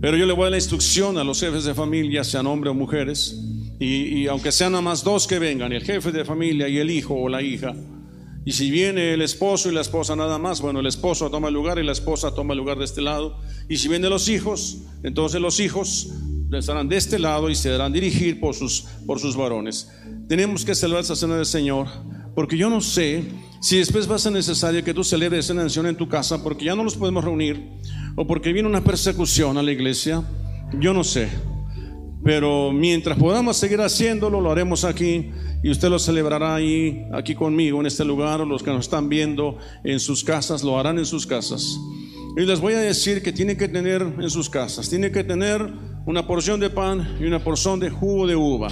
Pero 0.00 0.16
yo 0.16 0.26
le 0.26 0.32
voy 0.32 0.46
a 0.46 0.50
la 0.50 0.56
instrucción 0.56 1.18
a 1.18 1.24
los 1.24 1.40
jefes 1.40 1.64
de 1.64 1.74
familia, 1.74 2.24
sean 2.24 2.46
hombres 2.46 2.72
o 2.72 2.74
mujeres, 2.74 3.40
y, 3.78 4.20
y 4.20 4.26
aunque 4.26 4.52
sean 4.52 4.72
nada 4.72 4.82
más 4.82 5.04
dos 5.04 5.26
que 5.26 5.38
vengan, 5.38 5.72
el 5.72 5.82
jefe 5.82 6.12
de 6.12 6.24
familia 6.24 6.68
y 6.68 6.78
el 6.78 6.90
hijo 6.90 7.14
o 7.14 7.28
la 7.28 7.42
hija, 7.42 7.74
y 8.46 8.52
si 8.52 8.70
viene 8.70 9.12
el 9.12 9.22
esposo 9.22 9.70
y 9.70 9.74
la 9.74 9.80
esposa 9.80 10.14
nada 10.14 10.38
más, 10.38 10.60
bueno, 10.60 10.78
el 10.78 10.86
esposo 10.86 11.28
toma 11.30 11.48
el 11.48 11.54
lugar 11.54 11.80
y 11.80 11.82
la 11.82 11.90
esposa 11.90 12.32
toma 12.32 12.52
el 12.52 12.58
lugar 12.58 12.78
de 12.78 12.84
este 12.84 13.02
lado. 13.02 13.40
Y 13.68 13.78
si 13.78 13.88
vienen 13.88 14.08
los 14.08 14.28
hijos, 14.28 14.82
entonces 15.02 15.40
los 15.40 15.58
hijos 15.58 16.12
estarán 16.52 16.88
de 16.88 16.96
este 16.96 17.18
lado 17.18 17.50
y 17.50 17.56
se 17.56 17.70
darán 17.70 17.92
dirigir 17.92 18.38
por 18.38 18.54
sus, 18.54 18.82
por 19.04 19.18
sus 19.18 19.36
varones. 19.36 19.90
Tenemos 20.28 20.64
que 20.64 20.76
celebrar 20.76 21.02
esta 21.02 21.16
cena 21.16 21.34
del 21.34 21.44
Señor, 21.44 21.88
porque 22.36 22.56
yo 22.56 22.70
no 22.70 22.80
sé 22.80 23.24
si 23.60 23.78
después 23.78 24.10
va 24.10 24.16
a 24.16 24.18
ser 24.18 24.32
necesario 24.32 24.84
que 24.84 24.94
tú 24.94 25.04
celebres 25.04 25.44
esa 25.44 25.54
nación 25.54 25.86
en 25.86 25.96
tu 25.96 26.08
casa, 26.08 26.42
porque 26.42 26.66
ya 26.66 26.74
no 26.74 26.84
los 26.84 26.96
podemos 26.96 27.24
reunir, 27.24 27.70
o 28.16 28.26
porque 28.26 28.52
viene 28.52 28.68
una 28.68 28.84
persecución 28.84 29.58
a 29.58 29.62
la 29.62 29.72
iglesia. 29.72 30.22
Yo 30.80 30.92
no 30.92 31.04
sé. 31.04 31.28
Pero 32.24 32.72
mientras 32.72 33.16
podamos 33.18 33.56
seguir 33.56 33.80
haciéndolo, 33.80 34.40
lo 34.40 34.50
haremos 34.50 34.84
aquí 34.84 35.30
y 35.62 35.70
usted 35.70 35.88
lo 35.88 35.98
celebrará 35.98 36.56
ahí, 36.56 37.06
aquí 37.12 37.34
conmigo, 37.34 37.80
en 37.80 37.86
este 37.86 38.04
lugar, 38.04 38.40
los 38.40 38.62
que 38.62 38.70
nos 38.70 38.86
están 38.86 39.08
viendo 39.08 39.58
en 39.84 40.00
sus 40.00 40.24
casas, 40.24 40.64
lo 40.64 40.78
harán 40.78 40.98
en 40.98 41.06
sus 41.06 41.26
casas. 41.26 41.78
Y 42.36 42.40
les 42.40 42.60
voy 42.60 42.74
a 42.74 42.80
decir 42.80 43.22
que 43.22 43.32
tiene 43.32 43.56
que 43.56 43.68
tener 43.68 44.02
en 44.02 44.28
sus 44.28 44.50
casas, 44.50 44.90
tiene 44.90 45.10
que 45.10 45.24
tener 45.24 45.72
una 46.04 46.26
porción 46.26 46.60
de 46.60 46.68
pan 46.68 47.16
y 47.20 47.24
una 47.24 47.42
porción 47.42 47.80
de 47.80 47.90
jugo 47.90 48.26
de 48.26 48.36
uva. 48.36 48.68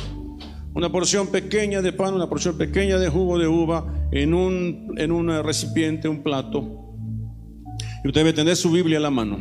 Una 0.75 0.91
porción 0.91 1.29
pequeña 1.29 1.81
de 1.83 1.93
pan, 1.93 2.15
una 2.15 2.29
porción 2.29 2.59
pequeña 2.59 2.99
de 2.99 3.09
jugo 3.09 3.39
de 3.39 3.47
uva 3.47 4.09
en 4.13 4.35
un, 4.35 4.95
en 4.97 5.13
un 5.13 5.29
recipiente, 5.43 6.09
un 6.09 6.23
plato. 6.23 6.97
Y 8.05 8.09
usted 8.09 8.21
debe 8.21 8.33
tener 8.33 8.57
su 8.57 8.71
Biblia 8.71 8.97
en 8.97 9.03
la 9.03 9.11
mano. 9.11 9.39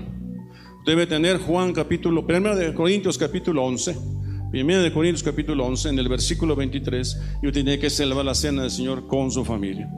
Debe 0.86 1.08
tener 1.08 1.40
Juan 1.40 1.74
capítulo, 1.74 2.26
primero 2.26 2.56
de 2.56 2.74
Corintios 2.74 3.18
capítulo 3.18 3.64
11 3.64 4.14
Primera 4.54 4.84
de 4.84 4.94
Corintios 4.94 5.24
capítulo 5.24 5.66
11, 5.66 5.90
en 5.90 5.98
el 5.98 6.08
versículo 6.08 6.56
23, 6.56 7.22
y 7.42 7.48
usted 7.48 7.64
tiene 7.64 7.80
que 7.80 7.90
celebrar 7.90 8.24
la 8.24 8.36
cena 8.36 8.62
del 8.62 8.70
Señor 8.70 9.08
con 9.08 9.32
su 9.32 9.44
familia. 9.44 9.92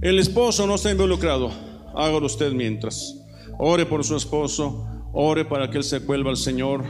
El 0.00 0.18
esposo 0.18 0.66
no 0.66 0.76
está 0.76 0.90
involucrado, 0.90 1.50
hágalo 1.94 2.24
usted 2.24 2.54
mientras. 2.54 3.22
Ore 3.58 3.84
por 3.84 4.02
su 4.02 4.16
esposo, 4.16 4.86
ore 5.12 5.44
para 5.44 5.68
que 5.68 5.76
él 5.76 5.84
se 5.84 5.98
vuelva 5.98 6.30
al 6.30 6.38
Señor, 6.38 6.84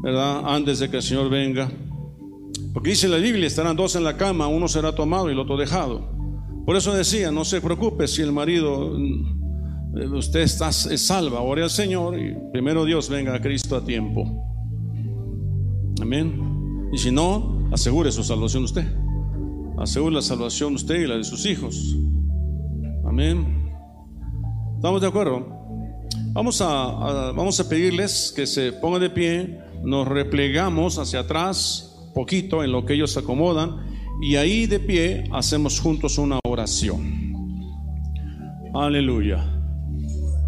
¿verdad? 0.00 0.42
Antes 0.44 0.78
de 0.78 0.88
que 0.88 0.98
el 0.98 1.02
Señor 1.02 1.30
venga. 1.30 1.68
Porque 2.72 2.90
dice 2.90 3.08
la 3.08 3.16
Biblia, 3.16 3.46
estarán 3.46 3.76
dos 3.76 3.96
en 3.96 4.04
la 4.04 4.16
cama, 4.16 4.46
uno 4.46 4.68
será 4.68 4.94
tomado 4.94 5.28
y 5.28 5.32
el 5.32 5.38
otro 5.38 5.56
dejado. 5.56 6.16
Por 6.64 6.76
eso 6.76 6.94
decía, 6.94 7.30
no 7.30 7.44
se 7.44 7.60
preocupe 7.60 8.06
si 8.06 8.22
el 8.22 8.32
marido, 8.32 8.94
eh, 8.94 10.06
usted 10.08 10.40
está 10.40 10.70
salva, 10.70 11.40
ore 11.40 11.62
al 11.62 11.70
Señor 11.70 12.18
y 12.18 12.36
primero 12.52 12.84
Dios 12.84 13.08
venga 13.08 13.34
a 13.34 13.40
Cristo 13.40 13.76
a 13.76 13.84
tiempo. 13.84 14.44
Amén. 16.00 16.88
Y 16.92 16.98
si 16.98 17.10
no, 17.10 17.68
asegure 17.72 18.12
su 18.12 18.22
salvación 18.22 18.64
usted. 18.64 18.86
Asegure 19.78 20.16
la 20.16 20.22
salvación 20.22 20.74
usted 20.74 20.96
y 20.96 21.06
la 21.06 21.16
de 21.16 21.24
sus 21.24 21.46
hijos. 21.46 21.96
Amén. 23.06 23.72
¿Estamos 24.76 25.00
de 25.00 25.06
acuerdo? 25.06 25.58
Vamos 26.32 26.60
a, 26.60 27.32
vamos 27.34 27.58
a 27.58 27.68
pedirles 27.68 28.32
que 28.34 28.46
se 28.46 28.72
pongan 28.72 29.00
de 29.00 29.10
pie, 29.10 29.58
nos 29.82 30.06
replegamos 30.06 30.98
hacia 30.98 31.20
atrás, 31.20 31.87
poquito 32.18 32.64
en 32.64 32.72
lo 32.72 32.84
que 32.84 32.94
ellos 32.94 33.12
se 33.12 33.20
acomodan, 33.20 33.76
y 34.20 34.34
ahí 34.34 34.66
de 34.66 34.80
pie 34.80 35.22
hacemos 35.30 35.78
juntos 35.78 36.18
una 36.18 36.40
oración. 36.44 37.32
Aleluya. 38.74 39.38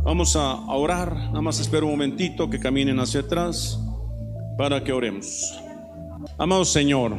Vamos 0.03 0.35
a 0.35 0.57
orar, 0.67 1.15
nada 1.15 1.41
más 1.41 1.61
espero 1.61 1.87
un 1.87 1.93
momentito 1.93 2.51
que 2.51 2.59
caminen 2.59 2.99
hacia 2.99 3.21
atrás 3.21 3.79
para 4.59 4.83
que 4.83 4.93
oremos. 4.93 5.61
Amado 6.39 6.65
Señor, 6.65 7.17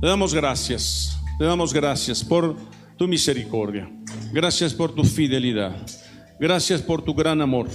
Te 0.00 0.06
damos 0.06 0.32
gracias, 0.32 1.20
te 1.36 1.44
damos 1.44 1.74
gracias 1.74 2.22
por 2.22 2.54
tu 2.96 3.08
misericordia. 3.08 3.90
Gracias 4.32 4.72
por 4.72 4.94
tu 4.94 5.02
fidelidad. 5.02 5.74
Gracias 6.38 6.80
por 6.80 7.02
tu 7.02 7.14
gran 7.14 7.40
amor. 7.40 7.66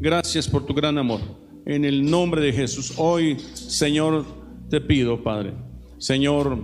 Gracias 0.00 0.48
por 0.48 0.66
tu 0.66 0.74
gran 0.74 0.98
amor. 0.98 1.20
En 1.66 1.84
el 1.84 2.04
nombre 2.10 2.40
de 2.40 2.52
Jesús, 2.52 2.94
hoy, 2.96 3.38
Señor, 3.54 4.45
te 4.68 4.80
pido, 4.80 5.22
Padre, 5.22 5.54
Señor, 5.98 6.58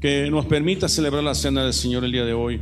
que 0.00 0.30
nos 0.30 0.46
permita 0.46 0.88
celebrar 0.88 1.22
la 1.22 1.34
cena 1.34 1.64
del 1.64 1.72
Señor 1.72 2.04
el 2.04 2.12
día 2.12 2.24
de 2.24 2.32
hoy 2.32 2.60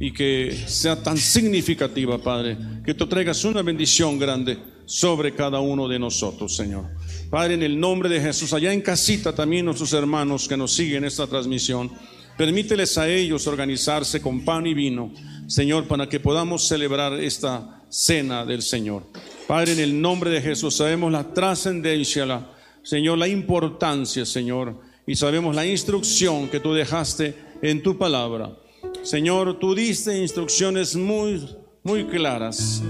y 0.00 0.12
que 0.12 0.52
sea 0.66 1.02
tan 1.02 1.16
significativa, 1.16 2.18
Padre, 2.18 2.56
que 2.84 2.94
tú 2.94 3.06
traigas 3.06 3.44
una 3.44 3.62
bendición 3.62 4.18
grande 4.18 4.58
sobre 4.84 5.32
cada 5.32 5.60
uno 5.60 5.86
de 5.86 5.98
nosotros, 5.98 6.56
Señor. 6.56 6.84
Padre, 7.30 7.54
en 7.54 7.62
el 7.62 7.78
nombre 7.78 8.08
de 8.08 8.20
Jesús, 8.20 8.52
allá 8.52 8.72
en 8.72 8.80
casita 8.80 9.34
también 9.34 9.64
nuestros 9.64 9.92
hermanos 9.92 10.48
que 10.48 10.56
nos 10.56 10.72
siguen 10.72 11.04
esta 11.04 11.26
transmisión, 11.26 11.90
permíteles 12.36 12.98
a 12.98 13.08
ellos 13.08 13.46
organizarse 13.46 14.20
con 14.20 14.44
pan 14.44 14.66
y 14.66 14.74
vino, 14.74 15.12
Señor, 15.46 15.86
para 15.86 16.08
que 16.08 16.20
podamos 16.20 16.66
celebrar 16.66 17.14
esta 17.20 17.82
cena 17.88 18.44
del 18.44 18.62
Señor. 18.62 19.04
Padre, 19.46 19.72
en 19.72 19.80
el 19.80 20.00
nombre 20.00 20.30
de 20.30 20.40
Jesús, 20.40 20.74
sabemos 20.74 21.12
la 21.12 21.32
trascendencia, 21.32 22.26
la, 22.26 22.50
Señor, 22.82 23.18
la 23.18 23.28
importancia, 23.28 24.24
Señor, 24.24 24.74
y 25.06 25.14
sabemos 25.14 25.54
la 25.54 25.66
instrucción 25.66 26.48
que 26.48 26.60
tú 26.60 26.72
dejaste 26.72 27.34
en 27.62 27.82
tu 27.82 27.98
palabra. 27.98 28.56
Señor, 29.02 29.58
tú 29.58 29.74
diste 29.74 30.20
instrucciones 30.20 30.96
muy, 30.96 31.48
muy 31.82 32.04
claras 32.06 32.82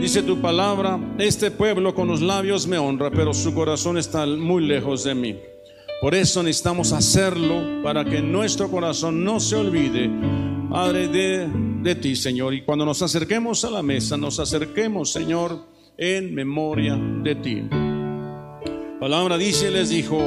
Dice 0.00 0.22
tu 0.22 0.40
palabra, 0.40 1.00
este 1.18 1.50
pueblo 1.50 1.94
con 1.94 2.06
los 2.06 2.20
labios 2.20 2.66
me 2.66 2.76
honra, 2.76 3.10
pero 3.10 3.32
su 3.32 3.54
corazón 3.54 3.96
está 3.96 4.26
muy 4.26 4.64
lejos 4.64 5.04
de 5.04 5.14
mí. 5.14 5.36
Por 6.02 6.14
eso 6.14 6.42
necesitamos 6.42 6.92
hacerlo 6.92 7.82
para 7.82 8.04
que 8.04 8.20
nuestro 8.20 8.70
corazón 8.70 9.24
no 9.24 9.40
se 9.40 9.56
olvide, 9.56 10.10
Padre, 10.70 11.08
de, 11.08 11.48
de 11.82 11.94
ti, 11.94 12.14
Señor. 12.14 12.52
Y 12.52 12.62
cuando 12.62 12.84
nos 12.84 13.00
acerquemos 13.00 13.64
a 13.64 13.70
la 13.70 13.82
mesa, 13.82 14.18
nos 14.18 14.38
acerquemos, 14.38 15.10
Señor, 15.10 15.64
en 15.96 16.34
memoria 16.34 16.94
de 16.94 17.34
ti. 17.36 17.62
Palabra 19.00 19.36
dice, 19.36 19.70
les 19.70 19.90
dijo, 19.90 20.18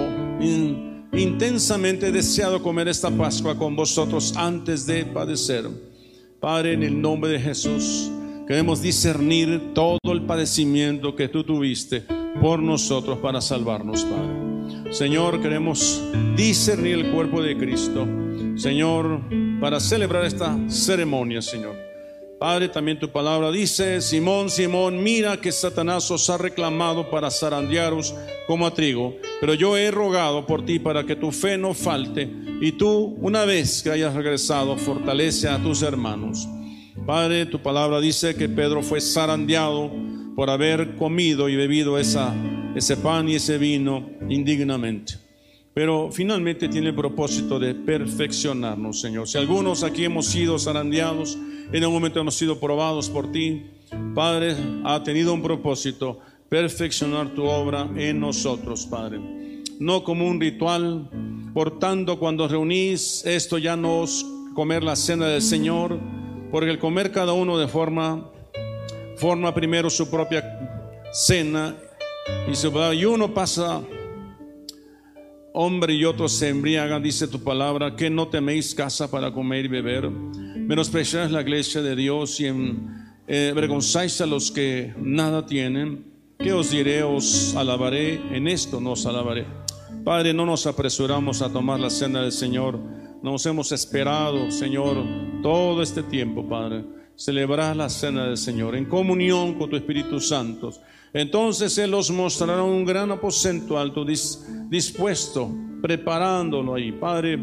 intensamente 1.12 2.12
deseado 2.12 2.62
comer 2.62 2.88
esta 2.88 3.10
Pascua 3.10 3.58
con 3.58 3.76
vosotros 3.76 4.36
antes 4.38 4.86
de 4.86 5.06
padecer. 5.06 5.68
Padre, 6.40 6.74
en 6.74 6.84
el 6.84 7.02
nombre 7.02 7.32
de 7.32 7.40
Jesús. 7.40 8.12
Queremos 8.48 8.82
discernir 8.82 9.74
todo 9.74 10.00
el 10.04 10.24
padecimiento 10.24 11.16
que 11.16 11.28
tú 11.30 11.44
tuviste 11.44 12.04
por 12.42 12.60
nosotros 12.60 13.18
para 13.18 13.42
salvarnos, 13.42 14.06
Padre. 14.06 14.94
Señor, 14.94 15.42
queremos 15.42 16.02
discernir 16.36 17.00
el 17.00 17.12
cuerpo 17.12 17.42
de 17.42 17.58
Cristo, 17.58 18.08
Señor, 18.56 19.22
para 19.60 19.80
celebrar 19.80 20.26
esta 20.26 20.58
ceremonia, 20.68 21.42
Señor. 21.42 21.89
Padre, 22.40 22.70
también 22.70 22.98
tu 22.98 23.10
palabra 23.10 23.52
dice, 23.52 24.00
Simón, 24.00 24.50
Simón, 24.50 25.04
mira 25.04 25.42
que 25.42 25.52
Satanás 25.52 26.10
os 26.10 26.30
ha 26.30 26.38
reclamado 26.38 27.10
para 27.10 27.30
zarandearos 27.30 28.16
como 28.48 28.66
a 28.66 28.74
trigo, 28.74 29.18
pero 29.42 29.54
yo 29.56 29.76
he 29.76 29.92
rogado 29.92 30.46
por 30.46 30.64
ti 30.66 30.80
para 30.80 31.04
que 31.04 31.18
tu 31.18 31.34
fe 31.34 31.58
no 31.58 31.74
falte 31.74 32.30
y 32.62 32.72
tú, 32.72 33.18
una 33.20 33.44
vez 33.44 33.84
que 33.84 33.92
hayas 33.92 34.14
regresado, 34.14 34.78
fortalece 34.78 35.50
a 35.50 35.62
tus 35.62 35.82
hermanos. 35.82 36.48
Padre, 37.06 37.46
tu 37.46 37.62
palabra 37.62 38.00
dice 38.00 38.34
que 38.36 38.48
Pedro 38.48 38.84
fue 38.84 39.02
zarandeado 39.02 39.92
por 40.34 40.50
haber 40.50 40.96
comido 40.96 41.50
y 41.50 41.58
bebido 41.58 41.98
esa, 41.98 42.34
ese 42.74 42.96
pan 42.96 43.28
y 43.28 43.36
ese 43.36 43.58
vino 43.58 44.12
indignamente. 44.30 45.29
Pero 45.80 46.10
finalmente 46.12 46.68
tiene 46.68 46.90
el 46.90 46.94
propósito 46.94 47.58
de 47.58 47.74
perfeccionarnos, 47.74 49.00
Señor. 49.00 49.30
Si 49.30 49.38
algunos 49.38 49.82
aquí 49.82 50.04
hemos 50.04 50.26
sido 50.26 50.60
zarandeados, 50.60 51.38
en 51.72 51.86
un 51.86 51.94
momento 51.94 52.20
hemos 52.20 52.36
sido 52.36 52.60
probados 52.60 53.10
por 53.10 53.32
ti, 53.32 53.64
Padre, 54.14 54.58
ha 54.84 55.02
tenido 55.04 55.34
un 55.34 55.42
propósito, 55.42 56.20
perfeccionar 56.50 57.34
tu 57.34 57.46
obra 57.46 57.90
en 57.96 58.20
nosotros, 58.20 58.88
Padre. 58.88 59.22
No 59.80 60.04
como 60.04 60.28
un 60.28 60.42
ritual, 60.42 61.10
por 61.54 61.80
tanto, 61.80 62.20
cuando 62.20 62.50
reunís 62.50 63.26
esto 63.26 63.58
ya 63.58 63.78
no 63.78 64.04
es 64.04 64.26
comer 64.56 64.84
la 64.84 64.98
cena 64.98 65.28
del 65.28 65.42
Señor, 65.42 65.98
porque 66.52 66.72
el 66.72 66.80
comer 66.80 67.14
cada 67.14 67.32
uno 67.32 67.58
de 67.58 67.70
forma, 67.70 68.30
forma 69.16 69.54
primero 69.54 69.90
su 69.90 70.12
propia 70.12 70.44
cena 71.14 71.74
y, 72.52 72.56
se, 72.56 72.68
y 72.68 73.06
uno 73.06 73.34
pasa, 73.34 73.82
hombre 75.62 75.94
y 75.94 76.06
otro 76.06 76.30
se 76.30 76.50
embriagan, 76.50 77.04
dice 77.04 77.28
tu 77.28 77.44
palabra, 77.44 77.96
que 77.96 78.10
no 78.10 78.28
teméis 78.30 78.74
casa 78.74 79.12
para 79.12 79.34
comer 79.34 79.66
y 79.66 79.68
beber, 79.68 80.10
menospreciáis 80.10 81.32
la 81.32 81.42
iglesia 81.42 81.82
de 81.82 81.96
Dios 81.96 82.40
y 82.40 82.48
eh, 83.28 83.50
avergonzáis 83.52 84.22
a 84.22 84.26
los 84.26 84.52
que 84.52 84.94
nada 84.98 85.46
tienen. 85.46 86.06
¿Qué 86.40 86.54
os 86.54 86.72
diré? 86.72 87.04
Os 87.04 87.56
alabaré, 87.56 88.22
en 88.32 88.48
esto 88.48 88.80
nos 88.80 89.06
alabaré. 89.06 89.46
Padre, 90.06 90.34
no 90.34 90.46
nos 90.46 90.66
apresuramos 90.66 91.42
a 91.42 91.52
tomar 91.52 91.80
la 91.80 91.90
cena 91.90 92.22
del 92.22 92.32
Señor 92.32 92.80
nos 93.22 93.46
hemos 93.46 93.72
esperado, 93.74 94.50
Señor, 94.50 95.06
todo 95.44 95.82
este 95.82 96.04
tiempo, 96.04 96.48
Padre, 96.48 96.86
celebrar 97.16 97.76
la 97.76 97.90
cena 97.90 98.26
del 98.26 98.38
Señor 98.38 98.76
en 98.76 98.86
comunión 98.86 99.56
con 99.56 99.70
tu 99.70 99.76
Espíritu 99.76 100.22
Santo. 100.22 100.72
Entonces 101.14 101.78
Él 101.78 101.94
os 101.94 102.12
mostrará 102.12 102.64
un 102.64 102.86
gran 102.86 103.12
aposento 103.12 103.78
alto 103.78 104.06
dispuesto, 104.06 105.52
preparándolo 105.82 106.76
ahí. 106.76 106.92
Padre, 106.92 107.40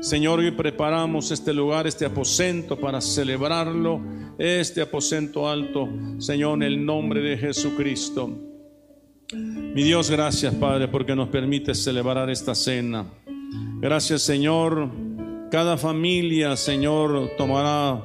Señor, 0.00 0.40
hoy 0.40 0.50
preparamos 0.50 1.30
este 1.30 1.52
lugar, 1.52 1.86
este 1.86 2.04
aposento 2.04 2.78
para 2.78 3.00
celebrarlo, 3.00 4.00
este 4.38 4.80
aposento 4.80 5.48
alto, 5.48 5.88
Señor, 6.18 6.56
en 6.56 6.62
el 6.64 6.84
nombre 6.84 7.20
de 7.20 7.38
Jesucristo. 7.38 8.30
Mi 9.32 9.82
Dios, 9.82 10.10
gracias, 10.10 10.54
Padre, 10.54 10.88
porque 10.88 11.16
nos 11.16 11.28
permite 11.28 11.74
celebrar 11.74 12.28
esta 12.30 12.54
cena. 12.54 13.06
Gracias, 13.80 14.22
Señor 14.22 14.90
cada 15.54 15.76
familia, 15.76 16.56
Señor, 16.56 17.30
tomará 17.36 18.04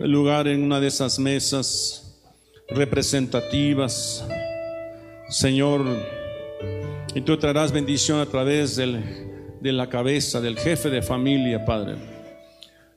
lugar 0.00 0.46
en 0.48 0.62
una 0.62 0.80
de 0.80 0.88
esas 0.88 1.18
mesas 1.18 2.20
representativas. 2.68 4.22
Señor, 5.30 5.84
y 7.14 7.20
tú 7.20 7.36
traerás 7.36 7.70
bendición 7.72 8.18
a 8.18 8.26
través 8.26 8.76
de 8.76 9.72
la 9.72 9.88
cabeza 9.88 10.40
del 10.40 10.58
jefe 10.58 10.90
de 10.90 11.02
familia, 11.02 11.64
Padre. 11.64 11.94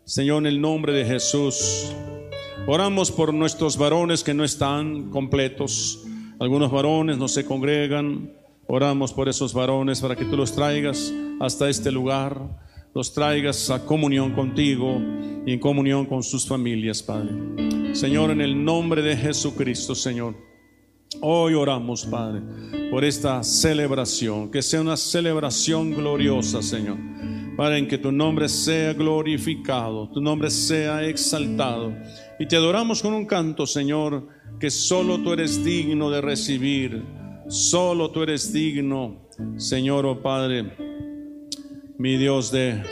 Señor, 0.04 0.40
en 0.40 0.48
el 0.48 0.60
nombre 0.60 0.94
de 0.94 1.06
Jesús, 1.06 1.94
oramos 2.68 3.12
por 3.12 3.34
nuestros 3.34 3.78
varones 3.78 4.24
que 4.24 4.34
no 4.34 4.44
están 4.44 5.12
completos. 5.12 6.04
Algunos 6.40 6.72
varones 6.72 7.20
no 7.20 7.28
se 7.28 7.46
congregan. 7.46 8.34
Oramos 8.66 9.14
por 9.14 9.30
esos 9.30 9.54
varones 9.54 10.02
para 10.02 10.16
que 10.16 10.26
tú 10.26 10.36
los 10.36 10.54
traigas 10.54 11.14
hasta 11.40 11.70
este 11.70 11.92
lugar 11.92 12.42
los 12.94 13.12
traigas 13.12 13.72
a 13.72 13.86
comunión 13.86 14.34
contigo 14.34 15.02
y 15.46 15.54
en 15.54 15.60
comunión 15.60 16.06
con 16.06 16.22
sus 16.22 16.48
familias, 16.48 17.02
Padre. 17.02 17.32
Señor, 17.96 18.30
en 18.30 18.42
el 18.42 18.64
nombre 18.64 19.02
de 19.02 19.18
Jesucristo, 19.18 19.96
Señor, 19.96 20.36
hoy 21.22 21.54
oramos, 21.54 22.06
Padre, 22.06 22.42
por 22.90 23.04
esta 23.04 23.44
celebración, 23.44 24.52
que 24.52 24.62
sea 24.62 24.82
una 24.82 24.98
celebración 24.98 25.94
gloriosa, 25.94 26.62
Señor, 26.62 26.98
para 27.58 27.78
en 27.78 27.88
que 27.88 27.98
tu 27.98 28.12
nombre 28.12 28.50
sea 28.50 28.94
glorificado, 28.94 30.10
tu 30.10 30.22
nombre 30.22 30.50
sea 30.50 31.04
exaltado. 31.04 31.94
Y 32.40 32.48
te 32.48 32.56
adoramos 32.56 33.02
con 33.02 33.14
un 33.14 33.26
canto, 33.26 33.66
Señor, 33.66 34.28
que 34.60 34.70
solo 34.70 35.20
tú 35.20 35.34
eres 35.34 35.64
digno 35.64 36.10
de 36.10 36.22
recibir, 36.22 37.04
solo 37.48 38.12
tú 38.12 38.24
eres 38.24 38.52
digno, 38.54 39.28
Señor, 39.58 40.06
oh 40.06 40.22
Padre 40.22 40.94
mi 41.98 42.18
Dios, 42.18 42.52
de, 42.52 42.84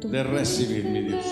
de 0.00 0.22
recibir, 0.22 0.84
mi 0.84 1.02
Dios. 1.02 1.24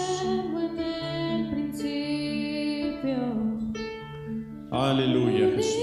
Aleluya, 4.70 5.52
Jesús. 5.56 5.81